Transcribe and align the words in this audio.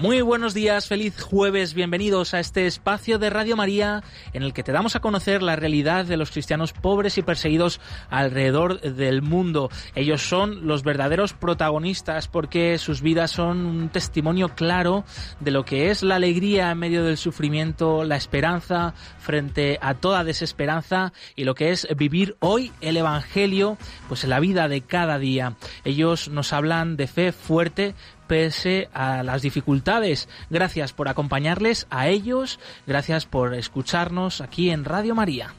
Muy 0.00 0.22
buenos 0.22 0.54
días, 0.54 0.88
feliz 0.88 1.20
jueves, 1.20 1.74
bienvenidos 1.74 2.32
a 2.32 2.40
este 2.40 2.66
espacio 2.66 3.18
de 3.18 3.28
Radio 3.28 3.54
María 3.54 4.02
en 4.32 4.42
el 4.42 4.54
que 4.54 4.62
te 4.62 4.72
damos 4.72 4.96
a 4.96 5.00
conocer 5.00 5.42
la 5.42 5.56
realidad 5.56 6.06
de 6.06 6.16
los 6.16 6.30
cristianos 6.30 6.72
pobres 6.72 7.18
y 7.18 7.22
perseguidos 7.22 7.82
alrededor 8.08 8.80
del 8.80 9.20
mundo. 9.20 9.68
Ellos 9.94 10.22
son 10.22 10.66
los 10.66 10.84
verdaderos 10.84 11.34
protagonistas 11.34 12.28
porque 12.28 12.78
sus 12.78 13.02
vidas 13.02 13.30
son 13.30 13.66
un 13.66 13.90
testimonio 13.90 14.48
claro 14.54 15.04
de 15.38 15.50
lo 15.50 15.66
que 15.66 15.90
es 15.90 16.02
la 16.02 16.14
alegría 16.14 16.70
en 16.70 16.78
medio 16.78 17.04
del 17.04 17.18
sufrimiento, 17.18 18.02
la 18.02 18.16
esperanza 18.16 18.94
frente 19.18 19.78
a 19.82 19.92
toda 19.92 20.24
desesperanza 20.24 21.12
y 21.36 21.44
lo 21.44 21.54
que 21.54 21.72
es 21.72 21.86
vivir 21.94 22.38
hoy 22.40 22.72
el 22.80 22.96
Evangelio 22.96 23.76
pues 24.08 24.24
en 24.24 24.30
la 24.30 24.40
vida 24.40 24.66
de 24.66 24.80
cada 24.80 25.18
día. 25.18 25.56
Ellos 25.84 26.30
nos 26.30 26.54
hablan 26.54 26.96
de 26.96 27.06
fe 27.06 27.32
fuerte, 27.32 27.94
pese 28.30 28.88
a 28.94 29.24
las 29.24 29.42
dificultades. 29.42 30.28
Gracias 30.50 30.92
por 30.92 31.08
acompañarles 31.08 31.88
a 31.90 32.06
ellos, 32.06 32.60
gracias 32.86 33.26
por 33.26 33.54
escucharnos 33.54 34.40
aquí 34.40 34.70
en 34.70 34.84
Radio 34.84 35.16
María. 35.16 35.52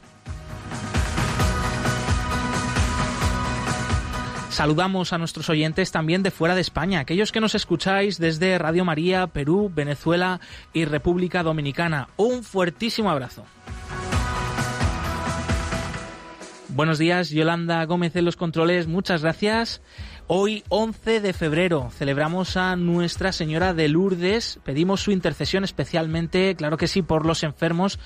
Saludamos 4.48 5.12
a 5.12 5.18
nuestros 5.18 5.50
oyentes 5.50 5.92
también 5.92 6.22
de 6.22 6.30
fuera 6.30 6.54
de 6.54 6.62
España, 6.62 7.00
aquellos 7.00 7.30
que 7.30 7.42
nos 7.42 7.54
escucháis 7.54 8.16
desde 8.18 8.56
Radio 8.56 8.86
María, 8.86 9.26
Perú, 9.26 9.70
Venezuela 9.74 10.40
y 10.72 10.86
República 10.86 11.42
Dominicana. 11.42 12.08
Un 12.16 12.42
fuertísimo 12.42 13.10
abrazo. 13.10 13.44
Buenos 16.70 16.98
días, 16.98 17.28
Yolanda 17.28 17.84
Gómez 17.84 18.14
de 18.14 18.22
los 18.22 18.36
Controles, 18.36 18.86
muchas 18.86 19.20
gracias. 19.20 19.82
Hoy, 20.34 20.64
11 20.70 21.20
de 21.20 21.34
febrero, 21.34 21.90
celebramos 21.90 22.56
a 22.56 22.74
Nuestra 22.74 23.32
Señora 23.32 23.74
de 23.74 23.90
Lourdes. 23.90 24.60
Pedimos 24.64 25.02
su 25.02 25.10
intercesión 25.10 25.62
especialmente, 25.62 26.54
claro 26.56 26.78
que 26.78 26.86
sí, 26.86 27.02
por 27.02 27.26
los 27.26 27.42
enfermos, 27.42 27.98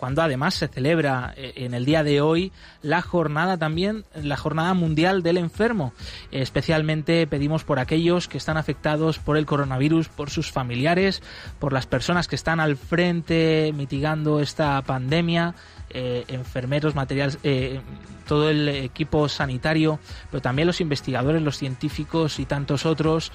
cuando 0.00 0.22
además 0.22 0.54
se 0.54 0.66
celebra 0.66 1.34
eh, 1.36 1.52
en 1.56 1.74
el 1.74 1.84
día 1.84 2.02
de 2.02 2.22
hoy 2.22 2.52
la 2.80 3.02
jornada 3.02 3.58
también, 3.58 4.06
la 4.14 4.38
jornada 4.38 4.72
mundial 4.72 5.22
del 5.22 5.36
enfermo. 5.36 5.92
Especialmente 6.32 7.26
pedimos 7.26 7.64
por 7.64 7.78
aquellos 7.78 8.26
que 8.26 8.38
están 8.38 8.56
afectados 8.56 9.18
por 9.18 9.36
el 9.36 9.44
coronavirus, 9.44 10.08
por 10.08 10.30
sus 10.30 10.50
familiares, 10.50 11.22
por 11.58 11.74
las 11.74 11.86
personas 11.86 12.28
que 12.28 12.36
están 12.36 12.60
al 12.60 12.78
frente 12.78 13.74
mitigando 13.76 14.40
esta 14.40 14.80
pandemia, 14.80 15.54
eh, 15.90 16.24
enfermeros, 16.28 16.94
materiales, 16.94 17.38
eh, 17.42 17.80
todo 18.26 18.48
el 18.48 18.68
equipo 18.68 19.28
sanitario, 19.28 19.98
pero 20.30 20.40
también 20.40 20.66
los 20.66 20.80
investigadores, 20.80 21.42
los 21.42 21.58
científicos 21.58 22.38
y 22.38 22.46
tantos 22.46 22.86
otros 22.86 23.32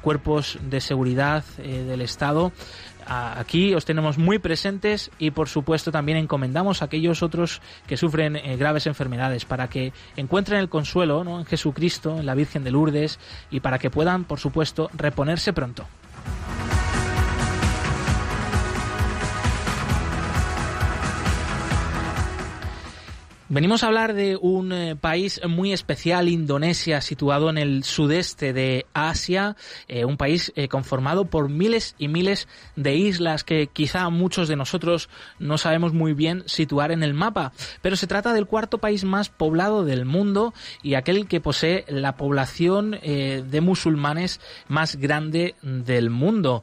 cuerpos 0.00 0.58
de 0.60 0.80
seguridad 0.80 1.44
del 1.56 2.00
Estado. 2.00 2.50
Aquí 3.06 3.74
os 3.74 3.84
tenemos 3.84 4.18
muy 4.18 4.38
presentes 4.38 5.10
y 5.18 5.30
por 5.30 5.48
supuesto 5.48 5.90
también 5.90 6.18
encomendamos 6.18 6.82
a 6.82 6.86
aquellos 6.86 7.22
otros 7.22 7.60
que 7.86 7.96
sufren 7.96 8.38
graves 8.58 8.86
enfermedades 8.86 9.44
para 9.44 9.68
que 9.68 9.92
encuentren 10.16 10.60
el 10.60 10.68
consuelo 10.68 11.22
en 11.22 11.44
Jesucristo, 11.44 12.18
en 12.18 12.26
la 12.26 12.34
Virgen 12.34 12.64
de 12.64 12.70
Lourdes 12.70 13.18
y 13.50 13.60
para 13.60 13.78
que 13.78 13.90
puedan 13.90 14.24
por 14.24 14.38
supuesto 14.38 14.90
reponerse 14.94 15.52
pronto. 15.52 15.86
Venimos 23.52 23.82
a 23.82 23.88
hablar 23.88 24.14
de 24.14 24.38
un 24.40 24.72
eh, 24.72 24.96
país 24.96 25.38
muy 25.46 25.74
especial, 25.74 26.30
Indonesia, 26.30 27.02
situado 27.02 27.50
en 27.50 27.58
el 27.58 27.84
sudeste 27.84 28.54
de 28.54 28.86
Asia, 28.94 29.56
eh, 29.88 30.06
un 30.06 30.16
país 30.16 30.54
eh, 30.56 30.68
conformado 30.68 31.26
por 31.26 31.50
miles 31.50 31.94
y 31.98 32.08
miles 32.08 32.48
de 32.76 32.94
islas 32.94 33.44
que 33.44 33.66
quizá 33.66 34.08
muchos 34.08 34.48
de 34.48 34.56
nosotros 34.56 35.10
no 35.38 35.58
sabemos 35.58 35.92
muy 35.92 36.14
bien 36.14 36.44
situar 36.46 36.92
en 36.92 37.02
el 37.02 37.12
mapa, 37.12 37.52
pero 37.82 37.94
se 37.96 38.06
trata 38.06 38.32
del 38.32 38.46
cuarto 38.46 38.78
país 38.78 39.04
más 39.04 39.28
poblado 39.28 39.84
del 39.84 40.06
mundo 40.06 40.54
y 40.82 40.94
aquel 40.94 41.28
que 41.28 41.42
posee 41.42 41.84
la 41.88 42.16
población 42.16 42.92
de 43.02 43.60
musulmanes 43.60 44.40
más 44.66 44.96
grande 44.96 45.56
del 45.60 46.08
mundo, 46.08 46.62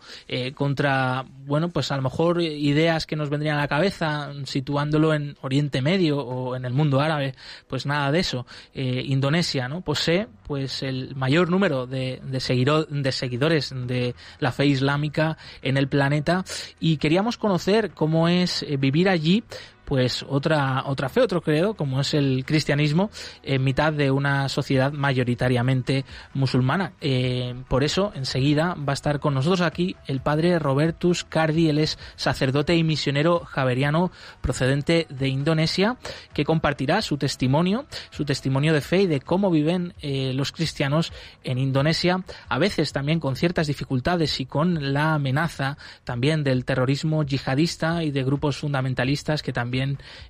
contra, 0.56 1.25
bueno, 1.50 1.70
pues 1.70 1.92
a 1.92 1.96
lo 1.96 2.04
mejor 2.04 2.42
ideas 2.42 3.08
que 3.08 3.16
nos 3.16 3.30
vendrían 3.30 3.58
a 3.58 3.62
la 3.62 3.68
cabeza 3.68 4.32
situándolo 4.46 5.16
en 5.16 5.36
Oriente 5.42 5.82
Medio 5.82 6.20
o 6.20 6.56
en 6.56 6.64
el 6.64 6.74
mundo 6.74 7.02
árabe, 7.02 7.34
pues 7.68 7.88
nada 7.88 8.12
de 8.12 8.20
eso. 8.20 8.46
Eh, 8.74 9.02
Indonesia 9.08 9.68
¿no? 9.68 9.82
posee 9.82 10.28
pues 10.46 10.84
el 10.84 11.16
mayor 11.16 11.50
número 11.50 11.88
de, 11.88 12.22
de, 12.24 12.40
seguidores 12.40 13.74
de 13.76 14.16
la 14.40 14.52
fe 14.52 14.68
islámica 14.68 15.38
en 15.64 15.78
el 15.78 15.88
planeta 15.88 16.46
y 16.80 16.98
queríamos 16.98 17.38
conocer 17.38 17.92
cómo 17.92 18.28
es 18.28 18.62
eh, 18.64 18.78
vivir 18.78 19.10
allí 19.10 19.44
pues 19.89 20.23
otra, 20.29 20.83
otra 20.85 21.09
fe, 21.09 21.19
otro 21.19 21.41
credo, 21.41 21.73
como 21.73 22.00
es 22.00 22.13
el 22.13 22.45
cristianismo, 22.45 23.09
en 23.41 23.63
mitad 23.63 23.91
de 23.91 24.11
una 24.11 24.47
sociedad 24.47 24.91
mayoritariamente 24.91 26.05
musulmana. 26.35 26.94
Eh, 27.01 27.55
por 27.67 27.83
eso, 27.83 28.11
enseguida 28.13 28.75
va 28.75 28.94
a 28.94 29.00
estar 29.00 29.19
con 29.19 29.33
nosotros 29.33 29.61
aquí 29.61 29.95
el 30.05 30.22
padre 30.22 30.59
Robertus 30.59 31.23
Cardi, 31.23 31.69
él 31.69 31.79
es 31.79 31.97
sacerdote 32.17 32.75
y 32.75 32.83
misionero 32.83 33.39
javeriano 33.39 34.11
procedente 34.41 35.07
de 35.09 35.27
Indonesia, 35.27 35.97
que 36.35 36.45
compartirá 36.45 37.01
su 37.01 37.17
testimonio, 37.17 37.88
su 38.11 38.25
testimonio 38.25 38.73
de 38.73 38.81
fe 38.81 39.01
y 39.01 39.07
de 39.07 39.21
cómo 39.21 39.50
viven 39.50 39.95
eh, 40.03 40.33
los 40.35 40.51
cristianos 40.51 41.11
en 41.44 41.57
Indonesia, 41.57 42.23
a 42.47 42.59
veces 42.59 42.94
también 42.94 43.19
con 43.19 43.35
ciertas 43.35 43.66
dificultades 43.66 44.39
y 44.39 44.45
con 44.45 44.94
la 44.94 45.16
amenaza 45.16 45.79
también 46.03 46.44
del 46.44 46.63
terrorismo 46.63 47.23
yihadista 47.23 48.03
y 48.03 48.11
de 48.11 48.23
grupos 48.23 48.57
fundamentalistas 48.57 49.41
que 49.41 49.51
también 49.51 49.78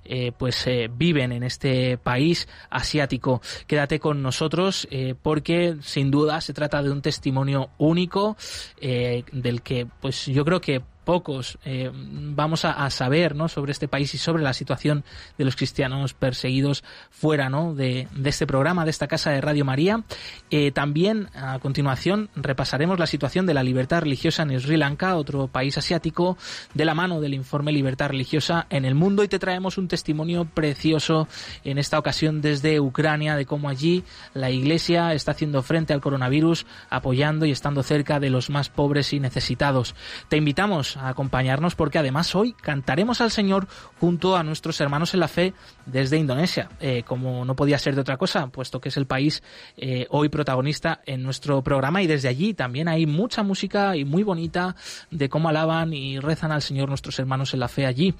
eh, 0.04 0.32
pues 0.36 0.66
eh, 0.66 0.90
viven 0.92 1.32
en 1.32 1.42
este 1.42 1.98
país 1.98 2.48
asiático. 2.70 3.40
Quédate 3.66 4.00
con 4.00 4.22
nosotros 4.22 4.88
eh, 4.90 5.14
porque 5.20 5.76
sin 5.82 6.10
duda 6.10 6.40
se 6.40 6.54
trata 6.54 6.82
de 6.82 6.90
un 6.90 7.02
testimonio 7.02 7.70
único 7.78 8.36
del 8.80 9.62
que 9.62 9.86
pues 10.00 10.26
yo 10.26 10.44
creo 10.44 10.60
que 10.60 10.82
pocos 11.10 11.58
eh, 11.64 11.90
vamos 11.92 12.64
a, 12.64 12.88
saber 12.90 13.34
¿no? 13.34 13.48
sobre 13.48 13.72
este 13.72 13.88
país 13.88 14.14
y 14.14 14.18
sobre 14.18 14.44
la 14.44 14.52
situación 14.52 15.02
de 15.36 15.44
los 15.44 15.56
cristianos 15.56 16.14
perseguidos 16.14 16.84
fuera 17.10 17.48
¿no? 17.48 17.74
de, 17.74 18.06
este 18.24 18.46
programa, 18.46 18.84
de 18.84 18.92
esta 18.92 19.08
casa 19.08 19.32
de 19.32 19.40
Radio 19.40 19.64
María. 19.64 20.04
Eh, 20.52 20.70
también 20.70 21.26
a 21.34 21.58
continuación 21.58 22.30
repasaremos 22.36 23.00
la 23.00 23.08
situación 23.08 23.44
de 23.44 23.54
la 23.54 23.64
libertad 23.64 24.02
religiosa 24.02 24.44
en 24.44 24.60
Sri 24.60 24.76
Lanka, 24.76 25.16
otro 25.16 25.48
país 25.48 25.76
asiático, 25.78 26.38
de 26.74 26.84
la 26.84 26.94
mano 26.94 27.20
del 27.20 27.34
informe 27.34 27.72
Libertad 27.72 28.10
Religiosa 28.10 28.68
en 28.70 28.84
el 28.84 28.94
Mundo 28.94 29.24
y 29.24 29.28
te 29.28 29.40
traemos 29.40 29.78
un 29.78 29.88
testimonio 29.88 30.44
precioso 30.44 31.26
en 31.64 31.78
esta 31.78 31.98
ocasión 31.98 32.40
desde 32.40 32.78
Ucrania 32.78 33.34
de 33.34 33.46
cómo 33.46 33.68
allí 33.68 34.04
la 34.32 34.50
Iglesia 34.50 35.12
está 35.12 35.32
haciendo 35.32 35.64
frente 35.64 35.92
al 35.92 36.00
coronavirus, 36.00 36.66
apoyando 36.88 37.46
y 37.46 37.50
estando 37.50 37.82
cerca 37.82 38.20
de 38.20 38.30
los 38.30 38.48
más 38.48 38.68
pobres 38.68 39.12
y 39.12 39.18
necesitados. 39.18 39.96
Te 40.28 40.36
invitamos 40.36 40.99
acompañarnos 41.08 41.74
porque 41.74 41.98
además 41.98 42.34
hoy 42.34 42.52
cantaremos 42.52 43.20
al 43.20 43.30
Señor 43.30 43.66
junto 43.98 44.36
a 44.36 44.42
nuestros 44.42 44.80
hermanos 44.80 45.14
en 45.14 45.20
la 45.20 45.28
fe 45.28 45.52
desde 45.86 46.16
Indonesia, 46.16 46.70
eh, 46.80 47.02
como 47.06 47.44
no 47.44 47.56
podía 47.56 47.78
ser 47.78 47.94
de 47.94 48.00
otra 48.00 48.16
cosa, 48.16 48.46
puesto 48.46 48.80
que 48.80 48.90
es 48.90 48.96
el 48.96 49.06
país 49.06 49.42
eh, 49.76 50.06
hoy 50.10 50.28
protagonista 50.28 51.00
en 51.06 51.22
nuestro 51.22 51.62
programa 51.62 52.02
y 52.02 52.06
desde 52.06 52.28
allí 52.28 52.54
también 52.54 52.88
hay 52.88 53.06
mucha 53.06 53.42
música 53.42 53.96
y 53.96 54.04
muy 54.04 54.22
bonita 54.22 54.76
de 55.10 55.28
cómo 55.28 55.48
alaban 55.48 55.92
y 55.92 56.18
rezan 56.18 56.52
al 56.52 56.62
Señor 56.62 56.88
nuestros 56.88 57.18
hermanos 57.18 57.54
en 57.54 57.60
la 57.60 57.68
fe 57.68 57.86
allí. 57.86 58.14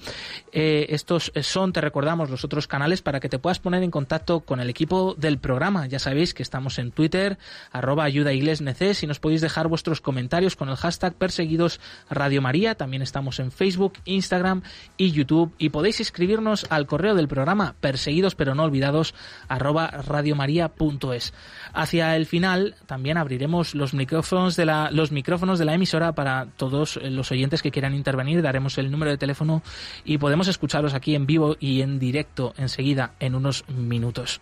Eh, 0.51 0.87
estos 0.89 1.31
son, 1.41 1.73
te 1.73 1.81
recordamos, 1.81 2.29
los 2.29 2.43
otros 2.43 2.67
canales 2.67 3.01
para 3.01 3.19
que 3.19 3.29
te 3.29 3.39
puedas 3.39 3.59
poner 3.59 3.83
en 3.83 3.91
contacto 3.91 4.41
con 4.41 4.59
el 4.59 4.69
equipo 4.69 5.15
del 5.17 5.37
programa. 5.37 5.87
Ya 5.87 5.99
sabéis 5.99 6.33
que 6.33 6.43
estamos 6.43 6.79
en 6.79 6.91
Twitter, 6.91 7.37
arroba 7.71 8.03
ayuda 8.03 8.33
y 8.33 9.07
nos 9.07 9.19
podéis 9.19 9.41
dejar 9.41 9.67
vuestros 9.67 10.01
comentarios 10.01 10.55
con 10.55 10.69
el 10.69 10.75
hashtag 10.75 11.13
perseguidos 11.13 11.79
Radio 12.09 12.41
María 12.41 12.70
También 12.75 13.01
estamos 13.01 13.39
en 13.39 13.51
Facebook, 13.51 13.93
Instagram 14.05 14.61
y 14.97 15.11
YouTube. 15.11 15.53
Y 15.57 15.69
podéis 15.69 15.99
escribirnos 15.99 16.65
al 16.69 16.85
correo 16.87 17.15
del 17.15 17.27
programa 17.27 17.75
perseguidos 17.79 18.35
pero 18.35 18.55
no 18.55 18.63
olvidados 18.63 19.13
arroba 19.47 19.87
radiomaria.es. 19.87 21.33
Hacia 21.73 22.15
el 22.15 22.25
final 22.25 22.75
también 22.85 23.17
abriremos 23.17 23.75
los 23.75 23.93
micrófonos 23.93 24.55
de 24.55 24.65
la, 24.65 24.91
los 24.91 25.11
micrófonos 25.11 25.59
de 25.59 25.65
la 25.65 25.73
emisora 25.73 26.13
para 26.13 26.47
todos 26.57 26.97
los 26.97 27.31
oyentes 27.31 27.61
que 27.61 27.71
quieran 27.71 27.95
intervenir. 27.95 28.41
Daremos 28.41 28.77
el 28.77 28.91
número 28.91 29.11
de 29.11 29.17
teléfono 29.17 29.61
y 30.05 30.17
podemos 30.17 30.47
escucharos 30.47 30.93
aquí 30.93 31.15
en 31.15 31.25
vivo 31.25 31.55
y 31.59 31.81
en 31.81 31.99
directo 31.99 32.53
enseguida 32.57 33.13
en 33.19 33.35
unos 33.35 33.67
minutos. 33.69 34.41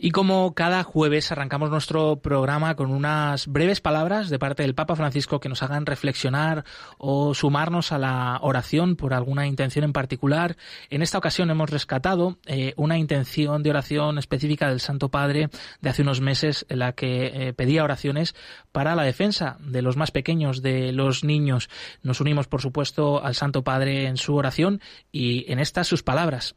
Y 0.00 0.12
como 0.12 0.54
cada 0.54 0.84
jueves 0.84 1.32
arrancamos 1.32 1.70
nuestro 1.70 2.20
programa 2.20 2.76
con 2.76 2.92
unas 2.92 3.48
breves 3.48 3.80
palabras 3.80 4.30
de 4.30 4.38
parte 4.38 4.62
del 4.62 4.76
Papa 4.76 4.94
Francisco 4.94 5.40
que 5.40 5.48
nos 5.48 5.64
hagan 5.64 5.86
reflexionar 5.86 6.64
o 6.98 7.34
sumarnos 7.34 7.90
a 7.90 7.98
la 7.98 8.38
oración 8.40 8.94
por 8.94 9.12
alguna 9.12 9.48
intención 9.48 9.84
en 9.84 9.92
particular. 9.92 10.56
En 10.88 11.02
esta 11.02 11.18
ocasión 11.18 11.50
hemos 11.50 11.70
rescatado 11.70 12.38
eh, 12.46 12.74
una 12.76 12.96
intención 12.96 13.64
de 13.64 13.70
oración 13.70 14.18
específica 14.18 14.68
del 14.68 14.78
Santo 14.78 15.08
Padre 15.08 15.50
de 15.80 15.90
hace 15.90 16.02
unos 16.02 16.20
meses 16.20 16.64
en 16.68 16.78
la 16.78 16.92
que 16.92 17.48
eh, 17.48 17.52
pedía 17.52 17.82
oraciones 17.82 18.36
para 18.70 18.94
la 18.94 19.02
defensa 19.02 19.56
de 19.58 19.82
los 19.82 19.96
más 19.96 20.12
pequeños, 20.12 20.62
de 20.62 20.92
los 20.92 21.24
niños. 21.24 21.68
Nos 22.04 22.20
unimos, 22.20 22.46
por 22.46 22.62
supuesto, 22.62 23.24
al 23.24 23.34
Santo 23.34 23.64
Padre 23.64 24.06
en 24.06 24.16
su 24.16 24.36
oración 24.36 24.80
y 25.10 25.50
en 25.50 25.58
estas 25.58 25.88
sus 25.88 26.04
palabras. 26.04 26.54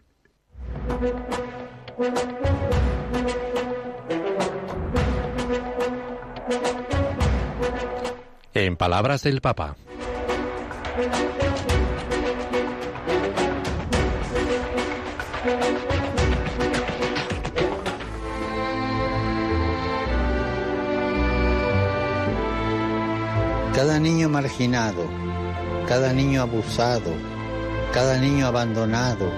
En 8.54 8.76
palabras 8.76 9.24
del 9.24 9.42
Papa. 9.42 9.76
Cada 23.74 24.00
niño 24.00 24.30
marginado, 24.30 25.10
cada 25.88 26.14
niño 26.14 26.42
abusado, 26.42 27.14
cada 27.94 28.18
niño 28.18 28.46
abandonado, 28.46 29.32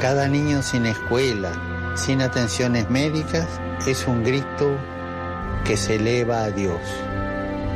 cada 0.00 0.28
niño 0.28 0.62
sin 0.62 0.86
escuela, 0.86 1.94
sin 1.96 2.20
atenciones 2.22 2.88
médicas, 2.90 3.48
es 3.86 4.06
un 4.06 4.22
grito 4.22 4.76
que 5.64 5.76
se 5.76 5.96
eleva 5.96 6.44
a 6.44 6.50
Dios. 6.50 6.80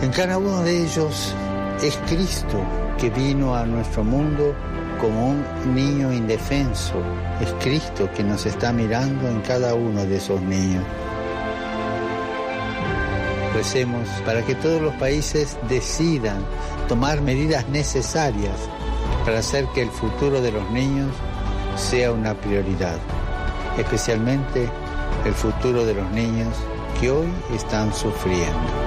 En 0.02 0.10
cada 0.10 0.38
uno 0.38 0.62
de 0.62 0.84
ellos 0.84 1.34
es 1.82 1.96
Cristo 2.06 2.62
que 2.98 3.10
vino 3.10 3.54
a 3.54 3.64
nuestro 3.64 4.04
mundo 4.04 4.54
como 5.00 5.30
un 5.30 5.74
niño 5.74 6.12
indefenso. 6.12 7.02
Es 7.40 7.52
Cristo 7.60 8.08
que 8.14 8.22
nos 8.22 8.44
está 8.46 8.72
mirando 8.72 9.28
en 9.28 9.40
cada 9.40 9.74
uno 9.74 10.04
de 10.04 10.16
esos 10.16 10.40
niños. 10.42 10.84
Recemos 13.54 14.06
para 14.24 14.42
que 14.42 14.54
todos 14.56 14.82
los 14.82 14.94
países 14.94 15.56
decidan 15.68 16.44
tomar 16.88 17.22
medidas 17.22 17.66
necesarias 17.68 18.54
para 19.24 19.38
hacer 19.38 19.66
que 19.74 19.82
el 19.82 19.90
futuro 19.90 20.40
de 20.40 20.52
los 20.52 20.70
niños 20.70 21.10
sea 21.76 22.12
una 22.12 22.34
prioridad, 22.34 22.98
especialmente 23.78 24.68
el 25.24 25.32
futuro 25.32 25.84
de 25.84 25.94
los 25.94 26.10
niños 26.10 26.54
que 27.00 27.10
hoy 27.10 27.28
están 27.54 27.92
sufriendo. 27.94 28.77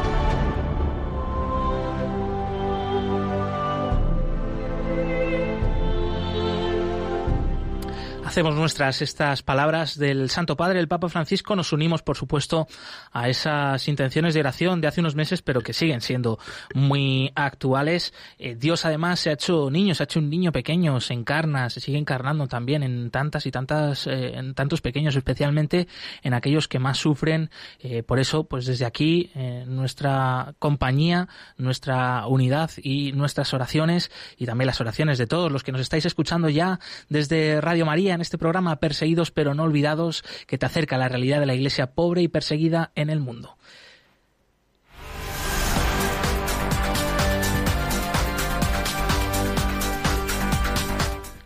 Hacemos 8.42 8.58
nuestras 8.58 9.04
estas 9.04 9.44
palabras 9.44 10.00
del 10.00 10.32
Santo 10.32 10.58
Padre, 10.58 10.80
el 10.80 10.88
Papa 10.88 11.10
Francisco, 11.10 11.56
nos 11.56 11.74
unimos, 11.74 12.02
por 12.02 12.18
supuesto, 12.18 12.68
a 13.12 13.30
esas 13.30 13.88
intenciones 13.88 14.34
de 14.34 14.40
oración 14.40 14.82
de 14.82 14.88
hace 14.88 15.00
unos 15.00 15.14
meses, 15.14 15.44
pero 15.44 15.62
que 15.62 15.74
siguen 15.74 16.02
siendo 16.02 16.40
muy 16.74 17.32
actuales. 17.36 18.16
Eh, 18.40 18.56
Dios, 18.56 18.84
además, 18.84 19.20
se 19.20 19.30
ha 19.30 19.34
hecho 19.34 19.70
niño, 19.70 19.94
se 19.94 20.02
ha 20.02 20.06
hecho 20.06 20.18
un 20.18 20.32
niño 20.32 20.52
pequeño, 20.52 21.00
se 21.02 21.14
encarna, 21.14 21.70
se 21.70 21.82
sigue 21.82 22.00
encarnando 22.00 22.48
también 22.48 22.82
en 22.82 23.12
tantas 23.12 23.46
y 23.46 23.52
tantas, 23.52 24.08
eh, 24.08 24.32
en 24.34 24.56
tantos 24.56 24.82
pequeños, 24.82 25.16
especialmente 25.16 25.88
en 26.24 26.34
aquellos 26.34 26.68
que 26.68 26.80
más 26.80 26.98
sufren. 26.98 27.52
Eh, 27.80 28.02
por 28.02 28.18
eso, 28.18 28.46
pues 28.46 28.66
desde 28.66 28.86
aquí, 28.86 29.30
nuestra 29.68 30.56
compañía, 30.58 31.28
nuestra 31.58 32.26
unidad 32.26 32.72
y 32.82 33.12
nuestras 33.12 33.54
oraciones, 33.54 34.10
y 34.36 34.48
también 34.48 34.66
las 34.66 34.82
oraciones 34.82 35.20
de 35.20 35.28
todos 35.28 35.52
los 35.52 35.62
que 35.62 35.72
nos 35.72 35.82
estáis 35.82 36.08
escuchando 36.08 36.50
ya 36.50 36.80
desde 37.08 37.62
Radio 37.62 37.86
María 37.86 38.18
este 38.31 38.31
programa 38.38 38.80
Perseguidos 38.80 39.32
pero 39.32 39.54
no 39.54 39.64
olvidados 39.64 40.24
que 40.48 40.58
te 40.58 40.66
acerca 40.66 40.96
a 40.96 41.00
la 41.00 41.10
realidad 41.10 41.40
de 41.40 41.46
la 41.46 41.56
iglesia 41.56 41.94
pobre 41.94 42.22
y 42.22 42.28
perseguida 42.28 42.92
en 42.96 43.10
el 43.10 43.20
mundo. 43.20 43.58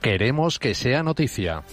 Queremos 0.01 0.59
que 0.59 0.75
sea 0.75 1.01
noticia. 1.01 1.63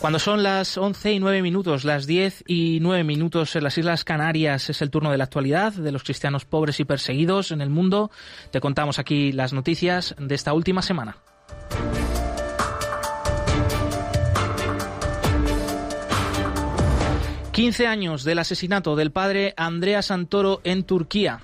Cuando 0.00 0.18
son 0.18 0.42
las 0.42 0.78
11 0.78 1.12
y 1.12 1.20
9 1.20 1.42
minutos, 1.42 1.84
las 1.84 2.06
10 2.06 2.44
y 2.46 2.78
9 2.80 3.04
minutos 3.04 3.54
en 3.54 3.64
las 3.64 3.76
Islas 3.76 4.02
Canarias, 4.02 4.70
es 4.70 4.80
el 4.80 4.90
turno 4.90 5.10
de 5.10 5.18
la 5.18 5.24
actualidad 5.24 5.74
de 5.74 5.92
los 5.92 6.04
cristianos 6.04 6.46
pobres 6.46 6.80
y 6.80 6.86
perseguidos 6.86 7.52
en 7.52 7.60
el 7.60 7.68
mundo. 7.68 8.10
Te 8.50 8.60
contamos 8.60 8.98
aquí 8.98 9.30
las 9.30 9.52
noticias 9.52 10.14
de 10.18 10.34
esta 10.34 10.54
última 10.54 10.80
semana. 10.80 11.18
15 17.52 17.86
años 17.86 18.24
del 18.24 18.38
asesinato 18.38 18.96
del 18.96 19.12
padre 19.12 19.52
Andrea 19.58 20.00
Santoro 20.00 20.62
en 20.64 20.84
Turquía. 20.84 21.40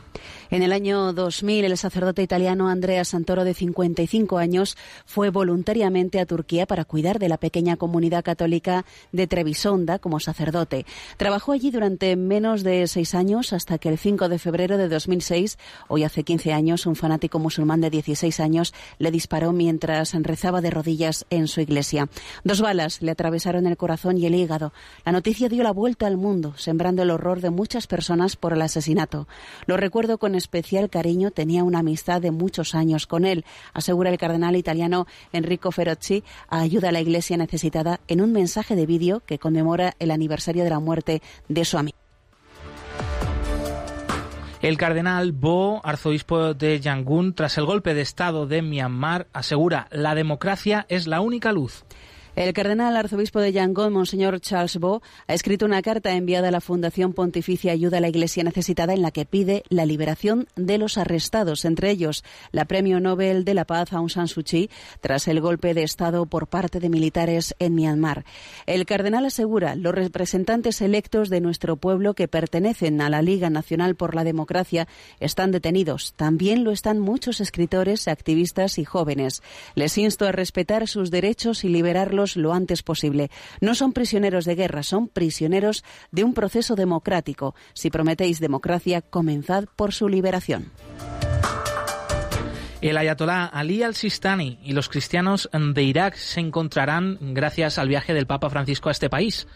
En 0.51 0.63
el 0.63 0.73
año 0.73 1.13
2000, 1.13 1.65
el 1.65 1.77
sacerdote 1.77 2.23
italiano 2.23 2.69
Andrea 2.69 3.05
Santoro, 3.05 3.45
de 3.45 3.53
55 3.53 4.39
años, 4.39 4.77
fue 5.05 5.31
voluntariamente 5.31 6.21
a 6.21 6.27
Turquía 6.27 6.67
para 6.67 6.85
cuidar 6.85 7.19
de 7.19 7.29
la 7.29 7.37
pequeña 7.37 7.77
comunidad 7.77 8.23
católica 8.23 8.85
de 9.11 9.27
Trevisonda 9.27 9.99
como 9.99 10.21
sacerdote. 10.21 10.87
Trabajó 11.17 11.51
allí 11.51 11.73
durante 11.73 12.15
menos 12.15 12.63
de 12.63 12.87
seis 12.87 13.15
años 13.15 13.53
hasta 13.53 13.79
que 13.79 13.89
el 13.89 13.99
5 13.99 14.29
de 14.29 14.39
febrero 14.39 14.79
de 14.79 14.89
2006, 14.89 15.59
hoy 15.89 16.05
hace 16.05 16.23
15 16.23 16.53
años, 16.53 16.87
un 16.87 16.95
fanático 16.95 17.41
musulmán 17.41 17.81
de 17.81 17.91
16 17.91 18.39
años 18.39 18.73
le 18.99 19.11
disparó 19.11 19.53
mientras 19.53 20.13
rezaba 20.15 20.61
de 20.61 20.71
rodillas 20.71 21.27
en 21.31 21.49
su 21.49 21.61
iglesia. 21.61 22.09
Dos 22.45 22.61
balas 22.61 23.03
le 23.03 23.11
atravesaron 23.11 23.67
el 23.67 23.77
corazón 23.77 24.17
y 24.17 24.27
el 24.27 24.35
hígado. 24.37 24.73
La 25.05 25.11
noticia 25.11 25.49
dio 25.49 25.65
la 25.65 25.73
vuelta 25.73 26.07
al 26.07 26.17
mundo, 26.17 26.55
sembrando 26.57 27.03
el 27.03 27.11
horror 27.11 27.41
de 27.41 27.51
muchas 27.51 27.89
personas 27.89 28.37
por 28.37 28.53
el 28.53 28.63
asesinato. 28.63 29.27
Lo 29.67 29.77
recuerdo 29.77 30.19
con 30.19 30.36
especial 30.37 30.91
cariño, 30.91 31.31
tenía 31.31 31.65
una 31.65 31.81
amistad 31.81 32.21
de 32.21 32.31
muchos 32.31 32.75
años 32.75 33.07
con 33.07 33.25
él, 33.25 33.45
asegura 33.73 34.11
el 34.11 34.19
cardenal 34.19 34.57
italiano 34.57 35.07
Enrico 35.33 35.73
Ferocci 35.73 36.23
a 36.49 36.61
Ayuda 36.61 36.91
a 36.91 36.93
la 36.93 37.01
Iglesia 37.01 37.37
Necesitada 37.37 38.01
en 38.09 38.21
un 38.21 38.33
mensaje 38.33 38.77
de 38.77 38.87
vídeo 38.87 39.21
que 39.27 39.39
conmemora 39.39 39.95
el 39.99 40.11
aniversario 40.11 40.65
de 40.65 40.71
la 40.71 40.81
muerte 40.81 41.23
de 41.49 41.65
su 41.65 41.79
amigo. 41.79 41.97
El 44.63 44.79
cardenal 44.79 45.33
Bo, 45.33 45.81
arzobispo 45.85 46.55
de 46.55 46.81
Yangon, 46.81 47.35
tras 47.35 47.59
el 47.59 47.67
golpe 47.67 47.95
de 47.95 48.01
Estado 48.01 48.47
de 48.47 48.63
Myanmar, 48.63 49.29
asegura 49.33 49.87
la 49.91 50.15
democracia 50.15 50.87
es 50.89 51.07
la 51.07 51.21
única 51.21 51.53
luz. 51.53 51.85
El 52.37 52.53
cardenal 52.53 52.95
arzobispo 52.99 53.41
de 53.41 53.51
Yangon, 53.51 53.95
Monseñor 53.95 54.39
Charles 54.43 54.77
Bo, 54.77 55.01
ha 55.27 55.33
escrito 55.33 55.65
una 55.65 55.81
carta 55.81 56.13
enviada 56.13 56.49
a 56.49 56.51
la 56.51 56.61
Fundación 56.61 57.15
Pontificia 57.15 57.73
Ayuda 57.73 57.97
a 57.97 58.01
la 58.03 58.11
Iglesia 58.11 58.45
Necesitada 58.45 58.93
en 58.93 59.01
la 59.01 59.11
que 59.11 59.25
pide 59.25 59.63
la 59.71 59.87
liberación 59.87 60.47
de 60.55 60.77
los 60.77 60.99
arrestados, 60.99 61.65
entre 61.65 61.91
ellos 61.91 62.25
la 62.53 62.67
Premio 62.67 63.01
Nobel 63.01 63.47
de 63.47 63.55
la 63.55 63.65
Paz 63.65 63.95
Aung 63.95 64.11
San 64.11 64.29
Suu 64.29 64.43
Kyi, 64.43 64.69
tras 65.01 65.29
el 65.29 65.41
golpe 65.41 65.73
de 65.73 65.83
Estado 65.83 66.27
por 66.27 66.47
parte 66.47 66.79
de 66.79 66.91
militares 66.91 67.55
en 67.59 67.75
Myanmar. 67.75 68.27
El 68.67 68.85
cardenal 68.85 69.25
asegura 69.25 69.75
los 69.75 69.95
representantes 69.95 70.83
electos 70.83 71.31
de 71.31 71.41
nuestro 71.41 71.77
pueblo 71.77 72.13
que 72.13 72.29
pertenecen 72.29 73.01
a 73.01 73.09
la 73.09 73.23
Liga 73.23 73.49
Nacional 73.49 73.97
por 73.97 74.15
la 74.15 74.25
Democracia 74.25 74.89
están 75.21 75.53
detenidos. 75.53 76.13
También 76.17 76.65
lo 76.65 76.73
están 76.73 76.99
muchos 76.99 77.41
escritores, 77.41 78.09
activistas 78.09 78.79
y 78.79 78.85
jóvenes. 78.85 79.43
Les 79.75 79.97
insto 79.97 80.27
a 80.27 80.33
respetar 80.33 80.87
sus 80.87 81.11
derechos 81.11 81.65
y 81.65 81.71
liberarlos 81.71 82.26
lo 82.35 82.53
antes 82.53 82.83
posible. 82.83 83.31
No 83.61 83.77
son 83.77 83.93
prisioneros 83.93 84.45
de 84.45 84.57
guerra, 84.57 84.83
son 84.83 85.07
prisioneros 85.07 85.85
de 86.11 86.25
un 86.25 86.35
proceso 86.35 86.75
democrático. 86.75 87.55
Si 87.75 87.91
prometéis 87.91 88.41
democracia, 88.41 89.03
comenzad 89.03 89.67
por 89.77 89.93
su 89.93 90.09
liberación. 90.09 90.73
El 92.81 92.99
ayatolá 92.99 93.47
Ali 93.47 93.83
al-Sistani 93.83 94.59
y 94.63 94.73
los 94.73 94.89
cristianos 94.89 95.49
de 95.53 95.83
Irak 95.83 96.15
se 96.17 96.41
encontrarán 96.41 97.19
gracias 97.35 97.79
al 97.79 97.89
viaje 97.89 98.15
del 98.15 98.27
Papa 98.27 98.51
Francisco 98.51 98.89
a 98.89 98.93
este 98.93 99.09
país. 99.09 99.47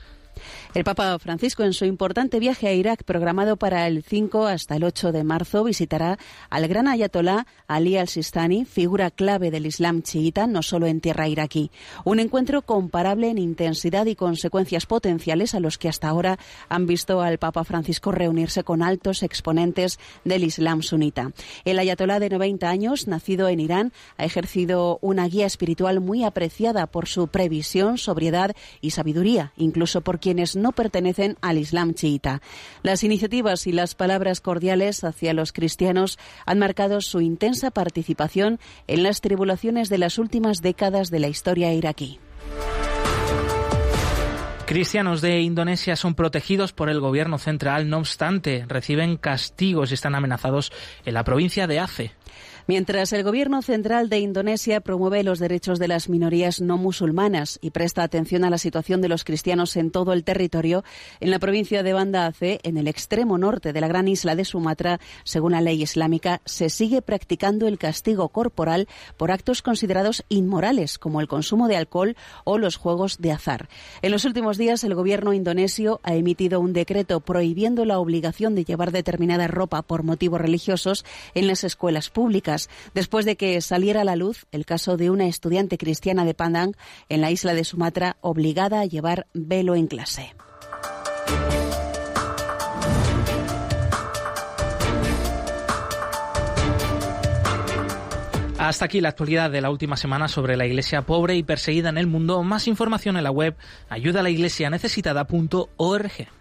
El 0.73 0.85
Papa 0.85 1.19
Francisco, 1.19 1.65
en 1.65 1.73
su 1.73 1.85
importante 1.85 2.39
viaje 2.39 2.69
a 2.69 2.73
Irak 2.73 3.03
programado 3.03 3.57
para 3.57 3.89
el 3.89 4.05
5 4.05 4.47
hasta 4.47 4.77
el 4.77 4.85
8 4.85 5.11
de 5.11 5.25
marzo, 5.25 5.65
visitará 5.65 6.17
al 6.49 6.69
gran 6.69 6.87
ayatolá 6.87 7.49
Ali 7.67 7.97
al-Sistani, 7.97 8.65
figura 8.65 9.11
clave 9.11 9.51
del 9.51 9.67
Islam 9.67 10.03
chiita, 10.03 10.47
no 10.47 10.63
solo 10.63 10.87
en 10.87 11.01
tierra 11.01 11.27
iraquí. 11.27 11.73
Un 12.05 12.21
encuentro 12.21 12.63
comparable 12.63 13.31
en 13.31 13.39
intensidad 13.39 14.07
y 14.07 14.15
consecuencias 14.15 14.87
potenciales 14.87 15.57
a 15.57 15.61
los 15.61 15.77
que 15.77 15.89
hasta 15.89 16.09
ahora 16.09 16.39
han 16.69 16.87
visto 16.87 17.21
al 17.21 17.39
Papa 17.39 17.65
Francisco 17.65 18.13
reunirse 18.13 18.63
con 18.63 18.85
altos 18.85 19.25
exponentes 19.25 19.99
del 20.25 20.45
Islam 20.45 20.83
sunita. 20.83 21.33
El 21.65 21.81
ayatolá 21.81 22.21
de 22.21 22.31
90 22.31 22.71
años, 22.71 23.09
nacido 23.09 23.49
en 23.49 23.59
Irán, 23.59 23.93
ha 24.19 24.25
ejercido 24.25 25.01
una 25.03 25.27
guía 25.27 25.47
espiritual 25.47 25.99
muy 25.99 26.23
apreciada 26.23 26.87
por 26.87 27.09
su 27.09 27.27
previsión, 27.27 27.99
sobriedad 27.99 28.55
y 28.81 28.93
sabiduría, 28.93 29.53
incluso 29.57 30.03
por 30.03 30.21
quienes 30.21 30.60
no 30.61 30.73
pertenecen 30.73 31.37
al 31.41 31.59
Islam 31.59 31.95
chiita. 31.95 32.43
Las 32.83 33.05
iniciativas 33.05 33.67
y 33.67 33.73
las 33.73 33.95
palabras 33.95 34.41
cordiales 34.41 35.05
hacia 35.05 35.35
los 35.35 35.53
cristianos 35.53 36.19
han 36.47 36.59
marcado 36.59 37.01
su 37.01 37.21
intensa 37.21 37.71
participación 37.71 38.61
en 38.87 39.03
las 39.03 39.21
tribulaciones 39.21 39.89
de 39.89 39.99
las 39.99 40.19
últimas 40.19 40.63
décadas 40.63 41.11
de 41.11 41.21
la 41.21 41.29
historia 41.29 41.73
iraquí. 41.73 42.21
Cristianos 44.71 45.21
de 45.21 45.41
Indonesia 45.41 45.97
son 45.97 46.15
protegidos 46.15 46.73
por 46.73 46.91
el 46.91 47.01
gobierno 47.01 47.39
central, 47.39 47.89
no 47.89 47.99
obstante, 47.99 48.65
reciben 48.69 49.17
castigos 49.17 49.91
y 49.91 49.95
están 49.95 50.15
amenazados 50.15 50.71
en 51.05 51.15
la 51.15 51.25
provincia 51.25 51.67
de 51.67 51.81
Aceh. 51.81 52.13
Mientras 52.71 53.13
el 53.13 53.25
gobierno 53.25 53.63
central 53.63 54.09
de 54.09 54.21
Indonesia 54.21 54.81
promueve 54.81 55.25
los 55.25 55.41
derechos 55.41 55.81
de 55.81 55.89
las 55.89 56.09
minorías 56.09 56.61
no 56.61 56.79
musulmanas 56.79 57.59
y 57.61 57.71
presta 57.71 58.05
atención 58.05 58.45
a 58.45 58.51
la 58.51 58.59
situación 58.59 59.01
de 59.01 59.09
los 59.09 59.25
cristianos 59.25 59.77
en 59.77 59.91
todo 59.91 60.13
el 60.13 60.23
territorio, 60.23 60.85
en 61.19 61.33
la 61.33 61.41
provincia 61.41 61.83
de 61.83 61.93
Banda 61.93 62.27
Aceh, 62.27 62.61
en 62.63 62.77
el 62.77 62.87
extremo 62.87 63.39
norte 63.39 63.73
de 63.73 63.81
la 63.81 63.89
gran 63.89 64.07
isla 64.07 64.37
de 64.37 64.45
Sumatra, 64.45 65.01
según 65.25 65.51
la 65.51 65.61
ley 65.61 65.83
islámica, 65.83 66.43
se 66.45 66.71
sigue 66.71 67.03
practicando 67.03 67.67
el 67.67 67.77
castigo 67.77 68.29
corporal 68.29 68.87
por 69.17 69.33
actos 69.33 69.63
considerados 69.63 70.23
inmorales, 70.29 71.01
como 71.01 71.21
el 71.21 71.27
consumo 71.27 71.67
de 71.67 71.77
alcohol 71.77 72.17
o 72.45 72.57
los 72.57 72.77
juegos 72.77 73.19
de 73.19 73.33
azar. 73.33 73.69
En 74.01 74.13
los 74.13 74.25
últimos 74.25 74.59
días, 74.59 74.85
el 74.85 74.95
gobierno 74.95 75.33
indonesio 75.33 75.99
ha 76.05 76.15
emitido 76.15 76.61
un 76.61 76.73
decreto 76.73 77.19
prohibiendo 77.19 77.85
la 77.85 77.99
obligación 77.99 78.55
de 78.55 78.65
llevar 78.65 78.93
determinada 78.93 79.49
ropa 79.49 79.83
por 79.83 80.05
motivos 80.05 80.41
religiosos 80.41 81.05
en 81.35 81.49
las 81.49 81.65
escuelas 81.65 82.11
públicas 82.11 82.60
después 82.95 83.25
de 83.25 83.37
que 83.37 83.61
saliera 83.61 84.03
a 84.03 84.05
la 84.05 84.17
luz 84.17 84.47
el 84.53 84.67
caso 84.67 84.97
de 84.97 85.11
una 85.11 85.27
estudiante 85.27 85.79
cristiana 85.79 86.25
de 86.25 86.35
Pandang 86.35 86.75
en 87.09 87.21
la 87.21 87.31
isla 87.31 87.55
de 87.55 87.65
Sumatra 87.65 88.17
obligada 88.21 88.81
a 88.81 88.87
llevar 88.87 89.27
velo 89.33 89.75
en 89.75 89.87
clase. 89.87 90.35
Hasta 98.61 98.85
aquí 98.85 99.01
la 99.01 99.09
actualidad 99.09 99.51
de 99.51 99.63
la 99.63 99.71
última 99.71 99.97
semana 99.97 100.29
sobre 100.29 100.55
la 100.55 100.67
iglesia 100.67 101.01
pobre 101.03 101.35
y 101.35 101.43
perseguida 101.43 101.89
en 101.89 101.97
el 101.97 102.07
mundo. 102.07 102.43
Más 102.43 102.69
información 102.69 103.17
en 103.17 103.25
la 103.25 103.31
web 103.31 103.57
ayudalaiglesianecesitada.org. 103.89 106.40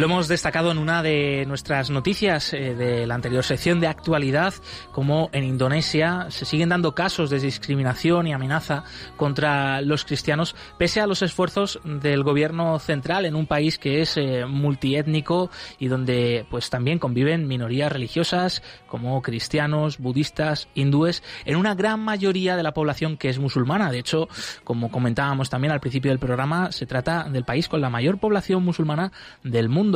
Lo 0.00 0.06
hemos 0.06 0.28
destacado 0.28 0.70
en 0.70 0.78
una 0.78 1.02
de 1.02 1.44
nuestras 1.46 1.90
noticias 1.90 2.54
eh, 2.54 2.74
de 2.74 3.06
la 3.06 3.16
anterior 3.16 3.44
sección 3.44 3.80
de 3.80 3.86
actualidad, 3.86 4.54
como 4.92 5.28
en 5.34 5.44
Indonesia 5.44 6.24
se 6.30 6.46
siguen 6.46 6.70
dando 6.70 6.94
casos 6.94 7.28
de 7.28 7.38
discriminación 7.38 8.26
y 8.26 8.32
amenaza 8.32 8.84
contra 9.18 9.82
los 9.82 10.06
cristianos, 10.06 10.56
pese 10.78 11.02
a 11.02 11.06
los 11.06 11.20
esfuerzos 11.20 11.80
del 11.84 12.22
gobierno 12.22 12.78
central 12.78 13.26
en 13.26 13.34
un 13.34 13.46
país 13.46 13.78
que 13.78 14.00
es 14.00 14.16
eh, 14.16 14.46
multiétnico 14.46 15.50
y 15.78 15.88
donde 15.88 16.46
pues 16.48 16.70
también 16.70 16.98
conviven 16.98 17.46
minorías 17.46 17.92
religiosas 17.92 18.62
como 18.86 19.20
cristianos, 19.20 19.98
budistas, 19.98 20.68
hindúes, 20.74 21.22
en 21.44 21.56
una 21.56 21.74
gran 21.74 22.00
mayoría 22.00 22.56
de 22.56 22.62
la 22.62 22.72
población 22.72 23.18
que 23.18 23.28
es 23.28 23.38
musulmana. 23.38 23.92
De 23.92 23.98
hecho, 23.98 24.30
como 24.64 24.90
comentábamos 24.90 25.50
también 25.50 25.74
al 25.74 25.80
principio 25.80 26.10
del 26.10 26.18
programa, 26.18 26.72
se 26.72 26.86
trata 26.86 27.24
del 27.24 27.44
país 27.44 27.68
con 27.68 27.82
la 27.82 27.90
mayor 27.90 28.16
población 28.16 28.64
musulmana 28.64 29.12
del 29.44 29.68
mundo 29.68 29.89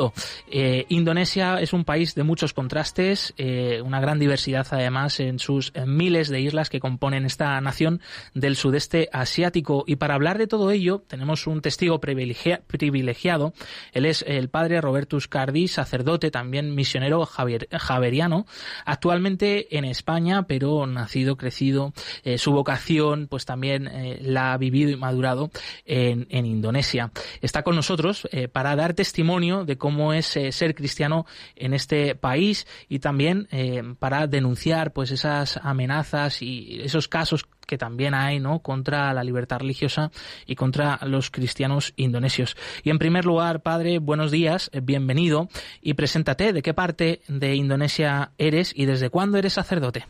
Eh, 0.51 0.87
Indonesia 0.89 1.61
es 1.61 1.73
un 1.73 1.85
país 1.85 2.15
de 2.15 2.23
muchos 2.23 2.53
contrastes, 2.53 3.35
eh, 3.37 3.81
una 3.85 4.01
gran 4.01 4.19
diversidad 4.19 4.67
además 4.71 5.21
en 5.21 5.39
sus 5.39 5.73
miles 5.87 6.29
de 6.29 6.41
islas 6.41 6.71
que 6.71 6.81
componen 6.81 7.25
esta 7.25 7.61
nación 7.61 8.01
del 8.35 8.57
sudeste 8.57 9.09
asiático. 9.13 9.85
Y 9.87 9.97
para 9.97 10.15
hablar 10.15 10.39
de 10.39 10.47
todo 10.47 10.71
ello 10.71 11.03
tenemos 11.07 11.47
un 11.47 11.61
testigo 11.61 12.01
privilegiado. 12.01 13.53
Él 13.93 14.07
es 14.07 14.25
el 14.27 14.49
padre 14.49 14.81
Robertus 14.81 15.29
Cardi, 15.29 15.69
sacerdote, 15.69 16.31
también 16.31 16.75
misionero 16.75 17.27
javeriano, 17.27 18.47
actualmente 18.85 19.77
en 19.77 19.85
España, 19.85 20.47
pero 20.47 20.87
nacido, 20.87 21.37
crecido, 21.37 21.93
eh, 22.25 22.39
su 22.39 22.53
vocación 22.53 23.27
pues 23.29 23.45
también 23.45 23.91
la 24.21 24.53
ha 24.53 24.59
vivido 24.59 24.91
y 24.91 24.97
madurado 24.97 25.51
en, 25.85 26.27
en 26.31 26.47
Indonesia. 26.47 27.11
Está 27.41 27.63
con 27.63 27.77
nosotros 27.77 28.29
para 28.53 28.77
dar 28.77 28.95
testimonio 28.95 29.65
de 29.65 29.77
cómo 29.85 30.15
es 30.15 30.35
eh, 30.39 30.51
ser 30.51 30.75
cristiano 30.75 31.27
en 31.57 31.75
este 31.75 32.15
país 32.15 32.67
y 32.89 33.01
también 33.01 33.49
eh, 33.51 33.83
para 33.99 34.27
denunciar 34.27 34.95
pues 34.95 35.11
esas 35.11 35.61
amenazas 35.63 36.41
y 36.41 36.81
esos 36.81 37.07
casos 37.07 37.45
que 37.67 37.77
también 37.77 38.15
hay 38.15 38.41
¿no? 38.41 38.61
contra 38.61 39.13
la 39.13 39.23
libertad 39.23 39.59
religiosa 39.59 40.11
y 40.47 40.55
contra 40.55 40.99
los 41.03 41.31
cristianos 41.31 41.93
indonesios. 41.97 42.57
Y 42.83 42.89
en 42.89 42.99
primer 42.99 43.27
lugar, 43.27 43.61
padre, 43.61 43.99
buenos 43.99 44.31
días, 44.31 44.71
eh, 44.73 44.81
bienvenido 44.83 45.51
y 45.83 45.93
preséntate 45.93 46.55
de 46.55 46.63
qué 46.63 46.73
parte 46.73 47.21
de 47.29 47.55
Indonesia 47.55 48.33
eres 48.39 48.73
y 48.75 48.87
desde 48.87 49.11
cuándo 49.11 49.37
eres 49.37 49.53
sacerdote. 49.53 50.07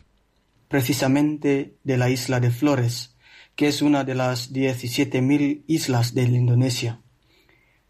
Precisamente 0.69 1.75
de 1.83 1.97
la 1.97 2.09
isla 2.09 2.39
de 2.39 2.49
Flores, 2.49 3.17
que 3.57 3.67
es 3.67 3.81
una 3.81 4.05
de 4.05 4.15
las 4.15 4.53
17.000 4.53 5.65
islas 5.67 6.13
de 6.13 6.21
Indonesia. 6.21 7.01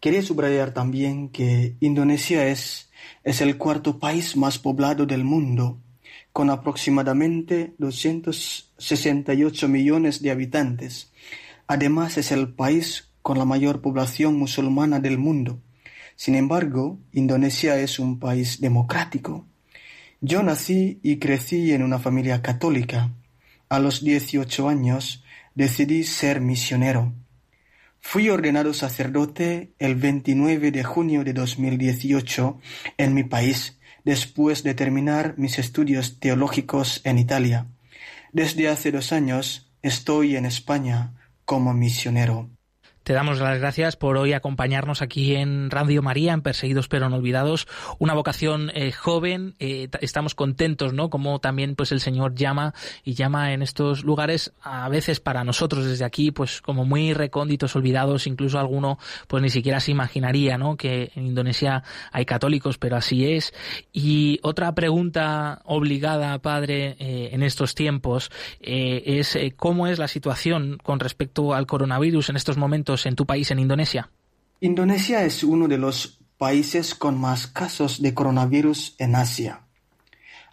Quería 0.00 0.22
subrayar 0.22 0.72
también 0.72 1.30
que 1.30 1.76
Indonesia 1.80 2.46
es, 2.48 2.90
es 3.24 3.40
el 3.40 3.56
cuarto 3.56 3.98
país 3.98 4.36
más 4.36 4.58
poblado 4.58 5.06
del 5.06 5.24
mundo, 5.24 5.80
con 6.32 6.50
aproximadamente 6.50 7.74
268 7.78 9.68
millones 9.68 10.20
de 10.22 10.30
habitantes. 10.30 11.12
Además 11.66 12.18
es 12.18 12.30
el 12.30 12.52
país 12.52 13.08
con 13.22 13.38
la 13.38 13.44
mayor 13.44 13.80
población 13.80 14.38
musulmana 14.38 15.00
del 15.00 15.18
mundo. 15.18 15.60
Sin 16.14 16.34
embargo, 16.34 16.98
Indonesia 17.12 17.78
es 17.78 17.98
un 17.98 18.18
país 18.18 18.60
democrático. 18.60 19.46
Yo 20.20 20.42
nací 20.42 21.00
y 21.02 21.18
crecí 21.18 21.72
en 21.72 21.82
una 21.82 21.98
familia 21.98 22.40
católica. 22.40 23.10
A 23.68 23.78
los 23.78 24.04
18 24.04 24.68
años 24.68 25.24
decidí 25.54 26.04
ser 26.04 26.40
misionero. 26.40 27.12
Fui 28.08 28.30
ordenado 28.30 28.72
sacerdote 28.72 29.74
el 29.80 29.96
29 29.96 30.70
de 30.70 30.84
junio 30.84 31.24
de 31.24 31.32
2018 31.32 32.60
en 32.98 33.14
mi 33.14 33.24
país, 33.24 33.80
después 34.04 34.62
de 34.62 34.74
terminar 34.74 35.34
mis 35.38 35.58
estudios 35.58 36.20
teológicos 36.20 37.00
en 37.02 37.18
Italia. 37.18 37.66
Desde 38.32 38.68
hace 38.68 38.92
dos 38.92 39.12
años 39.12 39.72
estoy 39.82 40.36
en 40.36 40.46
España 40.46 41.14
como 41.44 41.74
misionero. 41.74 42.48
Te 43.06 43.12
damos 43.12 43.38
las 43.38 43.60
gracias 43.60 43.94
por 43.94 44.16
hoy 44.16 44.32
acompañarnos 44.32 45.00
aquí 45.00 45.36
en 45.36 45.70
Radio 45.70 46.02
María, 46.02 46.32
en 46.32 46.42
Perseguidos 46.42 46.88
pero 46.88 47.08
no 47.08 47.18
olvidados. 47.18 47.68
Una 48.00 48.14
vocación 48.14 48.72
eh, 48.74 48.90
joven, 48.90 49.54
eh, 49.60 49.86
estamos 50.00 50.34
contentos, 50.34 50.92
¿no? 50.92 51.08
Como 51.08 51.38
también 51.38 51.76
pues 51.76 51.92
el 51.92 52.00
Señor 52.00 52.34
llama 52.34 52.74
y 53.04 53.14
llama 53.14 53.52
en 53.52 53.62
estos 53.62 54.02
lugares, 54.02 54.52
a 54.60 54.88
veces 54.88 55.20
para 55.20 55.44
nosotros 55.44 55.84
desde 55.84 56.04
aquí, 56.04 56.32
pues 56.32 56.60
como 56.60 56.84
muy 56.84 57.12
recónditos, 57.12 57.76
olvidados, 57.76 58.26
incluso 58.26 58.58
alguno 58.58 58.98
pues 59.28 59.40
ni 59.40 59.50
siquiera 59.50 59.78
se 59.78 59.92
imaginaría, 59.92 60.58
¿no? 60.58 60.76
Que 60.76 61.12
en 61.14 61.28
Indonesia 61.28 61.84
hay 62.10 62.24
católicos, 62.24 62.76
pero 62.76 62.96
así 62.96 63.34
es. 63.34 63.54
Y 63.92 64.40
otra 64.42 64.74
pregunta 64.74 65.60
obligada, 65.64 66.36
Padre, 66.40 66.96
eh, 66.98 67.28
en 67.30 67.44
estos 67.44 67.76
tiempos, 67.76 68.32
es 68.58 69.38
cómo 69.54 69.86
es 69.86 70.00
la 70.00 70.08
situación 70.08 70.78
con 70.82 70.98
respecto 70.98 71.54
al 71.54 71.68
coronavirus 71.68 72.30
en 72.30 72.36
estos 72.36 72.56
momentos 72.56 72.95
en 73.04 73.16
tu 73.16 73.26
país, 73.26 73.50
en 73.50 73.58
Indonesia? 73.58 74.10
Indonesia 74.60 75.24
es 75.24 75.44
uno 75.44 75.68
de 75.68 75.76
los 75.76 76.20
países 76.38 76.94
con 76.94 77.20
más 77.20 77.46
casos 77.46 78.00
de 78.00 78.14
coronavirus 78.14 78.94
en 78.98 79.14
Asia. 79.14 79.66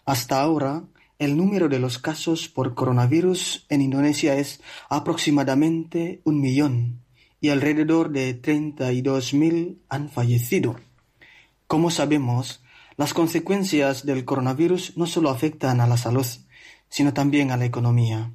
Hasta 0.04 0.42
ahora, 0.42 0.84
el 1.18 1.36
número 1.36 1.68
de 1.68 1.78
los 1.78 1.98
casos 1.98 2.48
por 2.48 2.74
coronavirus 2.74 3.64
en 3.70 3.80
Indonesia 3.80 4.36
es 4.36 4.60
aproximadamente 4.90 6.20
un 6.24 6.40
millón 6.40 7.00
y 7.40 7.50
alrededor 7.50 8.10
de 8.10 8.40
32.000 8.40 9.78
han 9.88 10.08
fallecido. 10.08 10.76
Como 11.66 11.90
sabemos, 11.90 12.62
las 12.96 13.14
consecuencias 13.14 14.04
del 14.06 14.24
coronavirus 14.24 14.96
no 14.96 15.06
solo 15.06 15.30
afectan 15.30 15.80
a 15.80 15.86
la 15.86 15.96
salud, 15.96 16.26
sino 16.88 17.12
también 17.12 17.50
a 17.50 17.56
la 17.56 17.64
economía. 17.64 18.32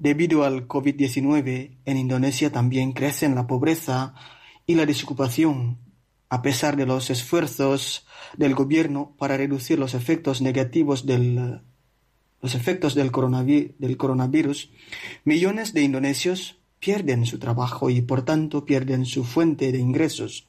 Debido 0.00 0.44
al 0.44 0.66
COVID-19, 0.66 1.76
en 1.84 1.96
Indonesia 1.98 2.50
también 2.50 2.92
crecen 2.92 3.34
la 3.34 3.46
pobreza 3.46 4.14
y 4.64 4.74
la 4.74 4.86
desocupación, 4.86 5.76
a 6.30 6.40
pesar 6.40 6.78
de 6.78 6.86
los 6.86 7.10
esfuerzos 7.10 8.06
del 8.34 8.54
gobierno 8.54 9.14
para 9.18 9.36
reducir 9.36 9.78
los 9.78 9.92
efectos 9.92 10.40
negativos 10.40 11.04
del, 11.04 11.60
los 12.40 12.54
efectos 12.54 12.94
del, 12.94 13.10
del 13.78 13.96
coronavirus, 13.98 14.70
millones 15.24 15.74
de 15.74 15.82
indonesios 15.82 16.56
pierden 16.78 17.26
su 17.26 17.38
trabajo 17.38 17.90
y 17.90 18.00
por 18.00 18.24
tanto 18.24 18.64
pierden 18.64 19.04
su 19.04 19.22
fuente 19.22 19.70
de 19.70 19.80
ingresos. 19.80 20.48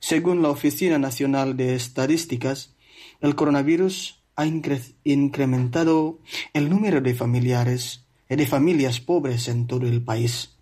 Según 0.00 0.40
la 0.40 0.48
Oficina 0.48 0.98
Nacional 0.98 1.58
de 1.58 1.74
Estadísticas, 1.74 2.74
el 3.20 3.34
coronavirus 3.34 4.22
ha 4.34 4.46
incrementado 4.46 6.20
el 6.54 6.70
número 6.70 7.02
de 7.02 7.14
familiares 7.14 8.07
de 8.36 8.46
familias 8.46 9.00
pobres 9.00 9.48
en 9.48 9.66
todo 9.66 9.86
el 9.86 10.02
país. 10.02 10.56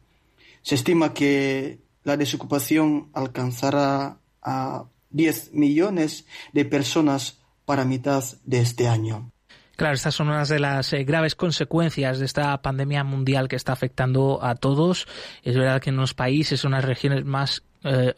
Se 0.62 0.74
estima 0.74 1.14
que 1.14 1.80
la 2.04 2.16
desocupación 2.16 3.10
alcanzará 3.12 4.18
a 4.42 4.84
10 5.10 5.52
millones 5.54 6.26
de 6.52 6.64
personas 6.64 7.38
para 7.64 7.84
mitad 7.84 8.24
de 8.44 8.60
este 8.60 8.88
año. 8.88 9.30
Claro, 9.76 9.94
estas 9.94 10.14
son 10.14 10.28
unas 10.28 10.48
de 10.48 10.58
las 10.58 10.92
eh, 10.94 11.04
graves 11.04 11.34
consecuencias 11.34 12.18
de 12.18 12.24
esta 12.24 12.56
pandemia 12.62 13.04
mundial 13.04 13.46
que 13.46 13.56
está 13.56 13.72
afectando 13.72 14.42
a 14.42 14.54
todos. 14.54 15.06
Es 15.42 15.54
verdad 15.54 15.82
que 15.82 15.90
en 15.90 15.98
unos 15.98 16.14
países, 16.14 16.64
en 16.64 16.68
unas 16.68 16.84
regiones 16.84 17.26
más 17.26 17.62
eh, 17.86 18.14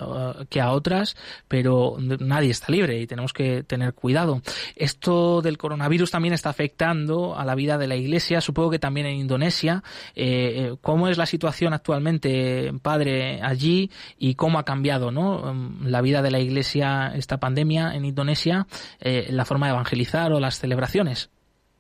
que 0.48 0.60
a 0.60 0.72
otras, 0.72 1.16
pero 1.46 1.96
nadie 2.00 2.50
está 2.50 2.72
libre 2.72 3.00
y 3.00 3.06
tenemos 3.06 3.32
que 3.32 3.62
tener 3.62 3.94
cuidado. 3.94 4.40
Esto 4.76 5.42
del 5.42 5.58
coronavirus 5.58 6.10
también 6.10 6.34
está 6.34 6.50
afectando 6.50 7.36
a 7.36 7.44
la 7.44 7.54
vida 7.54 7.78
de 7.78 7.86
la 7.86 7.96
Iglesia, 7.96 8.40
supongo 8.40 8.70
que 8.70 8.78
también 8.78 9.06
en 9.06 9.16
Indonesia. 9.16 9.82
Eh, 10.14 10.74
¿Cómo 10.80 11.08
es 11.08 11.18
la 11.18 11.26
situación 11.26 11.74
actualmente, 11.74 12.72
padre, 12.82 13.42
allí 13.42 13.90
y 14.18 14.34
cómo 14.34 14.58
ha 14.58 14.64
cambiado. 14.64 15.10
Mm, 15.12 15.86
la 15.86 16.00
vida 16.00 16.22
de 16.22 16.30
la 16.30 16.40
Iglesia 16.40 17.12
esta 17.14 17.38
pandemia 17.38 17.94
en 17.94 18.04
Indonesia, 18.04 18.66
la 19.00 19.44
forma 19.44 19.66
de 19.66 19.72
evangelizar 19.72 20.32
o 20.32 20.40
las 20.40 20.58
celebraciones? 20.58 21.30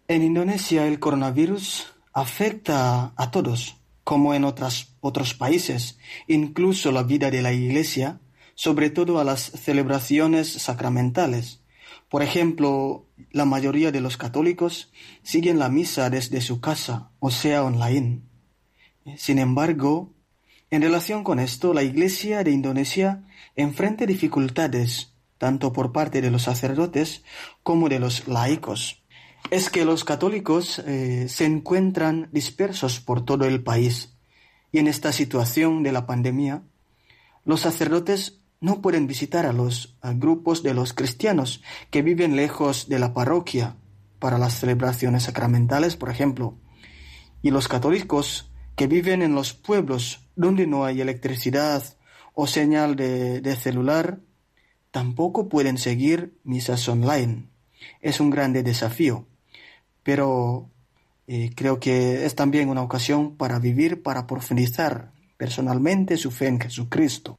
En 0.08 0.22
Indonesia 0.22 0.86
el 0.86 0.98
coronavirus 0.98 1.86
afecta 2.12 3.12
a 3.16 3.30
todos, 3.30 3.77
como 4.08 4.32
en 4.32 4.44
otros 4.46 5.34
países, 5.34 5.98
incluso 6.28 6.92
la 6.92 7.02
vida 7.02 7.30
de 7.30 7.42
la 7.42 7.52
Iglesia, 7.52 8.22
sobre 8.54 8.88
todo 8.88 9.20
a 9.20 9.24
las 9.24 9.42
celebraciones 9.42 10.50
sacramentales. 10.50 11.60
Por 12.08 12.22
ejemplo, 12.22 13.04
la 13.32 13.44
mayoría 13.44 13.92
de 13.92 14.00
los 14.00 14.16
católicos 14.16 14.90
siguen 15.22 15.58
la 15.58 15.68
misa 15.68 16.08
desde 16.08 16.40
su 16.40 16.58
casa, 16.58 17.10
o 17.20 17.30
sea, 17.30 17.62
online. 17.62 18.22
Sin 19.18 19.38
embargo, 19.38 20.14
en 20.70 20.80
relación 20.80 21.22
con 21.22 21.38
esto, 21.38 21.74
la 21.74 21.82
Iglesia 21.82 22.42
de 22.44 22.52
Indonesia 22.52 23.26
enfrenta 23.56 24.06
dificultades, 24.06 25.12
tanto 25.36 25.74
por 25.74 25.92
parte 25.92 26.22
de 26.22 26.30
los 26.30 26.44
sacerdotes 26.44 27.24
como 27.62 27.90
de 27.90 27.98
los 27.98 28.26
laicos 28.26 29.02
es 29.50 29.70
que 29.70 29.84
los 29.84 30.04
católicos 30.04 30.78
eh, 30.80 31.26
se 31.28 31.44
encuentran 31.46 32.28
dispersos 32.32 33.00
por 33.00 33.24
todo 33.24 33.46
el 33.46 33.62
país 33.62 34.18
y 34.72 34.78
en 34.78 34.86
esta 34.86 35.12
situación 35.12 35.82
de 35.82 35.92
la 35.92 36.06
pandemia, 36.06 36.62
los 37.44 37.60
sacerdotes 37.60 38.40
no 38.60 38.82
pueden 38.82 39.06
visitar 39.06 39.46
a 39.46 39.52
los 39.52 39.96
grupos 40.16 40.62
de 40.62 40.74
los 40.74 40.92
cristianos 40.92 41.62
que 41.90 42.02
viven 42.02 42.36
lejos 42.36 42.88
de 42.88 42.98
la 42.98 43.14
parroquia 43.14 43.76
para 44.18 44.36
las 44.36 44.54
celebraciones 44.54 45.24
sacramentales, 45.24 45.96
por 45.96 46.10
ejemplo, 46.10 46.58
y 47.40 47.50
los 47.50 47.68
católicos 47.68 48.50
que 48.74 48.88
viven 48.88 49.22
en 49.22 49.34
los 49.34 49.54
pueblos 49.54 50.28
donde 50.34 50.66
no 50.66 50.84
hay 50.84 51.00
electricidad 51.00 51.82
o 52.34 52.46
señal 52.46 52.96
de 52.96 53.56
celular, 53.56 54.20
tampoco 54.90 55.48
pueden 55.48 55.78
seguir 55.78 56.38
misas 56.44 56.88
online. 56.88 57.48
Es 58.00 58.20
un 58.20 58.30
grande 58.30 58.62
desafío 58.62 59.26
pero 60.08 60.70
eh, 61.26 61.50
creo 61.54 61.78
que 61.78 62.24
es 62.24 62.34
también 62.34 62.70
una 62.70 62.80
ocasión 62.80 63.36
para 63.36 63.58
vivir, 63.58 64.02
para 64.02 64.26
profundizar 64.26 65.12
personalmente 65.36 66.16
su 66.16 66.30
fe 66.30 66.46
en 66.46 66.58
Jesucristo. 66.58 67.38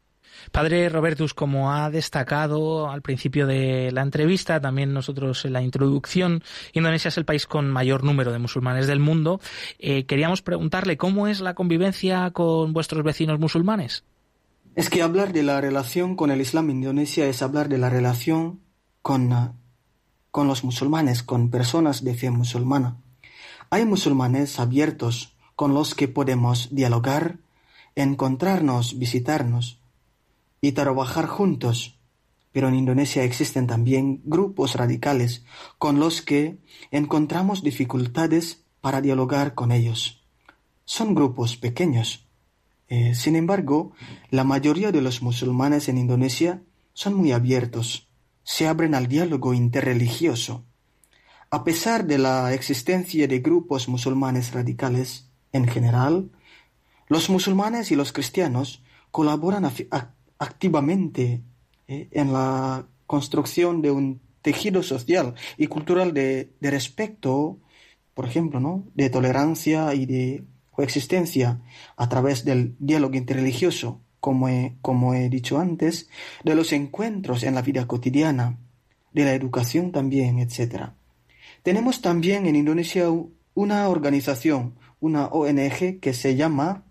Padre 0.51 0.87
Robertus, 0.87 1.33
como 1.33 1.73
ha 1.73 1.89
destacado 1.89 2.87
al 2.91 3.01
principio 3.01 3.47
de 3.47 3.91
la 3.91 4.03
entrevista, 4.03 4.61
también 4.61 4.93
nosotros 4.93 5.45
en 5.45 5.53
la 5.53 5.63
introducción, 5.63 6.43
Indonesia 6.73 7.07
es 7.07 7.17
el 7.17 7.25
país 7.25 7.47
con 7.47 7.71
mayor 7.71 8.03
número 8.03 8.31
de 8.31 8.37
musulmanes 8.37 8.85
del 8.85 8.99
mundo. 8.99 9.41
Eh, 9.79 10.05
queríamos 10.05 10.43
preguntarle 10.43 10.95
cómo 10.95 11.27
es 11.27 11.39
la 11.41 11.55
convivencia 11.55 12.29
con 12.29 12.71
vuestros 12.71 13.03
vecinos 13.03 13.39
musulmanes. 13.39 14.03
Es 14.75 14.91
que 14.91 15.01
hablar 15.01 15.33
de 15.33 15.41
la 15.41 15.59
relación 15.59 16.15
con 16.15 16.29
el 16.29 16.39
Islam 16.39 16.69
en 16.69 16.77
Indonesia 16.83 17.25
es 17.25 17.41
hablar 17.41 17.67
de 17.67 17.79
la 17.79 17.89
relación 17.89 18.59
con, 19.01 19.33
uh, 19.33 19.53
con 20.31 20.47
los 20.47 20.63
musulmanes, 20.63 21.23
con 21.23 21.49
personas 21.49 22.03
de 22.03 22.13
fe 22.15 22.29
musulmana. 22.31 22.97
Hay 23.69 23.85
musulmanes 23.85 24.59
abiertos 24.59 25.35
con 25.55 25.73
los 25.73 25.95
que 25.95 26.07
podemos 26.07 26.69
dialogar, 26.71 27.39
encontrarnos, 27.95 28.97
visitarnos 28.97 29.79
y 30.61 30.71
trabajar 30.71 31.27
juntos. 31.27 31.99
Pero 32.51 32.67
en 32.67 32.75
Indonesia 32.75 33.23
existen 33.23 33.67
también 33.67 34.21
grupos 34.23 34.75
radicales 34.75 35.45
con 35.77 35.99
los 35.99 36.21
que 36.21 36.57
encontramos 36.91 37.61
dificultades 37.61 38.63
para 38.81 39.01
dialogar 39.01 39.53
con 39.53 39.71
ellos. 39.71 40.23
Son 40.85 41.13
grupos 41.13 41.57
pequeños. 41.57 42.25
Eh, 42.87 43.13
sin 43.13 43.35
embargo, 43.35 43.91
la 44.31 44.43
mayoría 44.43 44.91
de 44.91 45.01
los 45.01 45.21
musulmanes 45.21 45.89
en 45.89 45.99
Indonesia 45.99 46.63
son 46.93 47.13
muy 47.13 47.31
abiertos, 47.31 48.08
se 48.49 48.67
abren 48.67 48.95
al 48.95 49.07
diálogo 49.07 49.53
interreligioso. 49.53 50.65
A 51.51 51.63
pesar 51.63 52.07
de 52.07 52.17
la 52.17 52.51
existencia 52.51 53.27
de 53.27 53.39
grupos 53.41 53.87
musulmanes 53.87 54.53
radicales, 54.53 55.29
en 55.53 55.67
general, 55.67 56.31
los 57.09 57.29
musulmanes 57.29 57.91
y 57.91 57.95
los 57.95 58.11
cristianos 58.11 58.81
colaboran 59.11 59.71
activamente 60.39 61.43
eh, 61.87 62.07
en 62.09 62.33
la 62.33 62.87
construcción 63.05 63.83
de 63.83 63.91
un 63.91 64.19
tejido 64.41 64.81
social 64.81 65.35
y 65.55 65.67
cultural 65.67 66.11
de, 66.15 66.51
de 66.59 66.71
respeto, 66.71 67.59
por 68.15 68.25
ejemplo, 68.25 68.59
¿no? 68.59 68.83
de 68.95 69.11
tolerancia 69.11 69.93
y 69.93 70.07
de 70.07 70.43
coexistencia 70.71 71.61
a 71.95 72.09
través 72.09 72.45
del 72.45 72.75
diálogo 72.79 73.13
interreligioso, 73.15 74.01
como 74.19 74.49
he, 74.49 74.75
como 74.81 75.13
he 75.13 75.29
dicho 75.29 75.59
antes, 75.59 76.09
de 76.43 76.55
los 76.55 76.71
encuentros 76.73 77.43
en 77.43 77.55
la 77.55 77.61
vida 77.61 77.87
cotidiana, 77.87 78.57
de 79.13 79.25
la 79.25 79.33
educación 79.33 79.91
también, 79.91 80.39
etc. 80.39 80.89
Tenemos 81.63 82.01
también 82.01 82.45
en 82.45 82.55
Indonesia 82.55 83.05
una 83.53 83.89
organización, 83.89 84.75
una 84.99 85.27
ONG 85.27 85.99
que 85.99 86.13
se 86.13 86.35
llama 86.35 86.83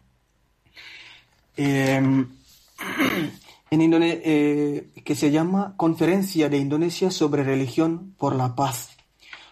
eh, 1.57 1.97
en 3.71 4.03
eh, 4.03 4.91
que 5.05 5.14
se 5.14 5.31
llama 5.31 5.75
Conferencia 5.77 6.49
de 6.49 6.59
Indonesia 6.59 7.11
sobre 7.11 7.43
Religión 7.43 8.14
por 8.19 8.35
la 8.35 8.55
Paz, 8.55 8.97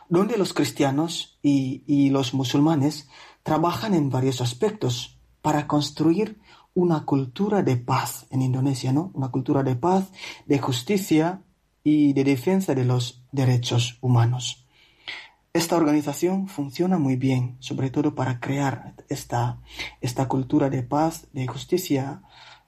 donde 0.09 0.39
los 0.39 0.55
cristianos 0.55 1.39
y, 1.43 1.83
y 1.87 2.11
los 2.11 2.33
musulmanes 2.33 3.09
trabajan 3.43 3.95
en 3.95 4.11
varios 4.11 4.41
aspectos 4.41 5.19
para 5.43 5.67
construir 5.67 6.39
una 6.77 7.07
cultura 7.07 7.63
de 7.63 7.79
paz 7.79 8.27
en 8.31 8.43
Indonesia, 8.43 8.93
¿no? 8.93 9.11
Una 9.15 9.31
cultura 9.31 9.63
de 9.63 9.77
paz, 9.77 10.13
de 10.45 10.59
justicia 10.59 11.41
y 11.83 12.13
de 12.13 12.23
defensa 12.23 12.75
de 12.75 12.85
los 12.85 13.25
derechos 13.33 13.97
humanos. 14.03 14.67
Esta 15.55 15.77
organización 15.77 16.49
funciona 16.49 16.99
muy 16.99 17.17
bien, 17.17 17.57
sobre 17.61 17.89
todo 17.89 18.15
para 18.15 18.41
crear 18.41 18.95
esta, 19.09 19.59
esta 20.03 20.29
cultura 20.29 20.69
de 20.69 20.83
paz, 20.83 21.29
de 21.33 21.47
justicia 21.47 22.21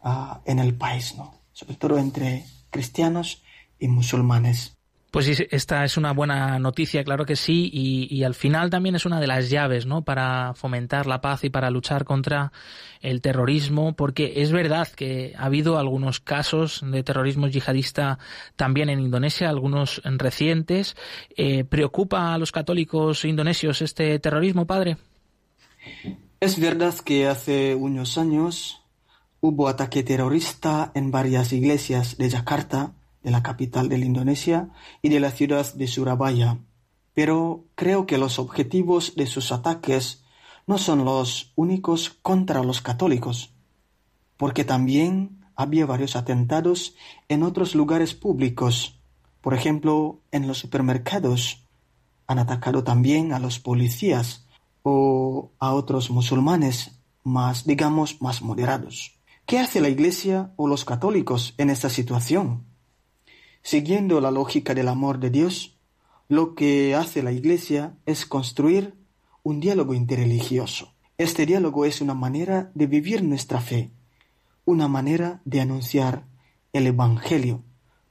uh, 0.03 0.38
en 0.47 0.59
el 0.59 0.75
país, 0.75 1.14
¿no? 1.18 1.35
sobre 1.53 1.75
todo 1.75 1.99
entre 1.99 2.47
cristianos 2.71 3.42
y 3.79 3.88
musulmanes. 3.88 4.78
Pues 5.11 5.40
esta 5.51 5.85
es 5.85 5.97
una 5.97 6.12
buena 6.12 6.59
noticia, 6.59 7.03
claro 7.03 7.25
que 7.25 7.35
sí, 7.35 7.71
y, 7.73 8.14
y, 8.14 8.25
al 8.25 8.35
final 8.35 8.68
también 8.68 8.94
es 8.94 9.07
una 9.07 9.21
de 9.21 9.27
las 9.27 9.49
llaves, 9.49 9.87
¿no? 9.87 10.03
Para 10.03 10.53
fomentar 10.53 11.07
la 11.07 11.23
paz 11.23 11.44
y 11.44 11.51
para 11.51 11.71
luchar 11.71 12.05
contra 12.05 12.53
el 13.01 13.23
terrorismo, 13.23 13.94
porque 13.94 14.42
es 14.42 14.53
verdad 14.53 14.87
que 14.88 15.35
ha 15.38 15.47
habido 15.47 15.79
algunos 15.79 16.21
casos 16.21 16.83
de 16.85 17.03
terrorismo 17.03 17.49
yihadista 17.49 18.18
también 18.57 18.90
en 18.90 19.01
Indonesia, 19.01 19.49
algunos 19.49 20.03
recientes. 20.05 20.94
Eh, 21.37 21.64
¿Preocupa 21.64 22.35
a 22.35 22.38
los 22.38 22.53
católicos 22.53 23.25
indonesios 23.25 23.81
este 23.81 24.18
terrorismo, 24.18 24.66
padre? 24.66 24.99
Es 26.40 26.61
verdad 26.61 26.94
que 26.99 27.27
hace 27.27 27.75
unos 27.75 28.18
años 28.18 28.83
hubo 29.40 29.68
ataque 29.68 30.03
terrorista 30.03 30.92
en 30.94 31.11
varias 31.11 31.53
iglesias 31.53 32.18
de 32.18 32.29
Yakarta 32.29 32.92
de 33.22 33.31
la 33.31 33.42
capital 33.42 33.88
de 33.88 33.98
la 33.98 34.04
Indonesia 34.04 34.70
y 35.02 35.09
de 35.09 35.20
la 35.20 35.31
ciudad 35.31 35.72
de 35.74 35.87
Surabaya. 35.87 36.59
Pero 37.14 37.64
creo 37.74 38.07
que 38.07 38.18
los 38.18 38.38
objetivos 38.38 39.14
de 39.16 39.26
sus 39.26 39.52
ataques 39.52 40.22
no 40.66 40.78
son 40.78 41.04
los 41.04 41.52
únicos 41.57 42.11
contra 42.22 42.62
los 42.62 42.81
católicos, 42.81 43.54
porque 44.37 44.64
también 44.64 45.40
había 45.57 45.87
varios 45.87 46.14
atentados 46.14 46.94
en 47.28 47.42
otros 47.42 47.74
lugares 47.74 48.14
públicos, 48.14 49.00
por 49.40 49.54
ejemplo, 49.54 50.20
en 50.31 50.46
los 50.46 50.59
supermercados. 50.59 51.66
Han 52.26 52.38
atacado 52.38 52.85
también 52.85 53.33
a 53.33 53.38
los 53.38 53.59
policías 53.59 54.46
o 54.83 55.50
a 55.59 55.74
otros 55.74 56.11
musulmanes 56.11 57.00
más, 57.24 57.66
digamos, 57.66 58.22
más 58.22 58.42
moderados. 58.42 59.18
¿Qué 59.46 59.59
hace 59.59 59.81
la 59.81 59.88
Iglesia 59.88 60.52
o 60.57 60.68
los 60.68 60.85
católicos 60.85 61.54
en 61.57 61.70
esta 61.70 61.88
situación? 61.88 62.67
Siguiendo 63.62 64.21
la 64.21 64.31
lógica 64.31 64.75
del 64.75 64.88
amor 64.88 65.18
de 65.18 65.31
Dios, 65.31 65.79
lo 66.29 66.55
que 66.55 66.94
hace 66.94 67.23
la 67.23 67.33
Iglesia 67.33 67.94
es 68.07 68.27
construir 68.27 68.94
un 69.42 69.61
diálogo 69.61 69.94
interreligioso. 69.94 70.92
Este 71.16 71.47
diálogo 71.47 71.85
es 71.85 72.01
una 72.01 72.14
manera 72.14 72.71
de 72.75 72.87
vivir 72.87 73.23
nuestra 73.23 73.61
fe, 73.61 73.90
una 74.64 74.88
manera 74.88 75.40
de 75.44 75.61
anunciar 75.61 76.27
el 76.73 76.87
Evangelio. 76.87 77.62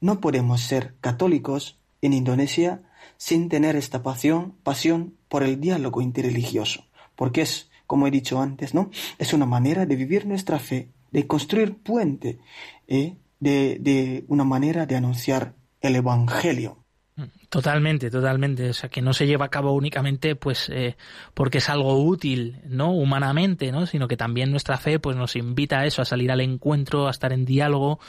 No 0.01 0.19
podemos 0.19 0.61
ser 0.61 0.95
católicos 0.99 1.79
en 2.01 2.13
Indonesia 2.13 2.83
sin 3.17 3.49
tener 3.49 3.75
esta 3.75 4.03
pasión, 4.03 4.55
pasión 4.63 5.15
por 5.29 5.43
el 5.43 5.59
diálogo 5.59 6.01
interreligioso, 6.01 6.85
porque 7.15 7.41
es, 7.41 7.69
como 7.85 8.07
he 8.07 8.11
dicho 8.11 8.41
antes, 8.41 8.73
¿no? 8.73 8.89
Es 9.17 9.33
una 9.33 9.45
manera 9.45 9.85
de 9.85 9.95
vivir 9.95 10.25
nuestra 10.25 10.59
fe, 10.59 10.89
de 11.11 11.27
construir 11.27 11.77
puente 11.77 12.39
¿eh? 12.87 13.15
De, 13.39 13.77
de 13.79 14.25
una 14.27 14.43
manera 14.43 14.85
de 14.85 14.95
anunciar 14.95 15.55
el 15.81 15.95
Evangelio. 15.95 16.83
Totalmente, 17.49 18.11
totalmente. 18.11 18.69
O 18.69 18.73
sea, 18.73 18.89
que 18.89 19.01
no 19.01 19.13
se 19.13 19.25
lleva 19.25 19.45
a 19.45 19.49
cabo 19.49 19.71
únicamente, 19.71 20.35
pues, 20.35 20.69
eh, 20.69 20.97
porque 21.33 21.59
es 21.59 21.69
algo 21.69 22.03
útil, 22.03 22.59
¿no? 22.67 22.91
Humanamente, 22.91 23.71
¿no? 23.71 23.85
Sino 23.85 24.07
que 24.07 24.17
también 24.17 24.51
nuestra 24.51 24.77
fe, 24.77 24.99
pues, 24.99 25.15
nos 25.15 25.35
invita 25.37 25.79
a 25.79 25.85
eso, 25.85 26.01
a 26.01 26.05
salir 26.05 26.29
al 26.29 26.41
encuentro, 26.41 27.07
a 27.07 27.11
estar 27.11 27.31
en 27.31 27.45
diálogo 27.45 27.99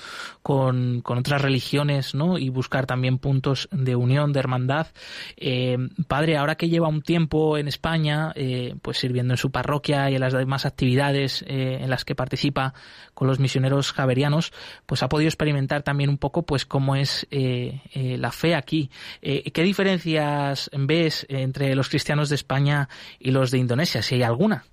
con, 0.43 1.01
con 1.03 1.19
otras 1.19 1.41
religiones, 1.41 2.15
¿no? 2.15 2.37
Y 2.37 2.49
buscar 2.49 2.87
también 2.87 3.19
puntos 3.19 3.69
de 3.71 3.95
unión, 3.95 4.33
de 4.33 4.41
hermandad. 4.41 4.89
Eh, 5.37 5.79
padre, 6.09 6.37
ahora 6.37 6.57
que 6.57 6.69
lleva 6.69 6.89
un 6.89 7.03
tiempo 7.03 7.57
en 7.59 7.69
España, 7.69 8.33
eh, 8.35 8.75
pues, 8.83 8.99
sirviendo 8.99 9.35
en 9.35 9.39
su 9.39 9.53
parroquia 9.53 10.11
y 10.11 10.17
en 10.17 10.21
las 10.21 10.33
demás 10.33 10.67
actividades 10.67 11.45
eh, 11.47 11.79
en 11.81 11.91
las 11.91 12.05
que 12.05 12.17
participa 12.17 12.75
con 13.19 13.27
los 13.27 13.41
misioneros 13.41 13.93
javerianos, 13.93 14.53
pues, 14.87 15.03
ha 15.03 15.09
podido 15.09 15.29
experimentar 15.29 15.83
también 15.83 16.09
un 16.09 16.19
poco, 16.19 16.43
pues, 16.43 16.65
cómo 16.65 16.95
es 16.95 17.27
eh, 17.33 17.83
eh, 17.93 18.17
la 18.17 18.31
fe 18.31 18.55
aquí. 18.55 18.93
Eh, 19.23 19.51
¿Qué 19.51 19.65
diferencias 19.65 20.71
ves 20.73 21.27
entre 21.29 21.75
los 21.75 21.89
cristianos 21.89 22.29
de 22.29 22.37
España 22.37 22.89
y 23.19 23.33
los 23.33 23.51
de 23.51 23.59
Indonesia, 23.59 24.03
si 24.03 24.15
hay 24.15 24.23
alguna? 24.23 24.67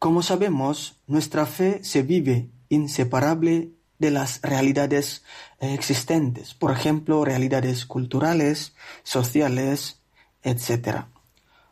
Como 0.00 0.22
sabemos, 0.22 0.96
nuestra 1.06 1.46
fe 1.46 1.78
se 1.84 2.02
vive 2.02 2.48
inseparable 2.70 3.70
de 4.00 4.10
las 4.10 4.40
realidades 4.42 5.22
existentes, 5.60 6.54
por 6.54 6.72
ejemplo, 6.72 7.24
realidades 7.24 7.86
culturales, 7.86 8.74
sociales, 9.04 10.02
etc. 10.42 11.04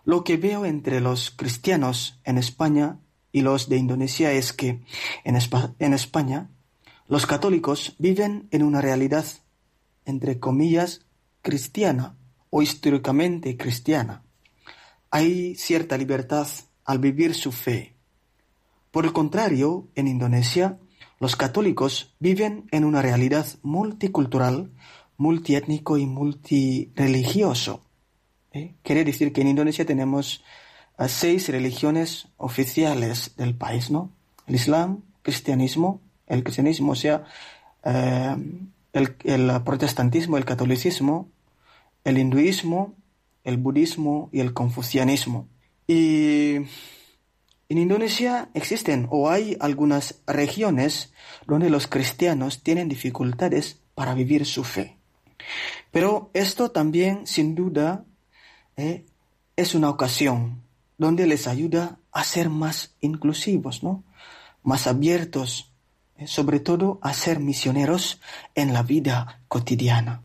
Lo 0.04 0.22
que 0.22 0.36
veo 0.36 0.64
entre 0.64 1.00
los 1.00 1.32
cristianos 1.32 2.20
en 2.22 2.38
España 2.38 2.98
y 3.34 3.40
los 3.40 3.68
de 3.68 3.76
Indonesia 3.76 4.30
es 4.30 4.52
que 4.52 4.80
en, 5.24 5.34
Espa 5.34 5.74
en 5.80 5.92
España 5.92 6.50
los 7.08 7.26
católicos 7.26 7.96
viven 7.98 8.46
en 8.52 8.62
una 8.62 8.80
realidad, 8.80 9.26
entre 10.04 10.38
comillas, 10.38 11.04
cristiana 11.42 12.16
o 12.50 12.62
históricamente 12.62 13.56
cristiana. 13.56 14.22
Hay 15.10 15.56
cierta 15.56 15.98
libertad 15.98 16.46
al 16.84 17.00
vivir 17.00 17.34
su 17.34 17.50
fe. 17.50 17.96
Por 18.92 19.04
el 19.04 19.12
contrario, 19.12 19.88
en 19.96 20.06
Indonesia, 20.06 20.78
los 21.18 21.34
católicos 21.34 22.14
viven 22.20 22.68
en 22.70 22.84
una 22.84 23.02
realidad 23.02 23.46
multicultural, 23.62 24.70
multiétnico 25.16 25.98
y 25.98 26.06
multireligioso. 26.06 27.82
¿Eh? 28.52 28.76
Quiere 28.84 29.04
decir 29.04 29.32
que 29.32 29.40
en 29.40 29.48
Indonesia 29.48 29.84
tenemos 29.84 30.44
uh, 30.98 31.08
seis 31.08 31.48
religiones 31.48 32.28
oficiales 32.36 33.36
del 33.36 33.54
país, 33.54 33.90
¿no? 33.90 34.10
El 34.46 34.54
Islam, 34.56 35.02
cristianismo, 35.22 36.00
el 36.26 36.42
cristianismo, 36.42 36.94
sea, 36.94 37.24
eh, 37.84 38.36
el, 38.92 39.16
el 39.24 39.62
protestantismo, 39.62 40.36
el 40.36 40.44
catolicismo, 40.44 41.28
el 42.04 42.18
hinduismo, 42.18 42.94
el 43.44 43.56
budismo 43.58 44.28
y 44.32 44.40
el 44.40 44.52
confucianismo. 44.52 45.48
Y 45.86 46.56
en 47.68 47.78
Indonesia 47.78 48.48
existen 48.54 49.06
o 49.10 49.30
hay 49.30 49.56
algunas 49.60 50.20
regiones 50.26 51.12
donde 51.46 51.70
los 51.70 51.86
cristianos 51.86 52.62
tienen 52.62 52.88
dificultades 52.88 53.80
para 53.94 54.14
vivir 54.14 54.46
su 54.46 54.64
fe. 54.64 54.96
Pero 55.90 56.30
esto 56.34 56.70
también, 56.70 57.26
sin 57.26 57.54
duda, 57.54 58.04
eh, 58.76 59.04
es 59.56 59.74
una 59.74 59.90
ocasión 59.90 60.63
donde 61.04 61.26
les 61.26 61.46
ayuda 61.46 61.98
a 62.12 62.24
ser 62.24 62.48
más 62.48 62.94
inclusivos, 63.02 63.82
¿no? 63.82 64.04
más 64.62 64.86
abiertos, 64.86 65.70
eh, 66.16 66.26
sobre 66.26 66.60
todo 66.60 66.98
a 67.02 67.12
ser 67.12 67.40
misioneros 67.40 68.22
en 68.54 68.72
la 68.72 68.82
vida 68.82 69.42
cotidiana. 69.46 70.22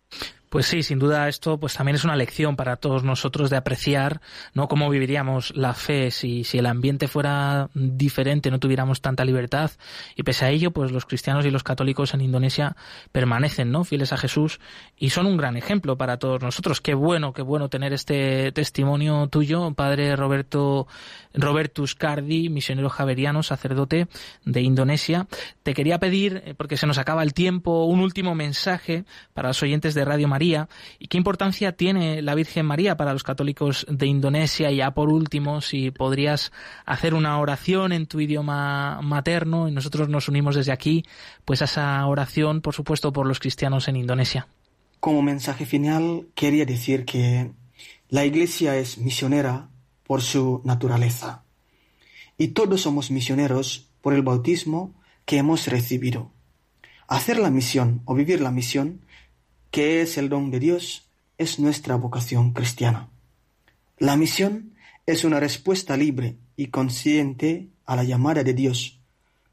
Pues 0.49 0.65
sí, 0.65 0.81
sin 0.81 0.97
duda 0.97 1.27
esto 1.27 1.59
pues 1.59 1.75
también 1.75 1.95
es 1.95 2.03
una 2.03 2.15
lección 2.15 2.55
para 2.55 2.75
todos 2.75 3.03
nosotros 3.03 3.49
de 3.49 3.57
apreciar 3.57 4.21
no 4.53 4.67
cómo 4.67 4.89
viviríamos 4.89 5.55
la 5.55 5.75
fe 5.75 6.09
si, 6.09 6.43
si 6.43 6.57
el 6.57 6.65
ambiente 6.65 7.07
fuera 7.07 7.69
diferente, 7.75 8.49
no 8.49 8.59
tuviéramos 8.59 9.01
tanta 9.01 9.25
libertad 9.25 9.71
y 10.15 10.23
pese 10.23 10.45
a 10.45 10.49
ello 10.49 10.71
pues 10.71 10.91
los 10.91 11.05
cristianos 11.05 11.45
y 11.45 11.51
los 11.51 11.63
católicos 11.63 12.13
en 12.13 12.21
Indonesia 12.21 12.75
permanecen 13.11 13.71
no 13.71 13.83
fieles 13.83 14.11
a 14.11 14.17
Jesús 14.17 14.59
y 14.97 15.11
son 15.11 15.27
un 15.27 15.37
gran 15.37 15.55
ejemplo 15.55 15.97
para 15.97 16.17
todos 16.17 16.41
nosotros. 16.41 16.81
Qué 16.81 16.95
bueno, 16.95 17.31
qué 17.31 17.43
bueno 17.43 17.69
tener 17.69 17.93
este 17.93 18.51
testimonio 18.51 19.27
tuyo, 19.27 19.71
padre 19.73 20.15
Roberto 20.15 20.87
Robertus 21.33 21.93
Cardi, 21.93 22.49
misionero 22.49 22.89
javeriano, 22.89 23.43
sacerdote 23.43 24.07
de 24.45 24.61
Indonesia. 24.61 25.27
Te 25.61 25.73
quería 25.73 25.99
pedir, 25.99 26.41
eh, 26.45 26.53
porque 26.55 26.77
se 26.77 26.87
nos 26.87 26.97
acaba 26.97 27.21
el 27.21 27.33
tiempo, 27.33 27.85
un 27.85 27.99
último 27.99 28.33
mensaje 28.33 29.05
para 29.33 29.49
los 29.49 29.61
oyentes 29.61 29.93
de 29.93 30.05
Radio 30.05 30.27
María 30.27 30.38
y 30.41 31.07
qué 31.07 31.17
importancia 31.17 31.73
tiene 31.73 32.21
la 32.21 32.35
Virgen 32.35 32.65
María 32.65 32.97
para 32.97 33.13
los 33.13 33.23
católicos 33.23 33.85
de 33.89 34.07
Indonesia. 34.07 34.71
Y 34.71 34.77
ya 34.77 34.91
por 34.91 35.11
último, 35.11 35.61
si 35.61 35.91
podrías 35.91 36.51
hacer 36.85 37.13
una 37.13 37.39
oración 37.39 37.91
en 37.91 38.07
tu 38.07 38.19
idioma 38.19 39.01
materno 39.01 39.67
y 39.67 39.71
nosotros 39.71 40.09
nos 40.09 40.27
unimos 40.27 40.55
desde 40.55 40.71
aquí, 40.71 41.03
pues 41.45 41.61
a 41.61 41.65
esa 41.65 42.05
oración, 42.05 42.61
por 42.61 42.73
supuesto, 42.73 43.11
por 43.11 43.27
los 43.27 43.39
cristianos 43.39 43.87
en 43.87 43.97
Indonesia. 43.97 44.47
Como 44.99 45.21
mensaje 45.21 45.65
final, 45.65 46.27
quería 46.35 46.65
decir 46.65 47.05
que 47.05 47.51
la 48.09 48.25
Iglesia 48.25 48.75
es 48.75 48.97
misionera 48.97 49.69
por 50.03 50.21
su 50.21 50.61
naturaleza. 50.63 51.43
Y 52.37 52.49
todos 52.49 52.81
somos 52.81 53.11
misioneros 53.11 53.89
por 54.01 54.13
el 54.13 54.23
bautismo 54.23 54.95
que 55.25 55.37
hemos 55.37 55.67
recibido. 55.67 56.31
Hacer 57.07 57.37
la 57.39 57.49
misión 57.49 58.01
o 58.05 58.15
vivir 58.15 58.41
la 58.41 58.51
misión, 58.51 59.01
que 59.71 60.01
es 60.01 60.17
el 60.17 60.29
don 60.29 60.51
de 60.51 60.59
Dios, 60.59 61.09
es 61.37 61.59
nuestra 61.59 61.95
vocación 61.95 62.53
cristiana. 62.53 63.09
La 63.97 64.15
misión 64.15 64.73
es 65.05 65.23
una 65.23 65.39
respuesta 65.39 65.97
libre 65.97 66.37
y 66.55 66.67
consciente 66.67 67.69
a 67.85 67.95
la 67.95 68.03
llamada 68.03 68.43
de 68.43 68.53
Dios, 68.53 68.99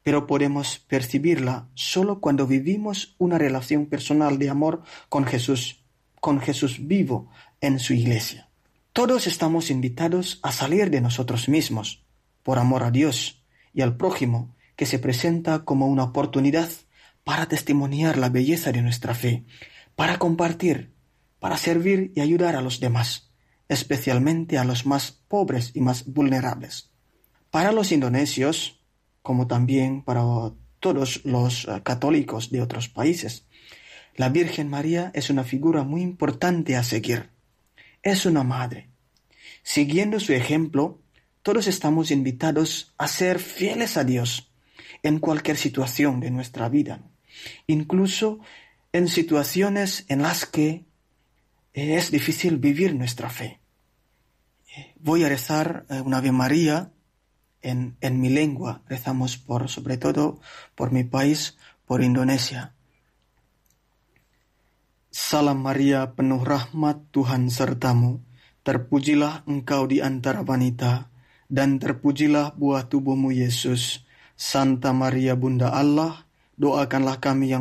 pero 0.03 0.27
podemos 0.27 0.79
percibirla 0.79 1.67
solo 1.73 2.19
cuando 2.19 2.47
vivimos 2.47 3.15
una 3.17 3.37
relación 3.37 3.87
personal 3.87 4.39
de 4.39 4.49
amor 4.49 4.83
con 5.09 5.25
Jesús, 5.25 5.83
con 6.19 6.39
Jesús 6.39 6.87
vivo 6.87 7.29
en 7.61 7.79
su 7.79 7.93
iglesia. 7.93 8.49
Todos 8.93 9.27
estamos 9.27 9.69
invitados 9.69 10.39
a 10.43 10.51
salir 10.51 10.89
de 10.89 11.01
nosotros 11.01 11.49
mismos, 11.49 12.03
por 12.43 12.57
amor 12.57 12.83
a 12.83 12.91
Dios 12.91 13.43
y 13.73 13.81
al 13.81 13.97
prójimo, 13.97 14.55
que 14.75 14.85
se 14.85 14.99
presenta 14.99 15.65
como 15.65 15.87
una 15.87 16.03
oportunidad 16.03 16.69
para 17.23 17.47
testimoniar 17.47 18.17
la 18.17 18.29
belleza 18.29 18.71
de 18.71 18.81
nuestra 18.81 19.13
fe, 19.13 19.43
para 19.97 20.19
compartir, 20.19 20.93
para 21.39 21.57
servir 21.57 22.11
y 22.15 22.21
ayudar 22.21 22.55
a 22.55 22.61
los 22.61 22.79
demás, 22.79 23.31
especialmente 23.67 24.59
a 24.59 24.63
los 24.63 24.85
más 24.85 25.11
pobres 25.11 25.71
y 25.73 25.81
más 25.81 26.05
vulnerables. 26.05 26.91
Para 27.49 27.71
los 27.71 27.91
indonesios, 27.91 28.79
como 29.23 29.47
también 29.47 30.03
para 30.03 30.21
todos 30.79 31.25
los 31.25 31.65
eh, 31.65 31.81
católicos 31.83 32.51
de 32.51 32.61
otros 32.61 32.89
países, 32.89 33.47
la 34.15 34.29
Virgen 34.29 34.69
María 34.69 35.09
es 35.15 35.31
una 35.31 35.43
figura 35.43 35.81
muy 35.81 36.03
importante 36.03 36.75
a 36.75 36.83
seguir. 36.83 37.31
Es 38.03 38.27
una 38.27 38.43
madre. 38.43 38.91
Siguiendo 39.63 40.19
su 40.19 40.31
ejemplo, 40.31 41.01
todos 41.41 41.65
estamos 41.65 42.11
invitados 42.11 42.93
a 42.99 43.07
ser 43.07 43.39
fieles 43.39 43.97
a 43.97 44.03
Dios 44.03 44.51
en 45.01 45.17
cualquier 45.17 45.57
situación 45.57 46.19
de 46.19 46.29
nuestra 46.29 46.69
vida, 46.69 47.01
incluso 47.65 48.41
en 48.97 49.07
situaciones 49.07 50.05
en 50.09 50.23
las 50.23 50.45
que 50.45 50.85
es 51.73 52.09
difícil 52.09 52.57
vivir 52.57 52.95
nuestra 52.95 53.29
fe. 53.29 53.61
Voy 54.99 55.23
a 55.23 55.29
rezar 55.29 55.85
eh, 55.89 56.01
una 56.01 56.17
Ave 56.17 56.31
María 56.31 56.91
en, 57.61 57.97
en 58.01 58.19
mi 58.19 58.29
lengua. 58.29 58.81
Rezamos 58.89 59.37
por, 59.37 59.69
sobre 59.69 59.97
todo 59.97 60.41
por 60.73 60.91
mi 60.91 61.03
país, 61.03 61.57
por 61.85 62.03
Indonesia. 62.03 62.73
Salam 65.11 65.61
Maria, 65.61 66.13
penuh 66.17 66.41
rahmat 66.41 67.09
Tuhan 67.13 67.49
sertamu. 67.49 68.21
Terpujilah 68.65 69.47
engkau 69.47 69.87
di 69.87 70.03
antara 70.03 70.43
wanita, 70.43 71.09
dan 71.47 71.79
terpujilah 71.79 72.53
buah 72.57 72.89
tubuhmu 72.89 73.31
Yesus. 73.31 74.03
Santa 74.37 74.93
Maria 74.93 75.33
Bunda 75.33 75.73
Allah, 75.73 76.26
doakanlah 76.57 77.21
kami. 77.21 77.53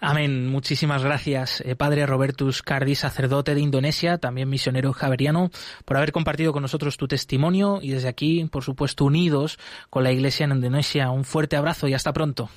Amén. 0.00 0.46
Muchísimas 0.46 1.02
gracias, 1.02 1.60
eh, 1.62 1.74
Padre 1.74 2.06
Robertus 2.06 2.62
Cardi, 2.62 2.94
sacerdote 2.94 3.54
de 3.54 3.60
Indonesia, 3.60 4.18
también 4.18 4.48
misionero 4.48 4.92
javeriano, 4.92 5.50
por 5.84 5.96
haber 5.96 6.12
compartido 6.12 6.52
con 6.52 6.62
nosotros 6.62 6.96
tu 6.96 7.08
testimonio 7.08 7.80
y 7.82 7.90
desde 7.90 8.08
aquí, 8.08 8.44
por 8.44 8.62
supuesto, 8.62 9.04
unidos 9.04 9.58
con 9.90 10.04
la 10.04 10.12
Iglesia 10.12 10.44
en 10.44 10.52
Indonesia. 10.52 11.10
Un 11.10 11.24
fuerte 11.24 11.56
abrazo 11.56 11.88
y 11.88 11.94
hasta 11.94 12.12
pronto. 12.12 12.48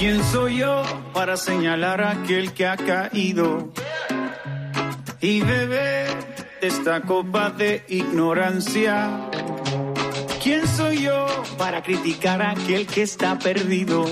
¿Quién 0.00 0.24
soy 0.24 0.56
yo 0.56 0.82
para 1.12 1.36
señalar 1.36 2.00
a 2.00 2.12
aquel 2.12 2.54
que 2.54 2.66
ha 2.66 2.78
caído 2.78 3.70
y 5.20 5.42
beber 5.42 6.08
esta 6.62 7.02
copa 7.02 7.50
de 7.50 7.84
ignorancia? 7.86 9.28
¿Quién 10.42 10.66
soy 10.66 11.02
yo 11.02 11.26
para 11.58 11.82
criticar 11.82 12.40
a 12.40 12.52
aquel 12.52 12.86
que 12.86 13.02
está 13.02 13.38
perdido? 13.38 14.06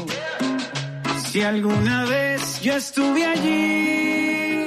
Si 1.24 1.40
alguna 1.40 2.04
vez 2.04 2.60
yo 2.60 2.76
estuve 2.76 3.24
allí, 3.24 4.66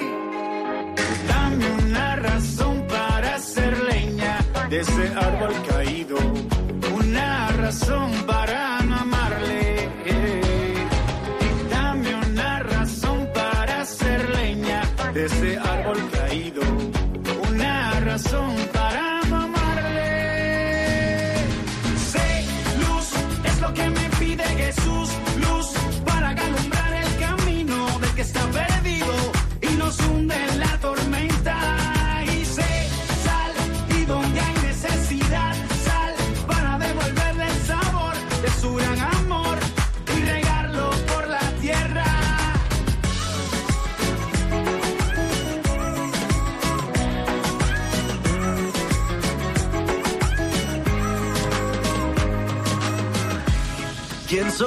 dame 1.28 1.68
una 1.84 2.16
razón 2.16 2.88
para 2.88 3.36
hacer 3.36 3.80
leña 3.84 4.40
de 4.72 4.80
ese 4.80 5.14
árbol 5.16 5.54
caído, 5.70 6.18
una 6.96 7.48
razón 7.50 8.12
para 8.26 8.81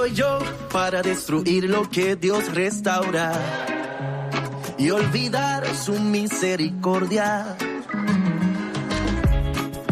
soy 0.04 0.14
yo 0.16 0.38
para 0.70 1.00
destruir 1.00 1.64
lo 1.64 1.88
que 1.88 2.14
Dios 2.14 2.52
restaura 2.52 3.32
y 4.76 4.90
olvidar 4.90 5.64
su 5.74 5.98
misericordia? 5.98 7.56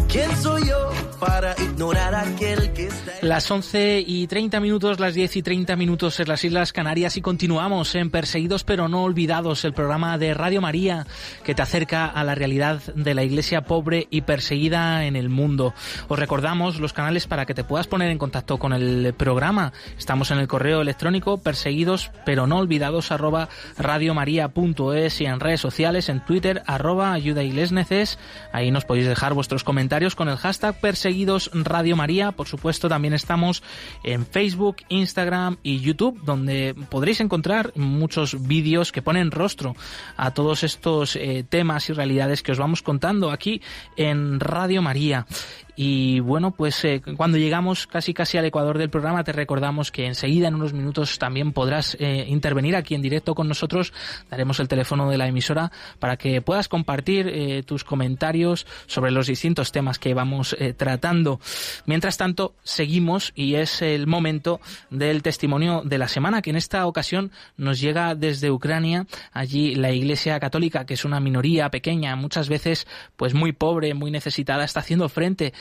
¿Quién 0.08 0.36
soy 0.36 0.68
yo 0.68 0.91
para 1.24 1.54
ignorar 1.56 2.16
aquel 2.16 2.72
que 2.72 2.88
está 2.88 3.12
Las 3.20 3.48
11 3.48 4.02
y 4.04 4.26
30 4.26 4.58
minutos, 4.58 4.98
las 4.98 5.14
10 5.14 5.36
y 5.36 5.42
30 5.42 5.76
minutos 5.76 6.18
en 6.18 6.26
las 6.26 6.42
Islas 6.42 6.72
Canarias 6.72 7.16
y 7.16 7.22
continuamos 7.22 7.94
en 7.94 8.10
Perseguidos 8.10 8.64
pero 8.64 8.88
no 8.88 9.04
olvidados, 9.04 9.64
el 9.64 9.72
programa 9.72 10.18
de 10.18 10.34
Radio 10.34 10.60
María 10.60 11.06
que 11.44 11.54
te 11.54 11.62
acerca 11.62 12.06
a 12.06 12.24
la 12.24 12.34
realidad 12.34 12.82
de 12.96 13.14
la 13.14 13.22
iglesia 13.22 13.62
pobre 13.62 14.08
y 14.10 14.22
perseguida 14.22 15.04
en 15.04 15.14
el 15.14 15.28
mundo. 15.28 15.74
Os 16.08 16.18
recordamos 16.18 16.80
los 16.80 16.92
canales 16.92 17.28
para 17.28 17.46
que 17.46 17.54
te 17.54 17.62
puedas 17.62 17.86
poner 17.86 18.10
en 18.10 18.18
contacto 18.18 18.58
con 18.58 18.72
el 18.72 19.14
programa. 19.14 19.72
Estamos 19.96 20.32
en 20.32 20.38
el 20.38 20.48
correo 20.48 20.80
electrónico 20.80 21.38
perseguidos 21.38 22.10
pero 22.26 22.48
no 22.48 22.58
olvidados 22.58 23.12
arroba 23.12 23.48
radiomaria.es 23.78 25.20
y 25.20 25.26
en 25.26 25.38
redes 25.38 25.60
sociales, 25.60 26.08
en 26.08 26.24
Twitter 26.24 26.64
arroba 26.66 27.12
ayudaiglesneces. 27.12 28.18
Ahí 28.52 28.72
nos 28.72 28.84
podéis 28.84 29.06
dejar 29.06 29.34
vuestros 29.34 29.62
comentarios 29.62 30.16
con 30.16 30.28
el 30.28 30.36
hashtag 30.36 30.80
perseguidos 30.80 31.11
Radio 31.52 31.96
María. 31.96 32.32
Por 32.32 32.48
supuesto, 32.48 32.88
también 32.88 33.14
estamos 33.14 33.62
en 34.04 34.26
Facebook, 34.26 34.76
Instagram 34.88 35.58
y 35.62 35.80
YouTube, 35.80 36.20
donde 36.24 36.74
podréis 36.88 37.20
encontrar 37.20 37.72
muchos 37.76 38.46
vídeos 38.46 38.92
que 38.92 39.02
ponen 39.02 39.30
rostro 39.30 39.76
a 40.16 40.32
todos 40.32 40.64
estos 40.64 41.16
eh, 41.16 41.44
temas 41.48 41.88
y 41.88 41.92
realidades 41.92 42.42
que 42.42 42.52
os 42.52 42.58
vamos 42.58 42.82
contando 42.82 43.30
aquí 43.30 43.60
en 43.96 44.40
Radio 44.40 44.82
María. 44.82 45.26
Y 45.74 46.20
bueno, 46.20 46.50
pues 46.50 46.84
eh, 46.84 47.00
cuando 47.16 47.38
llegamos 47.38 47.86
casi 47.86 48.12
casi 48.12 48.36
al 48.36 48.44
ecuador 48.44 48.76
del 48.76 48.90
programa, 48.90 49.24
te 49.24 49.32
recordamos 49.32 49.90
que 49.90 50.06
enseguida, 50.06 50.48
en 50.48 50.54
unos 50.54 50.72
minutos, 50.74 51.18
también 51.18 51.52
podrás 51.52 51.96
eh, 51.98 52.26
intervenir 52.28 52.76
aquí 52.76 52.94
en 52.94 53.02
directo 53.02 53.34
con 53.34 53.48
nosotros. 53.48 53.92
Daremos 54.30 54.60
el 54.60 54.68
teléfono 54.68 55.08
de 55.08 55.16
la 55.16 55.28
emisora 55.28 55.72
para 55.98 56.16
que 56.16 56.42
puedas 56.42 56.68
compartir 56.68 57.28
eh, 57.28 57.62
tus 57.62 57.84
comentarios 57.84 58.66
sobre 58.86 59.10
los 59.10 59.26
distintos 59.26 59.72
temas 59.72 59.98
que 59.98 60.14
vamos 60.14 60.56
tratando. 60.76 61.40
Mientras 61.86 62.16
tanto, 62.16 62.54
seguimos 62.62 63.32
y 63.34 63.54
es 63.54 63.82
el 63.82 64.06
momento 64.06 64.60
del 64.90 65.22
testimonio 65.22 65.82
de 65.84 65.98
la 65.98 66.08
semana, 66.08 66.42
que 66.42 66.50
en 66.50 66.56
esta 66.56 66.86
ocasión 66.86 67.30
nos 67.56 67.80
llega 67.80 68.14
desde 68.14 68.50
Ucrania. 68.50 69.06
Allí 69.32 69.74
la 69.74 69.90
Iglesia 69.92 70.38
Católica, 70.40 70.84
que 70.84 70.94
es 70.94 71.04
una 71.04 71.20
minoría 71.20 71.70
pequeña, 71.70 72.14
muchas 72.16 72.48
veces 72.48 72.86
pues 73.16 73.34
muy 73.34 73.52
pobre, 73.52 73.94
muy 73.94 74.10
necesitada, 74.10 74.64
está 74.64 74.80
haciendo 74.80 75.08
frente 75.08 75.52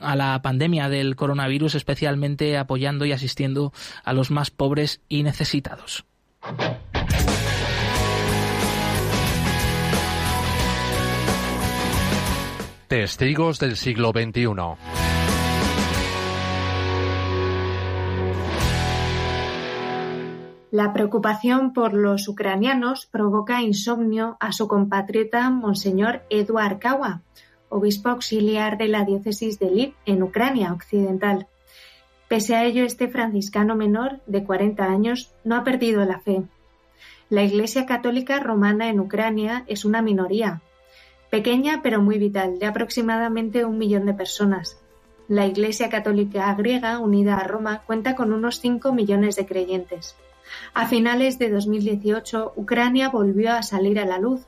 a 0.00 0.16
la 0.16 0.40
pandemia 0.42 0.88
del 0.88 1.16
coronavirus, 1.16 1.74
especialmente 1.74 2.58
apoyando 2.58 3.04
y 3.04 3.12
asistiendo 3.12 3.72
a 4.04 4.12
los 4.12 4.30
más 4.30 4.50
pobres 4.50 5.00
y 5.08 5.22
necesitados. 5.22 6.04
Testigos 12.88 13.60
del 13.60 13.76
siglo 13.76 14.10
XXI. 14.10 14.46
La 20.72 20.92
preocupación 20.92 21.72
por 21.72 21.94
los 21.94 22.28
ucranianos 22.28 23.06
provoca 23.06 23.60
insomnio 23.60 24.36
a 24.38 24.52
su 24.52 24.68
compatriota 24.68 25.50
Monseñor 25.50 26.22
Eduard 26.30 26.78
Kawa, 26.78 27.22
obispo 27.70 28.10
auxiliar 28.10 28.76
de 28.76 28.88
la 28.88 29.04
diócesis 29.04 29.58
de 29.58 29.70
Lviv 29.70 29.94
en 30.04 30.22
Ucrania 30.22 30.72
occidental. 30.74 31.46
Pese 32.28 32.54
a 32.54 32.64
ello, 32.64 32.84
este 32.84 33.08
franciscano 33.08 33.74
menor 33.74 34.20
de 34.26 34.44
40 34.44 34.84
años 34.84 35.32
no 35.42 35.56
ha 35.56 35.64
perdido 35.64 36.04
la 36.04 36.20
fe. 36.20 36.42
La 37.30 37.42
Iglesia 37.42 37.86
Católica 37.86 38.38
Romana 38.40 38.90
en 38.90 39.00
Ucrania 39.00 39.64
es 39.66 39.84
una 39.84 40.02
minoría, 40.02 40.60
pequeña 41.30 41.80
pero 41.82 42.02
muy 42.02 42.18
vital, 42.18 42.58
de 42.58 42.66
aproximadamente 42.66 43.64
un 43.64 43.78
millón 43.78 44.04
de 44.04 44.14
personas. 44.14 44.78
La 45.28 45.46
Iglesia 45.46 45.88
Católica 45.88 46.52
griega, 46.54 46.98
unida 46.98 47.36
a 47.36 47.44
Roma, 47.44 47.82
cuenta 47.86 48.16
con 48.16 48.32
unos 48.32 48.60
5 48.60 48.92
millones 48.92 49.36
de 49.36 49.46
creyentes. 49.46 50.16
A 50.74 50.88
finales 50.88 51.38
de 51.38 51.50
2018, 51.50 52.54
Ucrania 52.56 53.10
volvió 53.10 53.52
a 53.52 53.62
salir 53.62 54.00
a 54.00 54.06
la 54.06 54.18
luz 54.18 54.40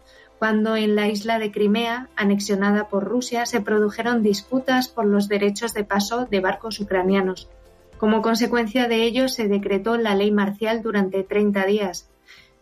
cuando 0.43 0.75
en 0.75 0.97
la 0.97 1.07
isla 1.07 1.39
de 1.39 1.53
Crimea, 1.53 2.09
anexionada 2.17 2.89
por 2.89 3.05
Rusia, 3.05 3.47
se 3.47 3.61
produjeron 3.61 4.25
disputas 4.25 4.89
por 4.89 5.07
los 5.07 5.29
derechos 5.29 5.73
de 5.73 5.85
paso 5.85 6.25
de 6.25 6.41
barcos 6.41 6.81
ucranianos. 6.81 7.49
Como 7.97 8.23
consecuencia 8.23 8.89
de 8.89 9.05
ello, 9.05 9.29
se 9.29 9.47
decretó 9.47 9.97
la 9.99 10.17
ley 10.17 10.33
marcial 10.33 10.83
durante 10.83 11.23
30 11.23 11.65
días. 11.67 12.11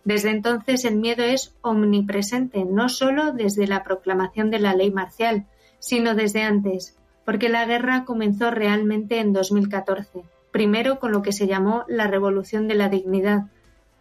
Desde 0.04 0.28
entonces 0.28 0.84
el 0.84 0.96
miedo 0.96 1.22
es 1.22 1.54
omnipresente, 1.62 2.66
no 2.66 2.90
solo 2.90 3.32
desde 3.32 3.66
la 3.66 3.82
proclamación 3.82 4.50
de 4.50 4.58
la 4.58 4.74
ley 4.74 4.90
marcial, 4.90 5.46
sino 5.78 6.14
desde 6.14 6.42
antes, 6.42 6.98
porque 7.24 7.48
la 7.48 7.64
guerra 7.64 8.04
comenzó 8.04 8.50
realmente 8.50 9.20
en 9.20 9.32
2014, 9.32 10.20
primero 10.50 11.00
con 11.00 11.12
lo 11.12 11.22
que 11.22 11.32
se 11.32 11.46
llamó 11.46 11.86
la 11.88 12.08
Revolución 12.08 12.68
de 12.68 12.74
la 12.74 12.90
Dignidad, 12.90 13.46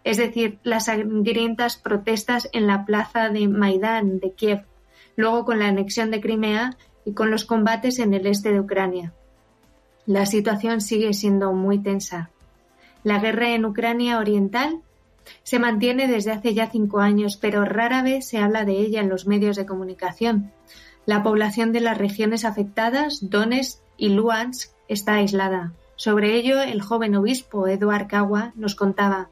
es 0.03 0.17
decir, 0.17 0.59
las 0.63 0.85
sangrientas 0.85 1.77
protestas 1.77 2.49
en 2.53 2.67
la 2.67 2.85
plaza 2.85 3.29
de 3.29 3.47
Maidán 3.47 4.19
de 4.19 4.31
Kiev, 4.31 4.65
luego 5.15 5.45
con 5.45 5.59
la 5.59 5.67
anexión 5.67 6.11
de 6.11 6.21
Crimea 6.21 6.77
y 7.05 7.13
con 7.13 7.31
los 7.31 7.45
combates 7.45 7.99
en 7.99 8.13
el 8.13 8.25
este 8.27 8.51
de 8.51 8.59
Ucrania. 8.59 9.13
La 10.05 10.25
situación 10.25 10.81
sigue 10.81 11.13
siendo 11.13 11.53
muy 11.53 11.79
tensa. 11.79 12.29
La 13.03 13.19
guerra 13.19 13.49
en 13.49 13.65
Ucrania 13.65 14.17
Oriental 14.17 14.81
se 15.43 15.59
mantiene 15.59 16.07
desde 16.07 16.31
hace 16.31 16.53
ya 16.53 16.69
cinco 16.69 16.99
años, 16.99 17.37
pero 17.37 17.65
rara 17.65 18.01
vez 18.01 18.27
se 18.27 18.39
habla 18.39 18.65
de 18.65 18.73
ella 18.73 19.01
en 19.01 19.09
los 19.09 19.27
medios 19.27 19.55
de 19.55 19.65
comunicación. 19.65 20.51
La 21.05 21.23
población 21.23 21.71
de 21.71 21.81
las 21.81 21.97
regiones 21.97 22.45
afectadas, 22.45 23.29
Donetsk 23.29 23.79
y 23.97 24.09
Luhansk, 24.09 24.71
está 24.87 25.15
aislada. 25.15 25.73
Sobre 25.95 26.35
ello, 26.35 26.61
el 26.61 26.81
joven 26.81 27.15
obispo 27.15 27.67
Eduard 27.67 28.07
Kawa 28.07 28.53
nos 28.55 28.75
contaba 28.75 29.29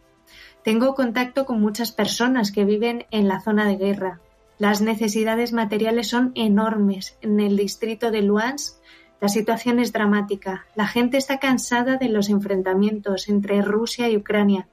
tengo 0.68 0.96
contacto 0.96 1.46
con 1.46 1.62
muchas 1.62 1.94
personas 1.94 2.52
que 2.52 2.66
viven 2.66 3.06
en 3.10 3.30
la 3.30 3.40
zona 3.40 3.66
de 3.66 3.78
guerra. 3.78 4.20
Las 4.60 4.82
necesidades 4.82 5.54
materiales 5.54 6.10
son 6.10 6.34
enormes. 6.36 7.18
En 7.22 7.40
el 7.40 7.56
distrito 7.56 8.12
de 8.12 8.22
Luhansk 8.22 8.76
la 9.22 9.30
situación 9.30 9.80
es 9.80 9.94
dramática. 9.94 10.66
La 10.76 10.86
gente 10.86 11.16
está 11.16 11.40
cansada 11.40 11.96
de 11.96 12.10
los 12.10 12.28
enfrentamientos 12.28 13.30
entre 13.30 13.62
Rusia 13.62 14.10
y 14.10 14.18
Ucrania. 14.18 14.68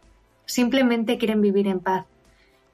Simplemente 0.46 1.16
quieren 1.16 1.40
vivir 1.40 1.68
en 1.68 1.78
paz. 1.78 2.06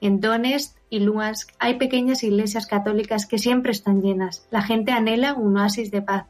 En 0.01 0.19
Donetsk 0.19 0.75
y 0.89 1.01
Luhansk 1.01 1.51
hay 1.59 1.75
pequeñas 1.75 2.23
iglesias 2.23 2.65
católicas 2.65 3.27
que 3.27 3.37
siempre 3.37 3.71
están 3.71 4.01
llenas. 4.01 4.47
La 4.49 4.63
gente 4.63 4.93
anhela 4.93 5.35
un 5.35 5.55
oasis 5.57 5.91
de 5.91 6.01
paz. 6.01 6.25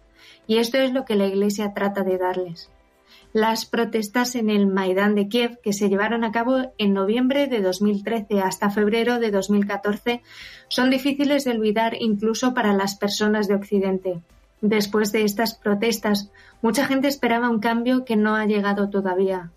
Y 0.45 0.57
esto 0.57 0.77
es 0.77 0.91
lo 0.91 1.05
que 1.05 1.15
la 1.15 1.27
iglesia 1.27 1.73
trata 1.73 2.03
de 2.03 2.17
darles 2.17 2.69
las 3.33 3.65
protestas 3.65 4.35
en 4.35 4.49
el 4.49 4.67
Maidán 4.67 5.15
de 5.15 5.27
Kiev, 5.27 5.59
que 5.61 5.73
se 5.73 5.89
llevaron 5.89 6.23
a 6.23 6.31
cabo 6.31 6.73
en 6.77 6.93
noviembre 6.93 7.47
de 7.47 7.61
2013 7.61 8.41
hasta 8.41 8.69
febrero 8.69 9.19
de 9.19 9.31
2014, 9.31 10.21
son 10.67 10.89
difíciles 10.89 11.45
de 11.45 11.51
olvidar 11.51 11.95
incluso 11.99 12.53
para 12.53 12.73
las 12.73 12.95
personas 12.95 13.47
de 13.47 13.55
Occidente. 13.55 14.21
Después 14.61 15.11
de 15.11 15.23
estas 15.23 15.55
protestas, 15.55 16.29
mucha 16.61 16.85
gente 16.85 17.07
esperaba 17.07 17.49
un 17.49 17.59
cambio 17.59 18.05
que 18.05 18.15
no 18.15 18.35
ha 18.35 18.45
llegado 18.45 18.89
todavía. 18.89 19.51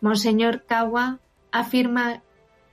Monseñor 0.00 0.62
Kawa 0.66 1.18
afirma 1.50 2.22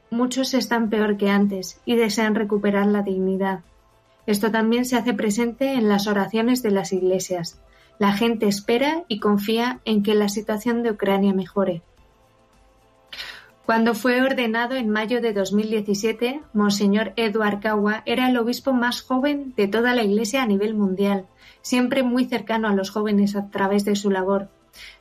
muchos 0.09 0.53
están 0.53 0.89
peor 0.89 1.17
que 1.17 1.29
antes 1.29 1.79
y 1.85 1.95
desean 1.95 2.35
recuperar 2.35 2.85
la 2.85 3.01
dignidad. 3.01 3.61
Esto 4.25 4.51
también 4.51 4.85
se 4.85 4.95
hace 4.95 5.13
presente 5.13 5.73
en 5.73 5.89
las 5.89 6.07
oraciones 6.07 6.61
de 6.61 6.71
las 6.71 6.93
iglesias. 6.93 7.59
La 7.99 8.13
gente 8.13 8.47
espera 8.47 9.03
y 9.07 9.19
confía 9.19 9.79
en 9.85 10.03
que 10.03 10.15
la 10.15 10.29
situación 10.29 10.83
de 10.83 10.91
Ucrania 10.91 11.33
mejore. 11.33 11.81
Cuando 13.65 13.93
fue 13.93 14.21
ordenado 14.21 14.75
en 14.75 14.89
mayo 14.89 15.21
de 15.21 15.31
2017, 15.31 16.41
Monseñor 16.51 17.13
Eduard 17.15 17.61
Kawa 17.61 18.03
era 18.05 18.29
el 18.29 18.37
obispo 18.37 18.73
más 18.73 19.01
joven 19.01 19.53
de 19.55 19.69
toda 19.69 19.95
la 19.95 20.03
Iglesia 20.03 20.43
a 20.43 20.45
nivel 20.45 20.73
mundial, 20.73 21.27
siempre 21.61 22.03
muy 22.03 22.25
cercano 22.25 22.67
a 22.67 22.73
los 22.73 22.89
jóvenes 22.89 23.37
a 23.37 23.49
través 23.49 23.85
de 23.85 23.95
su 23.95 24.11
labor. 24.11 24.49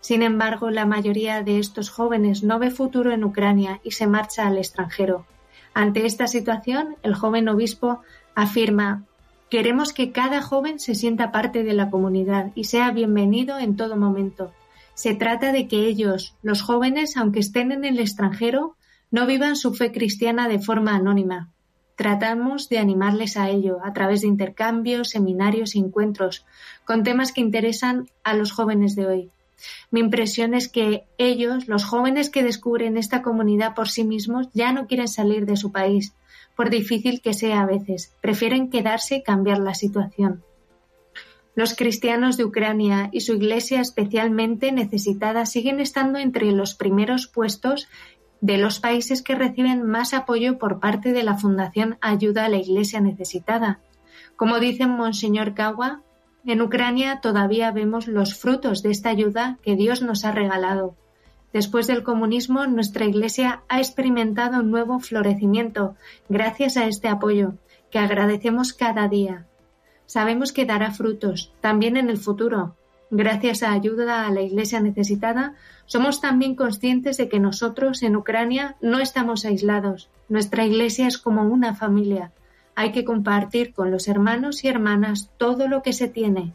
Sin 0.01 0.23
embargo, 0.23 0.71
la 0.71 0.87
mayoría 0.87 1.43
de 1.43 1.59
estos 1.59 1.91
jóvenes 1.91 2.45
no 2.45 2.61
ve 2.61 2.71
futuro 2.71 3.11
en 3.11 3.25
Ucrania 3.25 3.81
y 3.83 3.93
se 3.93 4.07
marcha 4.07 4.47
al 4.47 4.59
extranjero. 4.59 5.27
Ante 5.75 6.07
esta 6.07 6.29
situación, 6.29 6.97
el 7.03 7.15
joven 7.15 7.49
obispo 7.49 8.01
afirma 8.35 9.05
Queremos 9.53 9.93
que 9.93 10.13
cada 10.13 10.41
joven 10.41 10.79
se 10.79 10.95
sienta 10.95 11.31
parte 11.31 11.63
de 11.63 11.75
la 11.75 11.91
comunidad 11.91 12.53
y 12.55 12.65
sea 12.65 12.91
bienvenido 12.91 13.59
en 13.59 13.77
todo 13.77 13.99
momento. 13.99 14.51
Se 14.95 15.15
trata 15.15 15.53
de 15.53 15.69
que 15.69 15.85
ellos, 15.85 16.35
los 16.41 16.63
jóvenes, 16.63 17.19
aunque 17.19 17.41
estén 17.41 17.71
en 17.71 17.85
el 17.85 18.01
extranjero, 18.01 18.77
no 19.11 19.27
vivan 19.27 19.57
su 19.57 19.75
fe 19.75 19.93
cristiana 19.93 20.49
de 20.49 20.59
forma 20.59 20.97
anónima. 20.97 21.51
Tratamos 21.97 22.71
de 22.71 22.79
animarles 22.79 23.37
a 23.37 23.51
ello 23.51 23.81
a 23.85 23.93
través 23.93 24.23
de 24.23 24.29
intercambios, 24.29 25.11
seminarios 25.11 25.75
y 25.75 25.81
encuentros 25.81 26.47
con 26.87 27.03
temas 27.03 27.31
que 27.33 27.43
interesan 27.43 28.09
a 28.25 28.33
los 28.33 28.53
jóvenes 28.53 28.97
de 28.97 29.07
hoy. 29.07 29.31
Mi 29.91 30.01
impresión 30.01 30.55
es 30.55 30.71
que 30.71 31.05
ellos, 31.19 31.69
los 31.69 31.85
jóvenes 31.85 32.31
que 32.31 32.43
descubren 32.43 32.97
esta 32.97 33.21
comunidad 33.21 33.75
por 33.75 33.91
sí 33.91 34.03
mismos, 34.03 34.49
ya 34.55 34.73
no 34.73 34.87
quieren 34.87 35.09
salir 35.09 35.45
de 35.45 35.59
su 35.59 35.73
país, 35.73 36.15
por 36.57 36.71
difícil 36.71 37.21
que 37.21 37.35
sea 37.35 37.61
a 37.63 37.67
veces, 37.67 38.15
prefieren 38.21 38.71
quedarse 38.71 39.17
y 39.17 39.23
cambiar 39.23 39.59
la 39.59 39.75
situación. 39.75 40.45
Los 41.55 41.75
cristianos 41.75 42.37
de 42.37 42.45
Ucrania 42.45 43.11
y 43.13 43.21
su 43.21 43.35
iglesia 43.35 43.81
especialmente 43.81 44.73
necesitada 44.73 45.45
siguen 45.45 45.81
estando 45.81 46.19
entre 46.19 46.51
los 46.53 46.75
primeros 46.75 47.27
puestos 47.27 47.89
de 48.41 48.57
los 48.57 48.81
países 48.81 49.23
que 49.23 49.35
reciben 49.35 49.85
más 49.87 50.15
apoyo 50.15 50.59
por 50.59 50.81
parte 50.81 51.13
de 51.13 51.23
la 51.23 51.37
Fundación 51.37 51.99
Ayuda 52.01 52.47
a 52.47 52.49
la 52.49 52.57
Iglesia 52.57 53.01
Necesitada. 53.01 53.81
Como 54.35 54.59
dice 54.59 54.87
Monseñor 54.87 55.55
Kawa, 55.55 56.03
en 56.45 56.61
Ucrania 56.61 57.21
todavía 57.21 57.71
vemos 57.71 58.09
los 58.09 58.35
frutos 58.35 58.83
de 58.83 58.91
esta 58.91 59.11
ayuda 59.11 59.59
que 59.63 59.77
Dios 59.77 60.03
nos 60.03 60.25
ha 60.25 60.33
regalado. 60.33 60.97
Después 61.53 61.87
del 61.87 62.03
comunismo, 62.03 62.67
nuestra 62.67 63.05
Iglesia 63.05 63.63
ha 63.69 63.79
experimentado 63.79 64.61
un 64.61 64.71
nuevo 64.71 65.01
florecimiento 65.01 65.97
gracias 66.29 66.77
a 66.77 66.87
este 66.87 67.09
apoyo, 67.09 67.55
que 67.91 67.99
agradecemos 67.99 68.73
cada 68.73 69.07
día. 69.09 69.47
Sabemos 70.07 70.53
que 70.53 70.65
dará 70.65 70.91
frutos 70.91 71.53
también 71.61 71.97
en 71.97 72.09
el 72.09 72.17
futuro. 72.17 72.77
Gracias 73.11 73.63
a 73.63 73.73
ayuda 73.73 74.27
a 74.27 74.31
la 74.31 74.41
Iglesia 74.41 74.81
necesitada, 74.81 75.55
somos 75.85 76.23
también 76.23 76.55
conscientes 76.55 77.19
de 77.19 77.29
que 77.29 77.39
nosotros 77.39 78.03
en 78.03 78.17
Ucrania 78.17 78.77
no 78.81 78.99
estamos 78.99 79.45
aislados. 79.45 80.09
Nuestra 80.31 80.65
Iglesia 80.65 81.07
es 81.07 81.19
como 81.19 81.43
una 81.43 81.75
familia. 81.75 82.33
Hay 82.75 82.93
que 82.93 83.05
compartir 83.05 83.75
con 83.75 83.91
los 83.91 84.09
hermanos 84.09 84.65
y 84.65 84.69
hermanas 84.69 85.31
todo 85.37 85.69
lo 85.69 85.83
que 85.83 85.93
se 85.93 86.09
tiene, 86.09 86.55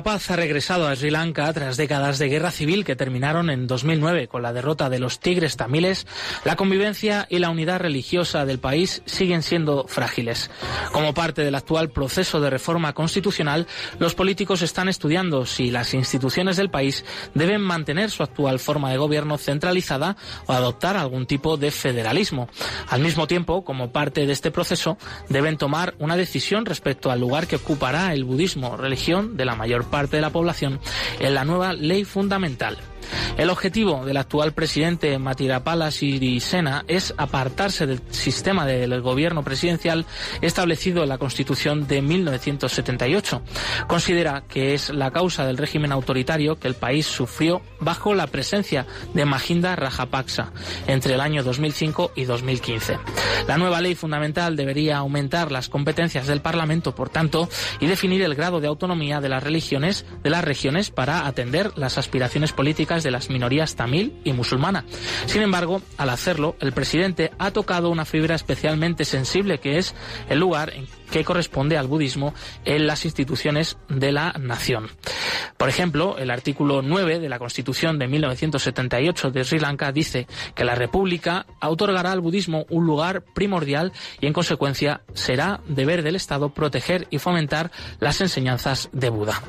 La 0.00 0.04
paz 0.04 0.30
ha 0.30 0.36
regresado 0.36 0.88
a 0.88 0.96
Sri 0.96 1.10
Lanka 1.10 1.52
tras 1.52 1.76
décadas 1.76 2.18
de 2.18 2.30
guerra 2.30 2.50
civil 2.50 2.86
que 2.86 2.96
terminaron 2.96 3.50
en 3.50 3.66
2009 3.66 4.28
con 4.28 4.40
la 4.40 4.54
derrota 4.54 4.88
de 4.88 4.98
los 4.98 5.20
tigres 5.20 5.58
tamiles, 5.58 6.06
la 6.42 6.56
convivencia 6.56 7.26
y 7.28 7.38
la 7.38 7.50
unidad 7.50 7.80
religiosa 7.80 8.46
del 8.46 8.58
país 8.58 9.02
siguen 9.04 9.42
siendo 9.42 9.86
frágiles. 9.88 10.50
Como 10.92 11.12
parte 11.12 11.44
del 11.44 11.54
actual 11.54 11.90
proceso 11.90 12.40
de 12.40 12.48
reforma 12.48 12.94
constitucional, 12.94 13.66
los 13.98 14.14
políticos 14.14 14.62
están 14.62 14.88
estudiando 14.88 15.44
si 15.44 15.70
las 15.70 15.92
instituciones 15.92 16.56
del 16.56 16.70
país 16.70 17.04
deben 17.34 17.60
mantener 17.60 18.08
su 18.08 18.22
actual 18.22 18.58
forma 18.58 18.90
de 18.90 18.96
gobierno 18.96 19.36
centralizada 19.36 20.16
o 20.46 20.54
adoptar 20.54 20.96
algún 20.96 21.26
tipo 21.26 21.58
de 21.58 21.70
federalismo. 21.70 22.48
Al 22.88 23.02
mismo 23.02 23.26
tiempo, 23.26 23.64
como 23.64 23.92
parte 23.92 24.24
de 24.24 24.32
este 24.32 24.50
proceso, 24.50 24.96
deben 25.28 25.58
tomar 25.58 25.94
una 25.98 26.16
decisión 26.16 26.64
respecto 26.64 27.10
al 27.10 27.20
lugar 27.20 27.46
que 27.46 27.56
ocupará 27.56 28.14
el 28.14 28.24
budismo, 28.24 28.78
religión 28.78 29.36
de 29.36 29.44
la 29.44 29.56
mayor 29.56 29.89
parte 29.90 30.16
de 30.16 30.22
la 30.22 30.30
población, 30.30 30.80
en 31.18 31.34
la 31.34 31.44
nueva 31.44 31.72
ley 31.72 32.04
fundamental. 32.04 32.78
El 33.36 33.50
objetivo 33.50 34.04
del 34.04 34.16
actual 34.16 34.52
presidente 34.52 35.18
Matirapala 35.18 35.90
Sirisena 35.90 36.84
es 36.88 37.14
apartarse 37.16 37.86
del 37.86 38.00
sistema 38.10 38.66
del 38.66 39.00
gobierno 39.00 39.42
presidencial 39.42 40.06
establecido 40.40 41.02
en 41.02 41.08
la 41.08 41.18
Constitución 41.18 41.86
de 41.86 42.02
1978. 42.02 43.42
Considera 43.86 44.42
que 44.48 44.74
es 44.74 44.90
la 44.90 45.10
causa 45.10 45.46
del 45.46 45.58
régimen 45.58 45.92
autoritario 45.92 46.58
que 46.58 46.68
el 46.68 46.74
país 46.74 47.06
sufrió 47.06 47.62
bajo 47.80 48.14
la 48.14 48.26
presencia 48.26 48.86
de 49.14 49.24
Mahinda 49.24 49.76
Rajapaksa 49.76 50.52
entre 50.86 51.14
el 51.14 51.20
año 51.20 51.42
2005 51.42 52.12
y 52.14 52.24
2015. 52.24 52.98
La 53.46 53.56
nueva 53.56 53.80
ley 53.80 53.94
fundamental 53.94 54.56
debería 54.56 54.98
aumentar 54.98 55.50
las 55.50 55.68
competencias 55.68 56.26
del 56.26 56.40
Parlamento, 56.40 56.94
por 56.94 57.08
tanto, 57.08 57.48
y 57.80 57.86
definir 57.86 58.22
el 58.22 58.34
grado 58.34 58.60
de 58.60 58.68
autonomía 58.68 59.20
de 59.20 59.28
las 59.28 59.42
religiones 59.42 60.04
de 60.22 60.30
las 60.30 60.44
regiones 60.44 60.90
para 60.90 61.26
atender 61.26 61.72
las 61.76 61.98
aspiraciones 61.98 62.52
políticas 62.52 62.99
de 63.02 63.10
las 63.10 63.30
minorías 63.30 63.76
tamil 63.76 64.20
y 64.24 64.32
musulmana. 64.32 64.84
Sin 65.26 65.42
embargo, 65.42 65.82
al 65.96 66.10
hacerlo, 66.10 66.56
el 66.60 66.72
presidente 66.72 67.30
ha 67.38 67.50
tocado 67.50 67.90
una 67.90 68.04
fibra 68.04 68.34
especialmente 68.34 69.04
sensible 69.04 69.58
que 69.58 69.78
es 69.78 69.94
el 70.28 70.38
lugar 70.38 70.72
que 71.10 71.24
corresponde 71.24 71.76
al 71.76 71.88
budismo 71.88 72.34
en 72.64 72.86
las 72.86 73.04
instituciones 73.04 73.76
de 73.88 74.12
la 74.12 74.32
nación. 74.38 74.88
Por 75.56 75.68
ejemplo, 75.68 76.16
el 76.18 76.30
artículo 76.30 76.82
9 76.82 77.18
de 77.18 77.28
la 77.28 77.38
Constitución 77.38 77.98
de 77.98 78.08
1978 78.08 79.30
de 79.30 79.44
Sri 79.44 79.58
Lanka 79.58 79.92
dice 79.92 80.26
que 80.54 80.64
la 80.64 80.74
República 80.74 81.46
otorgará 81.60 82.12
al 82.12 82.20
budismo 82.20 82.64
un 82.70 82.86
lugar 82.86 83.22
primordial 83.22 83.92
y, 84.20 84.26
en 84.26 84.32
consecuencia, 84.32 85.02
será 85.14 85.60
deber 85.66 86.02
del 86.02 86.16
Estado 86.16 86.54
proteger 86.54 87.06
y 87.10 87.18
fomentar 87.18 87.70
las 87.98 88.20
enseñanzas 88.20 88.88
de 88.92 89.10
Buda. 89.10 89.42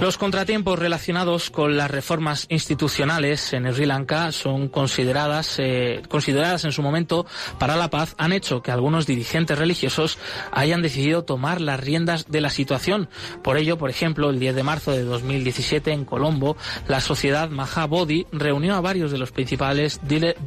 Los 0.00 0.16
contratiempos 0.16 0.78
relacionados 0.78 1.50
con 1.50 1.76
las 1.76 1.90
reformas 1.90 2.46
institucionales 2.50 3.52
en 3.52 3.70
Sri 3.74 3.84
Lanka 3.84 4.30
son 4.30 4.68
consideradas, 4.68 5.56
eh, 5.58 6.02
consideradas 6.08 6.64
en 6.64 6.70
su 6.70 6.82
momento 6.82 7.26
para 7.58 7.74
la 7.74 7.90
paz, 7.90 8.14
han 8.16 8.32
hecho 8.32 8.62
que 8.62 8.70
algunos 8.70 9.08
dirigentes 9.08 9.58
religiosos 9.58 10.16
hayan 10.52 10.82
decidido 10.82 11.24
tomar 11.24 11.60
las 11.60 11.80
riendas 11.80 12.26
de 12.28 12.40
la 12.40 12.50
situación. 12.50 13.08
Por 13.42 13.56
ello, 13.58 13.76
por 13.76 13.90
ejemplo, 13.90 14.30
el 14.30 14.38
10 14.38 14.54
de 14.54 14.62
marzo 14.62 14.92
de 14.92 15.02
2017 15.02 15.90
en 15.90 16.04
Colombo, 16.04 16.56
la 16.86 17.00
sociedad 17.00 17.50
Mahabodhi 17.50 18.28
reunió 18.30 18.76
a 18.76 18.80
varios 18.80 19.10
de 19.10 19.18
los 19.18 19.32
principales 19.32 20.00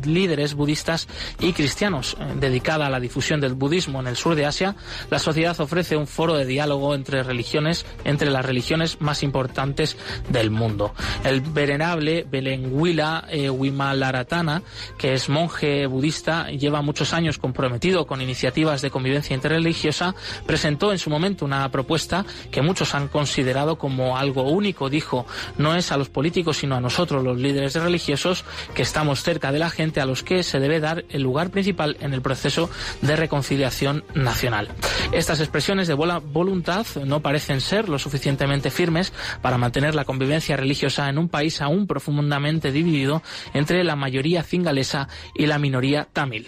líderes 0.05 0.53
budistas 0.53 1.09
y 1.41 1.51
cristianos. 1.51 2.15
Eh, 2.21 2.35
dedicada 2.39 2.87
a 2.87 2.89
la 2.89 3.01
difusión 3.01 3.41
del 3.41 3.55
budismo 3.55 3.99
en 3.99 4.07
el 4.07 4.15
sur 4.15 4.35
de 4.35 4.45
Asia, 4.45 4.77
la 5.09 5.19
sociedad 5.19 5.59
ofrece 5.59 5.97
un 5.97 6.07
foro 6.07 6.35
de 6.35 6.45
diálogo 6.45 6.95
entre 6.95 7.21
religiones, 7.21 7.85
entre 8.05 8.29
las 8.31 8.45
religiones 8.45 9.01
más 9.01 9.23
importantes 9.23 9.40
del 10.29 10.51
mundo. 10.51 10.93
El 11.23 11.41
venerable 11.41 12.25
Belenguila 12.29 13.25
eh, 13.29 13.49
Wimalaratana, 13.49 14.61
que 14.97 15.13
es 15.13 15.29
monje 15.29 15.85
budista, 15.87 16.49
lleva 16.49 16.81
muchos 16.81 17.13
años 17.13 17.37
comprometido 17.37 18.05
con 18.05 18.21
iniciativas 18.21 18.81
de 18.81 18.91
convivencia 18.91 19.35
interreligiosa, 19.35 20.15
presentó 20.45 20.91
en 20.91 20.99
su 20.99 21.09
momento 21.09 21.45
una 21.45 21.69
propuesta 21.69 22.25
que 22.51 22.61
muchos 22.61 22.95
han 22.95 23.07
considerado 23.07 23.77
como 23.77 24.17
algo 24.17 24.43
único. 24.43 24.89
Dijo, 24.89 25.25
no 25.57 25.75
es 25.75 25.91
a 25.91 25.97
los 25.97 26.09
políticos, 26.09 26.57
sino 26.57 26.75
a 26.75 26.81
nosotros, 26.81 27.23
los 27.23 27.37
líderes 27.37 27.75
religiosos, 27.75 28.45
que 28.73 28.81
estamos 28.81 29.23
cerca 29.23 29.51
de 29.51 29.59
la 29.59 29.69
gente, 29.69 30.01
a 30.01 30.05
los 30.05 30.23
que 30.23 30.43
se 30.43 30.59
debe 30.59 30.79
dar 30.79 31.05
el 31.09 31.21
lugar 31.21 31.49
principal 31.49 31.97
en 32.01 32.13
el 32.13 32.21
proceso 32.21 32.69
de 33.01 33.15
reconciliación 33.15 34.03
nacional. 34.13 34.69
Estas 35.11 35.39
expresiones 35.39 35.87
de 35.87 35.93
voluntad 35.93 36.85
no 37.05 37.21
parecen 37.21 37.61
ser 37.61 37.89
lo 37.89 37.99
suficientemente 37.99 38.71
firmes 38.71 39.13
para 39.41 39.57
mantener 39.57 39.95
la 39.95 40.05
convivencia 40.05 40.57
religiosa 40.57 41.09
en 41.09 41.17
un 41.17 41.29
país 41.29 41.61
aún 41.61 41.87
profundamente 41.87 42.71
dividido 42.71 43.21
entre 43.53 43.83
la 43.83 43.95
mayoría 43.95 44.43
cingalesa 44.43 45.07
y 45.35 45.45
la 45.45 45.59
minoría 45.59 46.07
tamil. 46.11 46.47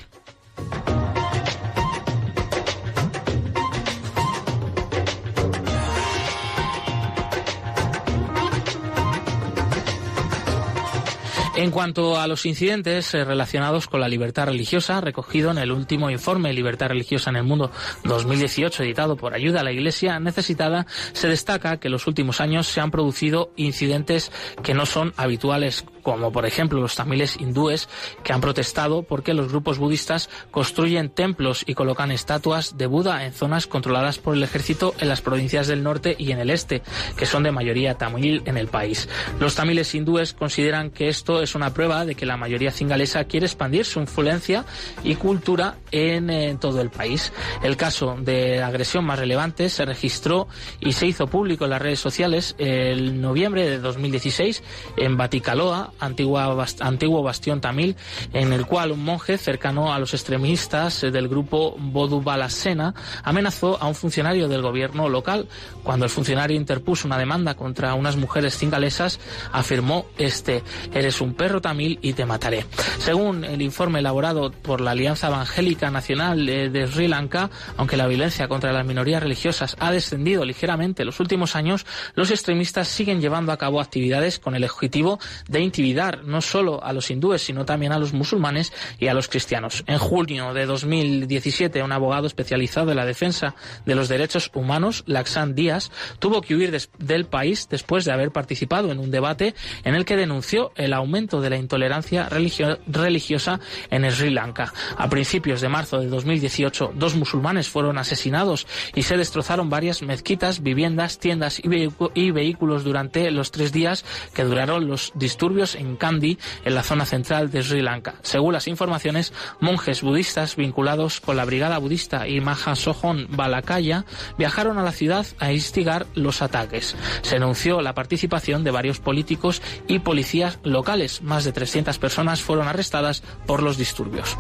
En 11.56 11.70
cuanto 11.70 12.20
a 12.20 12.26
los 12.26 12.48
incidentes 12.48 13.14
eh, 13.14 13.24
relacionados 13.24 13.88
con 13.88 14.02
la 14.02 14.08
libertad 14.08 14.48
religiosa, 14.48 15.02
recogido 15.02 15.52
en 15.52 15.60
el 15.60 15.72
último 15.72 16.10
informe 16.10 16.52
Libertad 16.52 16.88
Religiosa 16.88 17.30
en 17.30 17.36
el 17.36 17.44
Mundo 17.44 17.70
2018, 18.06 18.82
editado 18.82 19.16
por 19.16 19.36
Ayuda 19.36 19.60
a 19.60 19.64
la 19.64 19.72
Iglesia 19.72 20.20
Necesitada, 20.20 20.88
se 21.14 21.28
destaca 21.28 21.78
que 21.78 21.90
en 21.90 21.92
los 21.92 22.08
últimos 22.08 22.42
años 22.42 22.66
se 22.66 22.82
han 22.82 22.90
producido 22.90 23.52
incidentes 23.56 24.32
que 24.64 24.74
no 24.74 24.88
son 24.88 25.14
habituales 25.16 25.86
como 26.04 26.32
por 26.32 26.46
ejemplo 26.46 26.80
los 26.80 26.96
tamiles 26.96 27.38
hindúes, 27.40 27.90
que 28.24 28.34
han 28.34 28.42
protestado 28.42 29.04
porque 29.04 29.34
los 29.34 29.50
grupos 29.50 29.80
budistas 29.80 30.30
construyen 30.52 31.10
templos 31.10 31.64
y 31.66 31.74
colocan 31.74 32.12
estatuas 32.12 32.78
de 32.78 32.86
Buda 32.86 33.26
en 33.26 33.34
zonas 33.34 33.68
controladas 33.68 34.20
por 34.20 34.36
el 34.36 34.44
ejército 34.44 34.94
en 35.00 35.10
las 35.10 35.22
provincias 35.22 35.68
del 35.68 35.84
norte 35.84 36.16
y 36.18 36.32
en 36.32 36.40
el 36.40 36.50
este, 36.50 36.82
que 37.18 37.26
son 37.26 37.44
de 37.44 37.52
mayoría 37.52 37.96
tamil 37.96 38.44
en 38.46 38.58
el 38.58 38.68
país. 38.68 39.10
Los 39.40 39.56
tamiles 39.56 39.94
hindúes 39.96 40.34
consideran 40.34 40.92
que 40.92 41.08
esto 41.08 41.42
es 41.42 41.56
una 41.56 41.74
prueba 41.74 42.06
de 42.06 42.16
que 42.16 42.26
la 42.26 42.38
mayoría 42.38 42.72
cingalesa 42.72 43.24
quiere 43.26 43.46
expandir 43.46 43.86
su 43.86 44.00
influencia 44.00 44.66
y 45.04 45.16
cultura 45.16 45.78
en, 45.92 46.30
eh, 46.30 46.58
todo 46.60 46.82
el 46.82 46.90
país. 46.90 47.32
El 47.64 47.78
caso 47.78 48.16
de 48.20 48.62
agresión 48.62 49.06
más 49.06 49.20
relevante 49.20 49.70
se 49.70 49.86
registró 49.86 50.48
y 50.80 50.94
se 50.94 51.08
hizo 51.08 51.28
público 51.28 51.64
en 51.64 51.72
las 51.72 51.82
redes 51.82 52.00
sociales 52.00 52.56
el 52.58 53.22
noviembre 53.22 53.70
de 53.70 53.80
2016 53.80 54.64
en 54.98 55.18
Baticaloa, 55.18 55.93
antigua, 56.00 56.66
antiguo 56.80 57.24
bastión 57.24 57.62
tamil, 57.62 57.96
en 58.34 58.54
el 58.54 58.66
cual 58.66 58.92
un 58.92 59.04
monje 59.04 59.38
cercano 59.38 59.94
a 59.94 60.00
los 60.00 60.14
extremistas 60.14 61.02
del 61.02 61.28
grupo 61.28 61.76
Bodhu 61.78 62.22
Balasena 62.22 62.94
amenazó 63.24 63.82
a 63.82 63.88
un 63.88 63.96
funcionario 63.96 64.48
del 64.48 64.62
gobierno 64.62 65.10
local. 65.10 65.48
Cuando 65.84 66.06
el 66.06 66.12
funcionario 66.12 66.58
interpuso 66.58 67.08
una 67.08 67.18
demanda 67.18 67.56
contra 67.56 67.94
unas 67.94 68.16
mujeres 68.16 68.58
cingalesas, 68.58 69.20
afirmó 69.52 70.06
este, 70.18 70.64
eres 70.94 71.22
un 71.22 71.34
perro 71.34 71.62
tamil 71.62 72.00
y 72.02 72.14
te 72.14 72.26
mataré. 72.26 72.66
Según 73.00 73.44
el 73.44 73.62
informe 73.62 74.00
elaborado 74.00 74.52
por 74.52 74.82
la 74.82 74.92
Alianza 74.92 75.28
Evangélica 75.28 75.92
Nacional 75.92 76.48
eh, 76.48 76.70
de 76.70 76.88
Sri 76.88 77.08
Lanka, 77.08 77.50
aunque 77.78 77.98
la 77.98 78.08
violencia 78.08 78.48
contra 78.48 78.74
las 78.74 78.86
minorías 78.86 79.22
religiosas 79.22 79.76
ha 79.80 79.92
descendido 79.92 80.46
ligeramente 80.46 81.04
en 81.04 81.08
los 81.08 81.20
últimos 81.20 81.56
años, 81.56 81.86
los 82.16 82.32
extremistas 82.32 82.88
siguen 82.88 83.22
llevando 83.22 83.52
a 83.52 83.58
cabo 83.58 83.82
actividades 83.82 84.40
con 84.40 84.56
el 84.56 84.64
objetivo 84.64 85.20
de 85.48 85.62
intimidar 85.62 85.83
no 86.24 86.42
solo 86.42 86.84
a 86.84 86.94
los 86.94 87.12
hindúes, 87.12 87.42
sino 87.42 87.66
también 87.66 87.92
a 87.92 88.00
los 88.00 88.14
musulmanes 88.14 88.72
y 89.00 89.08
a 89.08 89.14
los 89.14 89.28
cristianos. 89.28 89.84
En 89.88 89.98
junio 89.98 90.54
de 90.54 90.66
2017, 90.66 91.84
un 91.84 91.92
abogado 91.92 92.26
especializado 92.28 92.92
en 92.92 92.98
la 92.98 93.06
defensa 93.06 93.56
de 93.86 93.96
los 93.96 94.08
derechos 94.10 94.50
humanos, 94.54 95.04
Laxan 95.08 95.56
Díaz, 95.56 95.92
tuvo 96.20 96.42
que 96.42 96.56
huir 96.56 96.72
des- 96.72 96.90
del 96.98 97.26
país 97.26 97.68
después 97.70 98.06
de 98.06 98.12
haber 98.14 98.32
participado 98.32 98.92
en 98.92 99.00
un 99.00 99.12
debate 99.12 99.56
en 99.84 99.96
el 99.96 100.06
que 100.06 100.16
denunció 100.16 100.72
el 100.76 100.94
aumento 100.94 101.42
de 101.42 101.50
la 101.50 101.58
intolerancia 101.58 102.30
religio- 102.30 102.80
religiosa 102.88 103.60
en 103.90 104.10
Sri 104.12 104.30
Lanka. 104.30 104.74
A 104.98 105.10
principios 105.10 105.60
de 105.62 105.70
marzo 105.70 106.00
de 106.00 106.08
2018, 106.08 106.94
dos 106.96 107.16
musulmanes 107.16 107.68
fueron 107.68 107.98
asesinados 107.98 108.68
y 108.96 109.04
se 109.04 109.18
destrozaron 109.18 109.70
varias 109.70 110.02
mezquitas, 110.02 110.64
viviendas, 110.64 111.20
tiendas 111.20 111.60
y, 111.60 111.90
y 112.14 112.32
vehículos 112.32 112.84
durante 112.84 113.30
los 113.32 113.52
tres 113.52 113.72
días 113.72 114.06
que 114.34 114.44
duraron 114.44 114.88
los 114.88 115.12
disturbios 115.16 115.73
en 115.76 115.96
Kandy, 115.96 116.38
en 116.66 116.76
la 116.76 116.84
zona 116.84 117.06
central 117.06 117.52
de 117.52 117.64
Sri 117.64 117.82
Lanka. 117.82 118.16
Según 118.22 118.54
las 118.54 118.68
informaciones, 118.68 119.34
monjes 119.60 120.02
budistas 120.02 120.56
vinculados 120.56 121.20
con 121.20 121.38
la 121.38 121.46
brigada 121.46 121.78
budista 121.78 122.28
y 122.28 122.42
Mahasohon 122.42 123.28
Balakaya 123.30 124.06
viajaron 124.38 124.78
a 124.78 124.84
la 124.84 124.92
ciudad 124.92 125.26
a 125.40 125.52
instigar 125.52 126.06
los 126.16 126.42
ataques. 126.42 126.96
Se 127.22 127.36
anunció 127.36 127.82
la 127.82 127.94
participación 127.94 128.64
de 128.64 128.72
varios 128.72 129.00
políticos 129.00 129.62
y 129.88 130.00
policías 130.00 130.60
locales. 130.64 131.22
Más 131.22 131.44
de 131.44 131.52
300 131.52 131.98
personas 132.00 132.42
fueron 132.42 132.68
arrestadas 132.68 133.24
por 133.46 133.62
los 133.64 133.78
disturbios. 133.78 134.38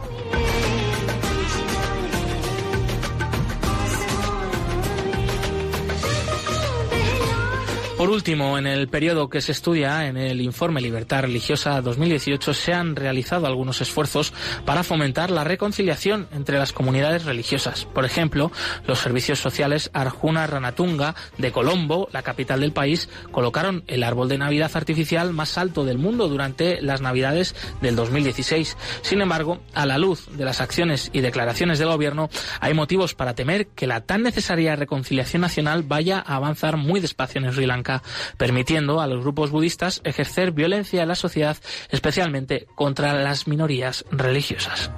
Por 8.03 8.09
último, 8.09 8.57
en 8.57 8.67
el 8.67 8.89
periodo 8.89 9.29
que 9.29 9.39
se 9.39 9.53
estudia 9.53 10.07
en 10.07 10.17
el 10.17 10.41
informe 10.41 10.81
Libertad 10.81 11.21
Religiosa 11.21 11.79
2018 11.79 12.53
se 12.53 12.73
han 12.73 12.97
realizado 12.97 13.47
algunos 13.47 13.79
esfuerzos 13.79 14.33
para 14.65 14.83
fomentar 14.83 15.31
la 15.31 15.45
reconciliación 15.45 16.27
entre 16.33 16.57
las 16.57 16.73
comunidades 16.73 17.23
religiosas. 17.23 17.85
Por 17.85 18.03
ejemplo, 18.03 18.51
los 18.87 18.99
servicios 18.99 19.39
sociales 19.39 19.89
Arjuna 19.93 20.45
Ranatunga 20.47 21.15
de 21.37 21.53
Colombo, 21.53 22.09
la 22.11 22.23
capital 22.23 22.59
del 22.59 22.73
país, 22.73 23.07
colocaron 23.31 23.85
el 23.87 24.03
árbol 24.03 24.27
de 24.27 24.37
Navidad 24.37 24.71
artificial 24.73 25.31
más 25.31 25.57
alto 25.57 25.85
del 25.85 25.97
mundo 25.97 26.27
durante 26.27 26.81
las 26.81 26.99
Navidades 26.99 27.55
del 27.79 27.95
2016. 27.95 28.75
Sin 29.01 29.21
embargo, 29.21 29.61
a 29.73 29.85
la 29.85 29.97
luz 29.97 30.27
de 30.35 30.43
las 30.43 30.59
acciones 30.59 31.09
y 31.13 31.21
declaraciones 31.21 31.79
del 31.79 31.87
gobierno, 31.87 32.29
hay 32.59 32.73
motivos 32.73 33.15
para 33.15 33.33
temer 33.33 33.67
que 33.67 33.87
la 33.87 34.01
tan 34.01 34.23
necesaria 34.23 34.75
reconciliación 34.75 35.41
nacional 35.41 35.83
vaya 35.83 36.19
a 36.19 36.35
avanzar 36.35 36.75
muy 36.75 36.99
despacio 36.99 37.39
en 37.39 37.49
Sri 37.53 37.65
Lanka, 37.65 37.92
permitiendo 38.37 39.01
a 39.01 39.07
los 39.07 39.21
grupos 39.21 39.51
budistas 39.51 40.01
ejercer 40.03 40.51
violencia 40.51 41.01
en 41.01 41.07
la 41.07 41.15
sociedad, 41.15 41.57
especialmente 41.89 42.67
contra 42.75 43.13
las 43.13 43.47
minorías 43.47 44.05
religiosas. 44.11 44.91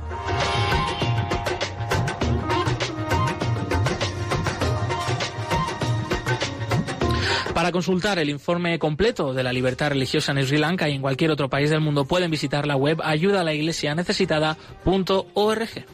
Para 7.56 7.72
consultar 7.72 8.20
el 8.20 8.30
informe 8.30 8.78
completo 8.80 9.34
de 9.34 9.42
la 9.42 9.54
libertad 9.54 9.92
religiosa 9.92 10.34
en 10.34 10.46
Sri 10.46 10.58
Lanka 10.58 10.90
y 10.90 10.96
en 10.96 11.02
cualquier 11.02 11.32
otro 11.32 11.50
país 11.50 11.70
del 11.70 11.80
mundo 11.80 12.04
pueden 12.04 12.30
visitar 12.30 12.68
la 12.68 12.76
web 12.76 13.00
ayudalaiglesianecesitada.org. 13.02 15.86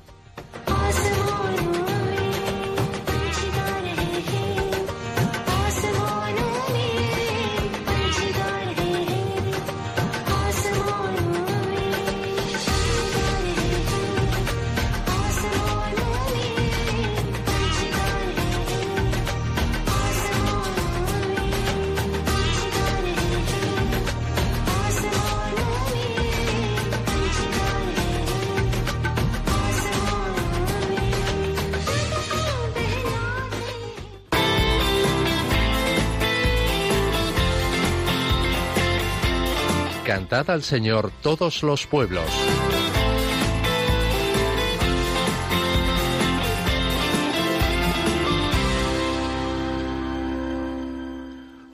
Cantad 40.31 40.55
al 40.55 40.63
Señor 40.63 41.11
todos 41.21 41.61
los 41.61 41.85
pueblos. 41.87 42.23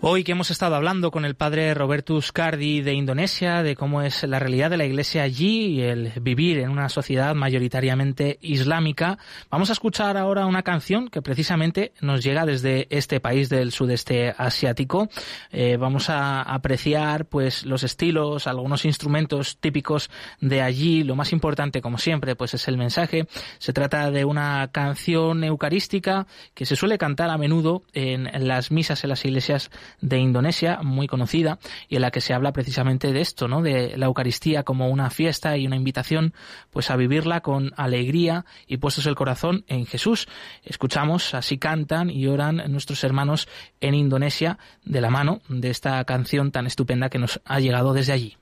Hoy 0.09 0.23
que 0.23 0.31
hemos 0.31 0.51
estado 0.51 0.75
hablando 0.75 1.11
con 1.11 1.25
el 1.25 1.35
padre 1.35 1.73
Robertus 1.73 2.31
Cardi 2.31 2.79
de 2.79 2.93
Indonesia, 2.93 3.61
de 3.61 3.75
cómo 3.75 4.03
es 4.03 4.23
la 4.23 4.39
realidad 4.39 4.69
de 4.69 4.77
la 4.77 4.85
iglesia 4.85 5.23
allí 5.23 5.65
y 5.65 5.81
el 5.81 6.13
vivir 6.21 6.59
en 6.59 6.69
una 6.69 6.87
sociedad 6.87 7.35
mayoritariamente 7.35 8.37
islámica, 8.39 9.17
vamos 9.51 9.69
a 9.69 9.73
escuchar 9.73 10.15
ahora 10.15 10.45
una 10.45 10.63
canción 10.63 11.09
que 11.09 11.21
precisamente 11.21 11.91
nos 11.99 12.23
llega 12.23 12.45
desde 12.45 12.87
este 12.89 13.19
país 13.19 13.49
del 13.49 13.73
sudeste 13.73 14.33
asiático. 14.37 15.09
Eh, 15.51 15.75
vamos 15.75 16.09
a 16.09 16.41
apreciar 16.41 17.25
pues 17.25 17.65
los 17.65 17.83
estilos, 17.83 18.47
algunos 18.47 18.85
instrumentos 18.85 19.57
típicos 19.57 20.09
de 20.39 20.61
allí. 20.61 21.03
Lo 21.03 21.17
más 21.17 21.33
importante, 21.33 21.81
como 21.81 21.97
siempre, 21.97 22.37
pues 22.37 22.53
es 22.53 22.65
el 22.69 22.77
mensaje. 22.77 23.27
Se 23.57 23.73
trata 23.73 24.09
de 24.09 24.23
una 24.23 24.69
canción 24.71 25.43
eucarística 25.43 26.27
que 26.53 26.65
se 26.65 26.77
suele 26.77 26.97
cantar 26.97 27.29
a 27.29 27.37
menudo 27.37 27.83
en 27.91 28.29
las 28.47 28.71
misas 28.71 29.03
en 29.03 29.09
las 29.09 29.25
iglesias 29.25 29.69
de 30.01 30.19
Indonesia, 30.19 30.79
muy 30.83 31.07
conocida, 31.07 31.59
y 31.89 31.95
en 31.95 32.01
la 32.01 32.11
que 32.11 32.21
se 32.21 32.33
habla 32.33 32.53
precisamente 32.53 33.13
de 33.13 33.21
esto, 33.21 33.47
¿no? 33.47 33.61
De 33.61 33.97
la 33.97 34.05
Eucaristía 34.05 34.63
como 34.63 34.89
una 34.89 35.09
fiesta 35.09 35.57
y 35.57 35.65
una 35.65 35.75
invitación, 35.75 36.33
pues 36.69 36.91
a 36.91 36.95
vivirla 36.95 37.41
con 37.41 37.73
alegría 37.77 38.45
y 38.67 38.77
puestos 38.77 39.05
el 39.05 39.15
corazón 39.15 39.65
en 39.67 39.85
Jesús. 39.85 40.27
Escuchamos, 40.63 41.33
así 41.33 41.57
cantan 41.57 42.09
y 42.09 42.27
oran 42.27 42.63
nuestros 42.69 43.03
hermanos 43.03 43.47
en 43.81 43.95
Indonesia 43.95 44.57
de 44.83 45.01
la 45.01 45.09
mano 45.09 45.41
de 45.49 45.69
esta 45.69 46.03
canción 46.05 46.51
tan 46.51 46.67
estupenda 46.67 47.09
que 47.09 47.19
nos 47.19 47.41
ha 47.45 47.59
llegado 47.59 47.93
desde 47.93 48.13
allí. 48.13 48.37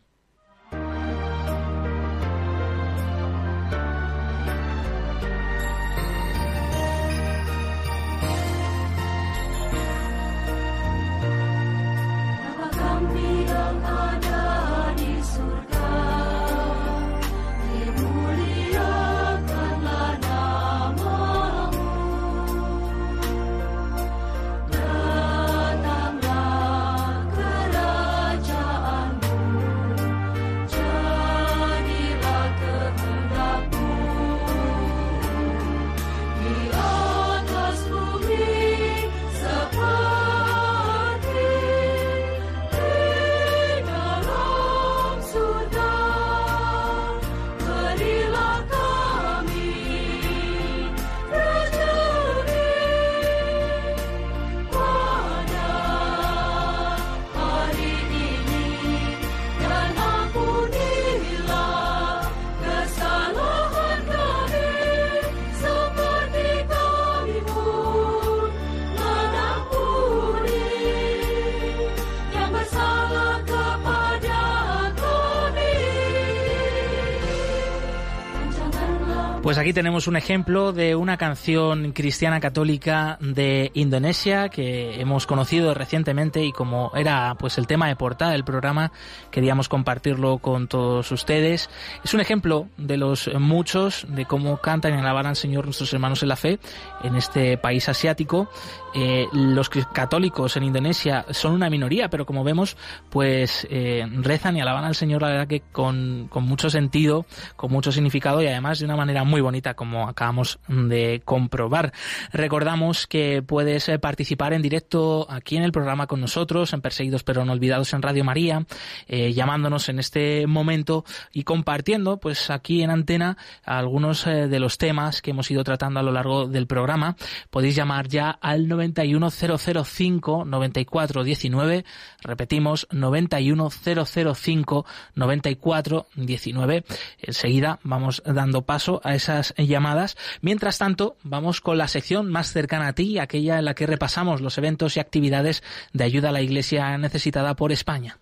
Aquí 79.66 79.74
tenemos 79.74 80.07
un 80.07 80.16
ejemplo 80.16 80.74
de 80.74 80.93
una 80.93 81.18
canción 81.18 81.91
cristiana 81.91 82.39
católica 82.39 83.18
de 83.20 83.72
Indonesia 83.74 84.49
que 84.49 85.01
hemos 85.01 85.26
conocido 85.26 85.74
recientemente 85.74 86.45
y 86.45 86.51
como 86.51 86.91
era 86.95 87.34
pues 87.39 87.57
el 87.57 87.66
tema 87.66 87.88
de 87.88 87.95
portada 87.95 88.34
del 88.34 88.43
programa 88.43 88.91
queríamos 89.32 89.68
compartirlo 89.68 90.38
con 90.38 90.68
todos 90.68 91.11
ustedes. 91.11 91.72
Es 92.03 92.13
un 92.13 92.20
ejemplo 92.20 92.68
de 92.78 92.97
los 92.97 93.28
muchos 93.39 94.05
de 94.07 94.26
cómo 94.26 94.57
cantan 94.57 94.93
y 94.93 94.97
alaban 94.99 95.26
al 95.26 95.36
Señor 95.36 95.66
nuestros 95.66 95.91
hermanos 95.93 96.22
en 96.22 96.30
la 96.30 96.36
fe 96.36 96.59
en 97.03 97.16
este 97.16 97.57
país 97.57 97.89
asiático. 97.89 98.47
Eh, 98.93 99.28
los 99.34 99.70
católicos 99.70 100.55
en 100.57 100.63
Indonesia 100.63 101.26
son 101.32 101.53
una 101.53 101.72
minoría, 101.72 102.09
pero 102.09 102.26
como 102.26 102.43
vemos, 102.43 102.78
pues 103.09 103.68
eh, 103.70 104.07
rezan 104.22 104.55
y 104.55 104.61
alaban 104.61 104.86
al 104.86 104.95
Señor, 104.95 105.24
la 105.24 105.30
verdad 105.30 105.47
que 105.47 105.63
con, 105.72 106.28
con 106.30 106.43
mucho 106.43 106.70
sentido, 106.70 107.26
con 107.55 107.72
mucho 107.72 107.91
significado 107.91 108.41
y 108.43 108.47
además 108.47 108.80
de 108.80 108.86
una 108.86 108.95
manera 108.95 109.24
muy 109.24 109.41
bonita, 109.41 109.55
como 109.76 110.08
acabamos 110.08 110.60
de 110.68 111.22
comprobar. 111.26 111.93
Recordamos 112.32 113.08
que 113.08 113.41
puedes 113.41 113.89
eh, 113.89 113.99
participar 113.99 114.53
en 114.53 114.62
directo 114.62 115.26
aquí 115.30 115.58
en 115.58 115.64
el 115.64 115.72
programa 115.72 116.08
con 116.08 116.22
nosotros, 116.22 116.74
en 116.74 116.82
Perseguidos 116.82 117.24
pero 117.24 117.45
no 117.45 117.53
olvidados 117.53 117.93
en 117.93 118.01
Radio 118.01 118.24
María, 118.24 118.66
eh, 119.08 119.34
llamándonos 119.34 119.89
en 119.89 119.99
este 119.99 120.47
momento 120.47 121.06
y 121.32 121.43
compartiendo, 121.43 122.18
pues 122.18 122.49
aquí 122.49 122.82
en 122.82 122.89
antena, 122.91 123.38
algunos 123.64 124.28
eh, 124.28 124.47
de 124.47 124.60
los 124.60 124.78
temas 124.78 125.22
que 125.22 125.32
hemos 125.32 125.49
ido 125.51 125.64
tratando 125.64 125.99
a 125.99 126.03
lo 126.03 126.12
largo 126.12 126.47
del 126.47 126.68
programa. 126.68 127.16
Podéis 127.49 127.76
llamar 127.76 128.08
ya 128.08 128.30
al 128.30 128.68
91005 128.68 130.45
9419, 130.45 131.86
repetimos 132.22 132.88
91005 132.91 134.86
9419. 135.16 136.84
Enseguida 137.20 137.80
vamos 137.84 138.22
dando 138.26 138.64
paso 138.64 139.01
a 139.03 139.16
esas 139.16 139.45
llamadas. 139.58 140.18
Mientras 140.41 140.78
tanto, 140.78 141.18
vamos 141.24 141.62
con 141.62 141.78
la 141.78 141.88
sección 141.88 142.32
más 142.32 142.52
cercana 142.52 142.88
a 142.88 142.93
ti, 142.93 143.20
aquella 143.20 143.60
en 143.60 143.66
la 143.66 143.76
que 143.76 143.88
repasamos 143.88 144.41
los 144.41 144.58
eventos 144.58 144.98
y 144.98 145.00
actividades 145.00 145.64
de 145.93 146.04
ayuda 146.04 146.30
a 146.30 146.32
la 146.32 146.41
Iglesia 146.41 146.98
necesitada 146.98 147.56
por 147.56 147.72
España. 147.72 148.18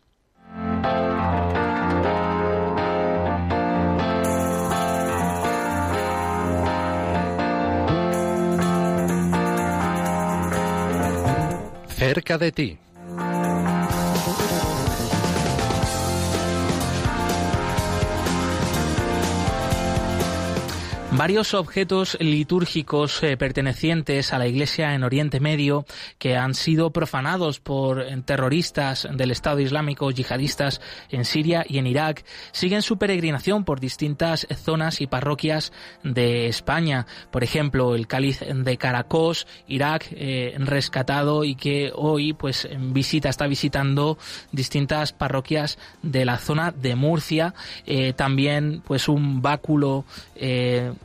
Cerca 11.87 12.37
de 12.37 12.51
ti. 12.51 12.82
Varios 21.15 21.53
objetos 21.53 22.17
litúrgicos 22.19 23.21
eh, 23.21 23.37
pertenecientes 23.37 24.33
a 24.33 24.39
la 24.39 24.47
Iglesia 24.47 24.95
en 24.95 25.03
Oriente 25.03 25.39
Medio 25.39 25.85
que 26.17 26.35
han 26.35 26.55
sido 26.55 26.89
profanados 26.89 27.59
por 27.59 28.03
terroristas 28.25 29.07
del 29.13 29.29
Estado 29.29 29.59
Islámico 29.59 30.09
yihadistas 30.09 30.81
en 31.11 31.23
Siria 31.23 31.65
y 31.69 31.77
en 31.77 31.85
Irak 31.85 32.25
siguen 32.51 32.81
su 32.81 32.97
peregrinación 32.97 33.63
por 33.63 33.79
distintas 33.79 34.47
zonas 34.65 35.01
y 35.01 35.07
parroquias 35.07 35.71
de 36.03 36.47
España. 36.47 37.05
Por 37.29 37.43
ejemplo, 37.43 37.93
el 37.93 38.07
cáliz 38.07 38.39
de 38.39 38.77
Caracos, 38.77 39.45
Irak, 39.67 40.07
eh, 40.11 40.55
rescatado 40.57 41.43
y 41.43 41.53
que 41.53 41.91
hoy 41.93 42.33
pues 42.33 42.67
visita, 42.79 43.29
está 43.29 43.45
visitando 43.45 44.17
distintas 44.51 45.13
parroquias 45.13 45.77
de 46.01 46.25
la 46.25 46.39
zona 46.39 46.71
de 46.71 46.95
Murcia. 46.95 47.53
Eh, 47.85 48.13
también 48.13 48.81
pues 48.83 49.07
un 49.07 49.43
báculo 49.43 50.05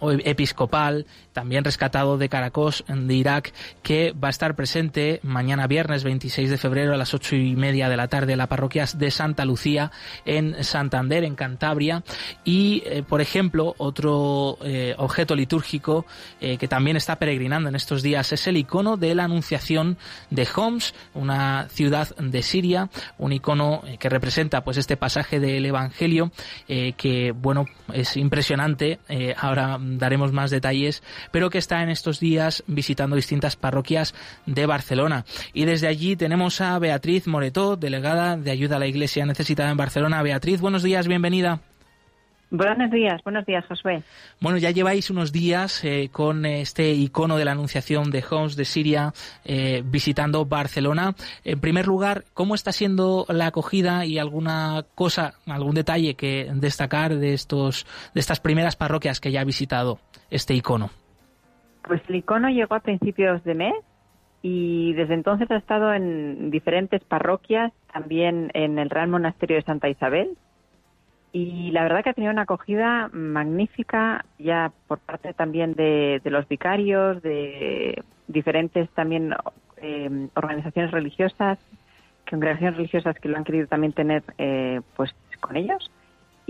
episcopal, 0.02 1.04
también 1.38 1.62
rescatado 1.62 2.18
de 2.18 2.28
Caracos, 2.28 2.84
de 2.88 3.14
Irak, 3.14 3.52
que 3.84 4.12
va 4.12 4.26
a 4.26 4.30
estar 4.30 4.56
presente 4.56 5.20
mañana 5.22 5.68
viernes 5.68 6.02
26 6.02 6.50
de 6.50 6.58
febrero 6.58 6.92
a 6.92 6.96
las 6.96 7.14
ocho 7.14 7.36
y 7.36 7.54
media 7.54 7.88
de 7.88 7.96
la 7.96 8.08
tarde 8.08 8.32
en 8.32 8.38
la 8.38 8.48
parroquia 8.48 8.86
de 8.92 9.12
Santa 9.12 9.44
Lucía 9.44 9.92
en 10.24 10.64
Santander, 10.64 11.22
en 11.22 11.36
Cantabria. 11.36 12.02
Y, 12.44 12.82
eh, 12.86 13.04
por 13.08 13.20
ejemplo, 13.20 13.76
otro 13.78 14.58
eh, 14.64 14.96
objeto 14.98 15.36
litúrgico 15.36 16.06
eh, 16.40 16.58
que 16.58 16.66
también 16.66 16.96
está 16.96 17.20
peregrinando 17.20 17.68
en 17.68 17.76
estos 17.76 18.02
días 18.02 18.32
es 18.32 18.48
el 18.48 18.56
icono 18.56 18.96
de 18.96 19.14
la 19.14 19.22
Anunciación 19.22 19.96
de 20.30 20.44
Homs, 20.56 20.92
una 21.14 21.68
ciudad 21.68 22.16
de 22.16 22.42
Siria, 22.42 22.90
un 23.16 23.32
icono 23.32 23.82
que 24.00 24.08
representa 24.08 24.64
pues 24.64 24.76
este 24.76 24.96
pasaje 24.96 25.38
del 25.38 25.64
Evangelio 25.66 26.32
que, 26.66 27.32
bueno, 27.32 27.66
es 27.92 28.16
impresionante. 28.16 28.98
ahora 29.36 29.78
daremos 29.80 30.32
más 30.32 30.50
detalles, 30.50 31.02
pero 31.30 31.50
que 31.50 31.58
está 31.58 31.82
en 31.82 31.90
estos 31.90 32.20
días 32.20 32.64
visitando 32.66 33.16
distintas 33.16 33.56
parroquias 33.56 34.14
de 34.46 34.66
Barcelona. 34.66 35.24
Y 35.52 35.64
desde 35.64 35.88
allí 35.88 36.16
tenemos 36.16 36.60
a 36.60 36.78
Beatriz 36.78 37.26
Moretó, 37.26 37.76
delegada 37.76 38.36
de 38.36 38.50
ayuda 38.50 38.76
a 38.76 38.80
la 38.80 38.86
Iglesia 38.86 39.26
necesitada 39.26 39.70
en 39.70 39.76
Barcelona. 39.76 40.22
Beatriz, 40.22 40.60
buenos 40.60 40.82
días, 40.82 41.08
bienvenida. 41.08 41.60
Buenos 42.50 42.90
días, 42.90 43.22
buenos 43.24 43.44
días, 43.44 43.62
Josué. 43.66 44.02
Bueno, 44.40 44.56
ya 44.56 44.70
lleváis 44.70 45.10
unos 45.10 45.32
días 45.32 45.84
eh, 45.84 46.08
con 46.10 46.46
este 46.46 46.92
icono 46.92 47.36
de 47.36 47.44
la 47.44 47.52
Anunciación 47.52 48.10
de 48.10 48.24
Homs 48.28 48.56
de 48.56 48.64
Siria 48.64 49.12
eh, 49.44 49.82
visitando 49.84 50.46
Barcelona. 50.46 51.14
En 51.44 51.60
primer 51.60 51.86
lugar, 51.86 52.24
¿cómo 52.32 52.54
está 52.54 52.72
siendo 52.72 53.26
la 53.28 53.48
acogida 53.48 54.06
y 54.06 54.18
alguna 54.18 54.86
cosa, 54.94 55.34
algún 55.46 55.74
detalle 55.74 56.14
que 56.14 56.50
destacar 56.54 57.16
de 57.16 57.34
estos, 57.34 57.86
de 58.14 58.20
estas 58.20 58.40
primeras 58.40 58.76
parroquias 58.76 59.20
que 59.20 59.30
ya 59.30 59.42
ha 59.42 59.44
visitado 59.44 60.00
este 60.30 60.54
icono? 60.54 60.90
Pues 61.88 62.02
el 62.08 62.16
icono 62.16 62.50
llegó 62.50 62.74
a 62.74 62.80
principios 62.80 63.42
de 63.44 63.54
mes 63.54 63.74
y 64.42 64.92
desde 64.92 65.14
entonces 65.14 65.50
ha 65.50 65.56
estado 65.56 65.92
en 65.92 66.50
diferentes 66.50 67.02
parroquias, 67.02 67.72
también 67.92 68.50
en 68.54 68.78
el 68.78 68.90
Real 68.90 69.08
Monasterio 69.08 69.56
de 69.56 69.62
Santa 69.62 69.88
Isabel. 69.88 70.36
Y 71.32 71.70
la 71.72 71.82
verdad 71.82 72.04
que 72.04 72.10
ha 72.10 72.14
tenido 72.14 72.32
una 72.32 72.42
acogida 72.42 73.08
magnífica 73.12 74.24
ya 74.38 74.70
por 74.86 74.98
parte 74.98 75.32
también 75.32 75.74
de, 75.74 76.20
de 76.22 76.30
los 76.30 76.46
vicarios, 76.46 77.22
de 77.22 78.02
diferentes 78.28 78.88
también 78.90 79.34
eh, 79.78 80.28
organizaciones 80.34 80.90
religiosas, 80.90 81.58
congregaciones 82.28 82.76
religiosas 82.76 83.18
que 83.18 83.28
lo 83.28 83.36
han 83.36 83.44
querido 83.44 83.66
también 83.66 83.92
tener 83.92 84.22
eh, 84.36 84.80
pues 84.94 85.14
con 85.40 85.56
ellos. 85.56 85.90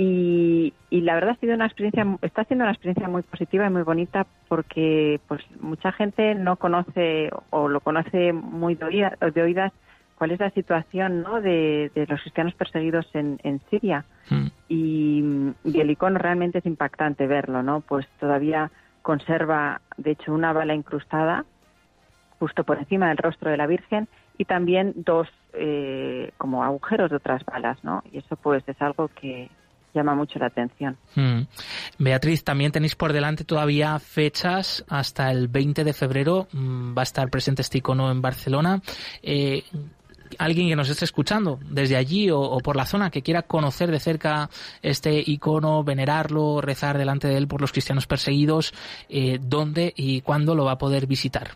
Y, 0.01 0.75
y, 0.91 1.01
la 1.01 1.15
verdad 1.15 1.31
ha 1.31 1.41
sido 1.41 1.55
una 1.55 1.67
experiencia, 1.67 2.07
está 2.23 2.45
siendo 2.45 2.65
una 2.65 2.71
experiencia 2.71 3.09
muy 3.09 3.23
positiva 3.23 3.67
y 3.67 3.71
muy 3.71 3.83
bonita 3.83 4.29
porque 4.47 5.21
pues 5.27 5.43
mucha 5.61 5.91
gente 5.91 6.37
no 6.37 6.55
conoce 6.55 7.31
o 7.51 7.67
lo 7.67 7.81
conoce 7.81 8.33
muy 8.33 8.77
de, 8.77 8.85
oídas, 8.85 9.19
de 9.19 9.43
oídas 9.43 9.73
cuál 10.15 10.31
es 10.31 10.39
la 10.39 10.51
situación 10.51 11.23
¿no? 11.23 11.41
de, 11.41 11.91
de 11.97 12.07
los 12.07 12.21
cristianos 12.21 12.55
perseguidos 12.55 13.07
en, 13.13 13.41
en 13.43 13.61
Siria. 13.71 14.05
Mm. 14.31 14.47
Y, 14.69 15.25
y, 15.65 15.81
el 15.81 15.91
icono 15.91 16.19
realmente 16.19 16.59
es 16.59 16.67
impactante 16.67 17.27
verlo, 17.27 17.65
¿no? 17.65 17.81
Pues 17.81 18.07
todavía 18.21 18.71
conserva, 19.03 19.81
de 19.97 20.13
hecho, 20.13 20.33
una 20.33 20.53
bala 20.53 20.75
incrustada 20.75 21.45
justo 22.39 22.63
por 22.63 22.79
encima 22.79 23.09
del 23.09 23.17
rostro 23.17 23.51
de 23.51 23.57
la 23.57 23.67
Virgen 23.67 24.07
y 24.37 24.45
también 24.45 24.93
dos 24.95 25.29
eh, 25.55 26.31
como 26.37 26.63
agujeros 26.63 27.11
de 27.11 27.17
otras 27.17 27.45
balas, 27.45 27.83
¿no? 27.83 28.03
Y 28.13 28.19
eso 28.19 28.37
pues 28.37 28.63
es 28.69 28.81
algo 28.81 29.09
que, 29.09 29.51
llama 29.95 30.15
mucho 30.15 30.39
la 30.39 30.47
atención. 30.47 30.97
Mm. 31.15 31.43
Beatriz, 31.99 32.45
también 32.45 32.73
tenéis 32.73 32.95
por 32.95 33.13
delante 33.13 33.45
todavía 33.45 33.99
fechas 33.99 34.85
hasta 34.89 35.31
el 35.31 35.49
20 35.49 35.85
de 35.85 35.93
febrero. 35.93 36.49
Mm, 36.53 36.97
va 36.97 37.03
a 37.03 37.05
estar 37.05 37.29
presente 37.31 37.63
este 37.63 37.79
icono 37.79 38.11
en 38.11 38.23
Barcelona. 38.23 38.81
Eh, 39.23 39.65
alguien 40.39 40.69
que 40.69 40.77
nos 40.77 40.91
esté 40.91 41.05
escuchando 41.05 41.59
desde 41.71 41.97
allí 41.97 42.31
o, 42.31 42.41
o, 42.41 42.59
por 42.61 42.77
la 42.77 42.85
zona 42.85 43.11
que 43.11 43.23
quiera 43.23 43.43
conocer 43.43 43.91
de 43.91 44.01
cerca 44.01 44.51
este 44.83 45.23
icono, 45.25 45.85
venerarlo, 45.85 46.61
rezar 46.61 46.99
delante 46.99 47.29
de 47.29 47.37
él 47.37 47.49
por 47.49 47.61
los 47.61 47.73
cristianos 47.73 48.07
perseguidos, 48.07 48.75
eh, 49.09 49.39
¿dónde 49.41 49.93
y 49.97 50.21
cuándo 50.21 50.55
lo 50.55 50.65
va 50.65 50.73
a 50.73 50.79
poder 50.79 51.07
visitar? 51.07 51.49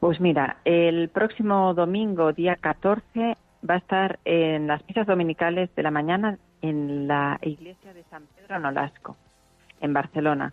Pues 0.00 0.20
mira, 0.20 0.58
el 0.64 1.08
próximo 1.08 1.74
domingo, 1.74 2.32
día 2.32 2.56
14, 2.60 3.36
va 3.68 3.74
a 3.74 3.78
estar 3.78 4.18
en 4.24 4.66
las 4.66 4.86
misas 4.86 5.06
dominicales 5.06 5.74
de 5.74 5.82
la 5.82 5.90
mañana 5.90 6.38
en 6.62 7.08
la 7.08 7.38
iglesia 7.42 7.92
de 7.92 8.04
San 8.04 8.24
Pedro 8.36 8.58
Nolasco, 8.58 9.16
en 9.80 9.92
Barcelona. 9.92 10.52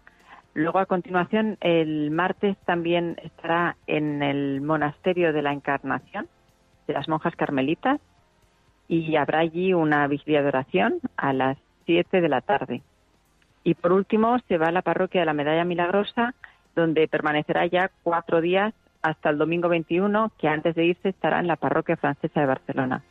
Luego, 0.53 0.79
a 0.79 0.85
continuación, 0.85 1.57
el 1.61 2.11
martes 2.11 2.57
también 2.65 3.17
estará 3.23 3.75
en 3.87 4.21
el 4.21 4.61
monasterio 4.61 5.33
de 5.33 5.41
la 5.41 5.51
Encarnación 5.51 6.27
de 6.87 6.93
las 6.93 7.07
monjas 7.07 7.35
carmelitas 7.35 7.99
y 8.87 9.15
habrá 9.15 9.39
allí 9.39 9.73
una 9.73 10.07
vigilia 10.07 10.41
de 10.41 10.49
oración 10.49 10.99
a 11.17 11.33
las 11.33 11.57
7 11.85 12.21
de 12.21 12.29
la 12.29 12.41
tarde. 12.41 12.81
Y 13.63 13.75
por 13.75 13.93
último, 13.93 14.37
se 14.47 14.57
va 14.57 14.67
a 14.67 14.71
la 14.71 14.81
parroquia 14.81 15.21
de 15.21 15.25
la 15.25 15.33
Medalla 15.33 15.63
Milagrosa, 15.63 16.35
donde 16.75 17.07
permanecerá 17.07 17.65
ya 17.65 17.89
cuatro 18.03 18.41
días 18.41 18.73
hasta 19.01 19.29
el 19.29 19.37
domingo 19.37 19.69
21, 19.69 20.31
que 20.37 20.47
antes 20.47 20.75
de 20.75 20.85
irse 20.85 21.09
estará 21.09 21.39
en 21.39 21.47
la 21.47 21.55
parroquia 21.55 21.97
francesa 21.97 22.41
de 22.41 22.45
Barcelona. 22.45 23.03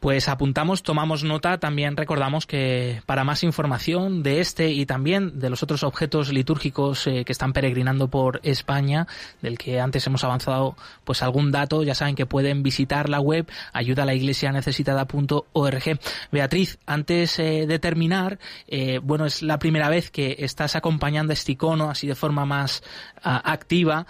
Pues 0.00 0.30
apuntamos, 0.30 0.82
tomamos 0.82 1.24
nota, 1.24 1.58
también 1.58 1.94
recordamos 1.94 2.46
que 2.46 3.02
para 3.04 3.22
más 3.22 3.44
información 3.44 4.22
de 4.22 4.40
este 4.40 4.70
y 4.70 4.86
también 4.86 5.38
de 5.38 5.50
los 5.50 5.62
otros 5.62 5.82
objetos 5.82 6.32
litúrgicos 6.32 7.06
eh, 7.06 7.22
que 7.26 7.32
están 7.32 7.52
peregrinando 7.52 8.08
por 8.08 8.40
España, 8.42 9.06
del 9.42 9.58
que 9.58 9.78
antes 9.78 10.06
hemos 10.06 10.24
avanzado 10.24 10.74
pues 11.04 11.22
algún 11.22 11.52
dato, 11.52 11.82
ya 11.82 11.94
saben 11.94 12.14
que 12.14 12.24
pueden 12.24 12.62
visitar 12.62 13.10
la 13.10 13.20
web 13.20 13.46
ayuda 13.74 14.04
a 14.04 14.06
la 14.06 14.14
iglesia 14.14 14.52
necesitada.org. 14.52 15.98
Beatriz, 16.32 16.78
antes 16.86 17.38
eh, 17.38 17.66
de 17.66 17.78
terminar, 17.78 18.38
eh, 18.68 19.00
bueno, 19.02 19.26
es 19.26 19.42
la 19.42 19.58
primera 19.58 19.90
vez 19.90 20.10
que 20.10 20.36
estás 20.38 20.76
acompañando 20.76 21.34
este 21.34 21.52
icono 21.52 21.90
así 21.90 22.06
de 22.06 22.14
forma 22.14 22.46
más 22.46 22.82
ah, 23.22 23.42
activa. 23.44 24.06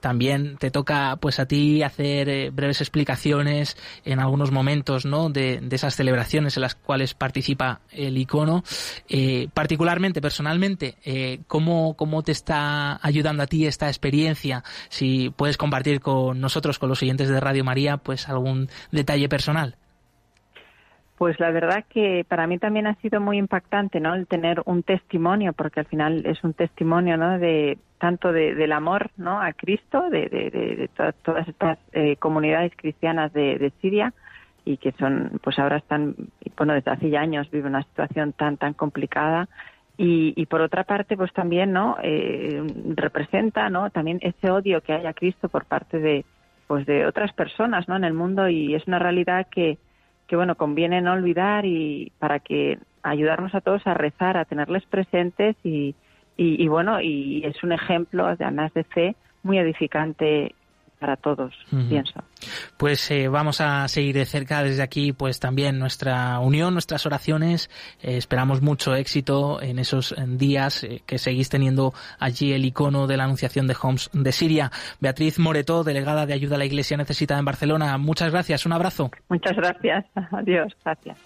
también 0.00 0.58
te 0.58 0.70
toca 0.70 1.16
pues 1.16 1.38
a 1.38 1.46
ti 1.46 1.82
hacer 1.82 2.50
breves 2.50 2.82
explicaciones 2.82 3.78
en 4.04 4.20
algunos 4.20 4.50
momentos 4.50 4.81
¿no? 5.04 5.30
de, 5.30 5.60
esas 5.70 5.94
celebraciones 5.94 6.56
en 6.56 6.62
las 6.62 6.74
cuales 6.74 7.14
participa 7.14 7.80
el 7.90 8.16
icono. 8.18 8.62
Eh, 9.08 9.48
particularmente, 9.54 10.20
personalmente, 10.20 10.96
eh, 11.04 11.40
¿cómo, 11.46 11.94
¿cómo 11.96 12.22
te 12.22 12.32
está 12.32 12.98
ayudando 13.06 13.42
a 13.42 13.46
ti 13.46 13.66
esta 13.66 13.88
experiencia? 13.88 14.62
Si 14.88 15.30
puedes 15.30 15.56
compartir 15.56 16.00
con 16.00 16.40
nosotros, 16.40 16.78
con 16.78 16.88
los 16.88 16.98
siguientes 16.98 17.28
de 17.28 17.40
Radio 17.40 17.64
María, 17.64 17.96
pues 17.96 18.28
algún 18.28 18.68
detalle 18.90 19.28
personal. 19.28 19.76
Pues 21.22 21.38
la 21.38 21.52
verdad 21.52 21.84
que 21.88 22.24
para 22.26 22.48
mí 22.48 22.58
también 22.58 22.88
ha 22.88 22.96
sido 22.96 23.20
muy 23.20 23.38
impactante, 23.38 24.00
¿no? 24.00 24.14
El 24.14 24.26
tener 24.26 24.60
un 24.64 24.82
testimonio, 24.82 25.52
porque 25.52 25.78
al 25.78 25.86
final 25.86 26.26
es 26.26 26.42
un 26.42 26.52
testimonio, 26.52 27.16
¿no? 27.16 27.38
De 27.38 27.78
tanto 27.98 28.32
del 28.32 28.72
amor, 28.72 29.12
¿no? 29.16 29.40
A 29.40 29.52
Cristo, 29.52 30.10
de, 30.10 30.28
de, 30.28 30.90
todas 31.22 31.46
estas 31.46 31.78
eh, 31.92 32.16
comunidades 32.16 32.72
cristianas 32.74 33.32
de, 33.32 33.72
Siria, 33.80 34.12
y 34.64 34.76
que 34.76 34.92
son, 34.92 35.40
pues 35.42 35.58
ahora 35.58 35.78
están, 35.78 36.14
bueno, 36.56 36.74
desde 36.74 36.90
hace 36.90 37.10
ya 37.10 37.20
años 37.20 37.50
vive 37.50 37.68
una 37.68 37.82
situación 37.82 38.32
tan, 38.32 38.56
tan 38.56 38.74
complicada. 38.74 39.48
Y, 39.98 40.32
y 40.36 40.46
por 40.46 40.60
otra 40.62 40.84
parte, 40.84 41.16
pues 41.16 41.32
también, 41.32 41.72
¿no? 41.72 41.96
Eh, 42.02 42.62
representa, 42.94 43.68
¿no? 43.68 43.90
También 43.90 44.18
ese 44.22 44.50
odio 44.50 44.80
que 44.80 44.94
hay 44.94 45.06
a 45.06 45.12
Cristo 45.12 45.48
por 45.48 45.64
parte 45.66 45.98
de, 45.98 46.24
pues 46.66 46.86
de 46.86 47.06
otras 47.06 47.32
personas, 47.32 47.88
¿no? 47.88 47.96
En 47.96 48.04
el 48.04 48.14
mundo 48.14 48.48
y 48.48 48.74
es 48.74 48.86
una 48.86 48.98
realidad 48.98 49.46
que, 49.50 49.78
que 50.26 50.36
bueno, 50.36 50.54
conviene 50.54 51.02
no 51.02 51.12
olvidar 51.12 51.66
y 51.66 52.12
para 52.18 52.38
que 52.38 52.78
ayudarnos 53.02 53.54
a 53.54 53.60
todos 53.60 53.86
a 53.86 53.94
rezar, 53.94 54.36
a 54.36 54.44
tenerles 54.44 54.84
presentes 54.86 55.56
y, 55.62 55.94
y, 56.36 56.62
y 56.62 56.68
bueno, 56.68 57.00
y 57.00 57.44
es 57.44 57.62
un 57.62 57.72
ejemplo, 57.72 58.26
además 58.26 58.72
de 58.72 58.84
fe, 58.84 59.16
muy 59.42 59.58
edificante 59.58 60.54
para 61.02 61.16
todos, 61.16 61.52
pienso. 61.88 62.22
Pues 62.76 63.10
eh, 63.10 63.26
vamos 63.26 63.60
a 63.60 63.88
seguir 63.88 64.14
de 64.14 64.24
cerca 64.24 64.62
desde 64.62 64.84
aquí, 64.84 65.12
pues 65.12 65.40
también 65.40 65.80
nuestra 65.80 66.38
unión, 66.38 66.74
nuestras 66.74 67.04
oraciones. 67.06 67.70
Eh, 68.00 68.16
esperamos 68.18 68.62
mucho 68.62 68.94
éxito 68.94 69.60
en 69.60 69.80
esos 69.80 70.14
días 70.38 70.84
eh, 70.84 71.02
que 71.04 71.18
seguís 71.18 71.48
teniendo 71.48 71.92
allí 72.20 72.52
el 72.52 72.64
icono 72.64 73.08
de 73.08 73.16
la 73.16 73.24
Anunciación 73.24 73.66
de 73.66 73.74
Homs 73.82 74.10
de 74.12 74.30
Siria. 74.30 74.70
Beatriz 75.00 75.40
Moreto, 75.40 75.82
delegada 75.82 76.24
de 76.24 76.34
Ayuda 76.34 76.54
a 76.54 76.58
la 76.58 76.66
Iglesia 76.66 76.96
Necesitada 76.96 77.40
en 77.40 77.46
Barcelona. 77.46 77.98
Muchas 77.98 78.30
gracias, 78.30 78.64
un 78.64 78.72
abrazo. 78.72 79.10
Muchas 79.28 79.56
gracias. 79.56 80.04
Adiós, 80.30 80.72
gracias. 80.84 81.18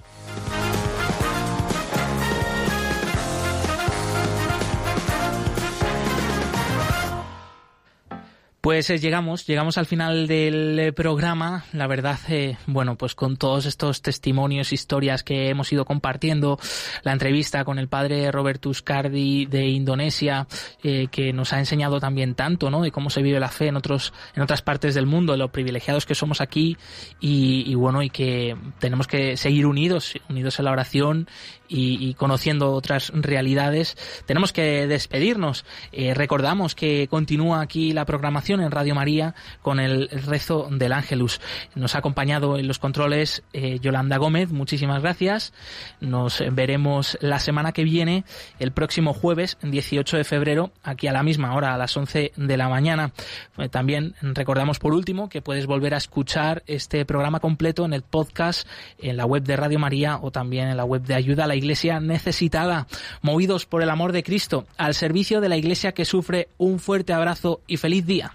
Pues 8.66 8.90
eh, 8.90 8.98
llegamos, 8.98 9.46
llegamos 9.46 9.78
al 9.78 9.86
final 9.86 10.26
del 10.26 10.76
eh, 10.76 10.92
programa. 10.92 11.66
La 11.72 11.86
verdad, 11.86 12.18
eh, 12.28 12.56
bueno, 12.66 12.96
pues 12.96 13.14
con 13.14 13.36
todos 13.36 13.64
estos 13.64 14.02
testimonios, 14.02 14.72
historias 14.72 15.22
que 15.22 15.50
hemos 15.50 15.72
ido 15.72 15.84
compartiendo, 15.84 16.58
la 17.04 17.12
entrevista 17.12 17.64
con 17.64 17.78
el 17.78 17.86
padre 17.86 18.32
Roberto 18.32 18.68
Uscardi 18.68 19.46
de 19.46 19.68
Indonesia, 19.68 20.48
que 20.82 21.32
nos 21.32 21.52
ha 21.52 21.60
enseñado 21.60 22.00
también 22.00 22.34
tanto, 22.34 22.68
¿no? 22.68 22.82
De 22.82 22.90
cómo 22.90 23.08
se 23.08 23.22
vive 23.22 23.38
la 23.38 23.50
fe 23.50 23.68
en 23.68 23.76
otros, 23.76 24.12
en 24.34 24.42
otras 24.42 24.62
partes 24.62 24.96
del 24.96 25.06
mundo, 25.06 25.30
de 25.30 25.38
lo 25.38 25.52
privilegiados 25.52 26.04
que 26.04 26.16
somos 26.16 26.40
aquí 26.40 26.76
y, 27.20 27.70
y 27.70 27.74
bueno, 27.76 28.02
y 28.02 28.10
que 28.10 28.56
tenemos 28.80 29.06
que 29.06 29.36
seguir 29.36 29.66
unidos, 29.66 30.14
unidos 30.28 30.58
en 30.58 30.64
la 30.64 30.72
oración 30.72 31.28
y, 31.68 32.14
conociendo 32.14 32.72
otras 32.72 33.12
realidades. 33.14 33.96
Tenemos 34.26 34.52
que 34.52 34.86
despedirnos. 34.86 35.64
Eh, 35.92 36.14
recordamos 36.14 36.74
que 36.74 37.08
continúa 37.08 37.60
aquí 37.60 37.92
la 37.92 38.04
programación 38.04 38.60
en 38.60 38.70
Radio 38.70 38.94
María 38.94 39.34
con 39.62 39.80
el 39.80 40.08
rezo 40.08 40.68
del 40.70 40.92
Ángelus. 40.92 41.40
Nos 41.74 41.94
ha 41.94 41.98
acompañado 41.98 42.58
en 42.58 42.68
los 42.68 42.78
controles 42.78 43.42
eh, 43.52 43.78
Yolanda 43.80 44.16
Gómez. 44.16 44.50
Muchísimas 44.50 45.02
gracias. 45.02 45.52
Nos 46.00 46.42
veremos 46.52 47.18
la 47.20 47.38
semana 47.38 47.72
que 47.72 47.84
viene, 47.84 48.24
el 48.58 48.72
próximo 48.72 49.12
jueves, 49.14 49.58
18 49.62 50.16
de 50.16 50.24
febrero, 50.24 50.72
aquí 50.82 51.06
a 51.06 51.12
la 51.12 51.22
misma 51.22 51.54
hora, 51.54 51.74
a 51.74 51.78
las 51.78 51.96
11 51.96 52.32
de 52.36 52.56
la 52.56 52.68
mañana. 52.68 53.12
Eh, 53.58 53.68
también 53.68 54.14
recordamos 54.20 54.78
por 54.78 54.92
último 54.92 55.28
que 55.28 55.42
puedes 55.42 55.66
volver 55.66 55.94
a 55.94 55.98
escuchar 55.98 56.62
este 56.66 57.04
programa 57.04 57.40
completo 57.40 57.84
en 57.84 57.92
el 57.92 58.02
podcast, 58.02 58.66
en 58.98 59.16
la 59.16 59.26
web 59.26 59.42
de 59.42 59.56
Radio 59.56 59.78
María 59.78 60.18
o 60.20 60.30
también 60.30 60.68
en 60.68 60.76
la 60.76 60.84
web 60.84 61.02
de 61.02 61.14
Ayuda 61.14 61.44
a 61.44 61.46
la 61.57 61.59
Iglesia 61.59 62.00
necesitada, 62.00 62.86
movidos 63.22 63.64
por 63.64 63.82
el 63.82 63.88
amor 63.88 64.12
de 64.12 64.22
Cristo, 64.22 64.66
al 64.76 64.94
servicio 64.94 65.40
de 65.40 65.48
la 65.48 65.57
Iglesia 65.57 65.92
que 65.92 66.04
sufre 66.04 66.48
un 66.59 66.78
fuerte 66.78 67.14
abrazo 67.14 67.62
y 67.66 67.78
feliz 67.78 68.04
día. 68.04 68.34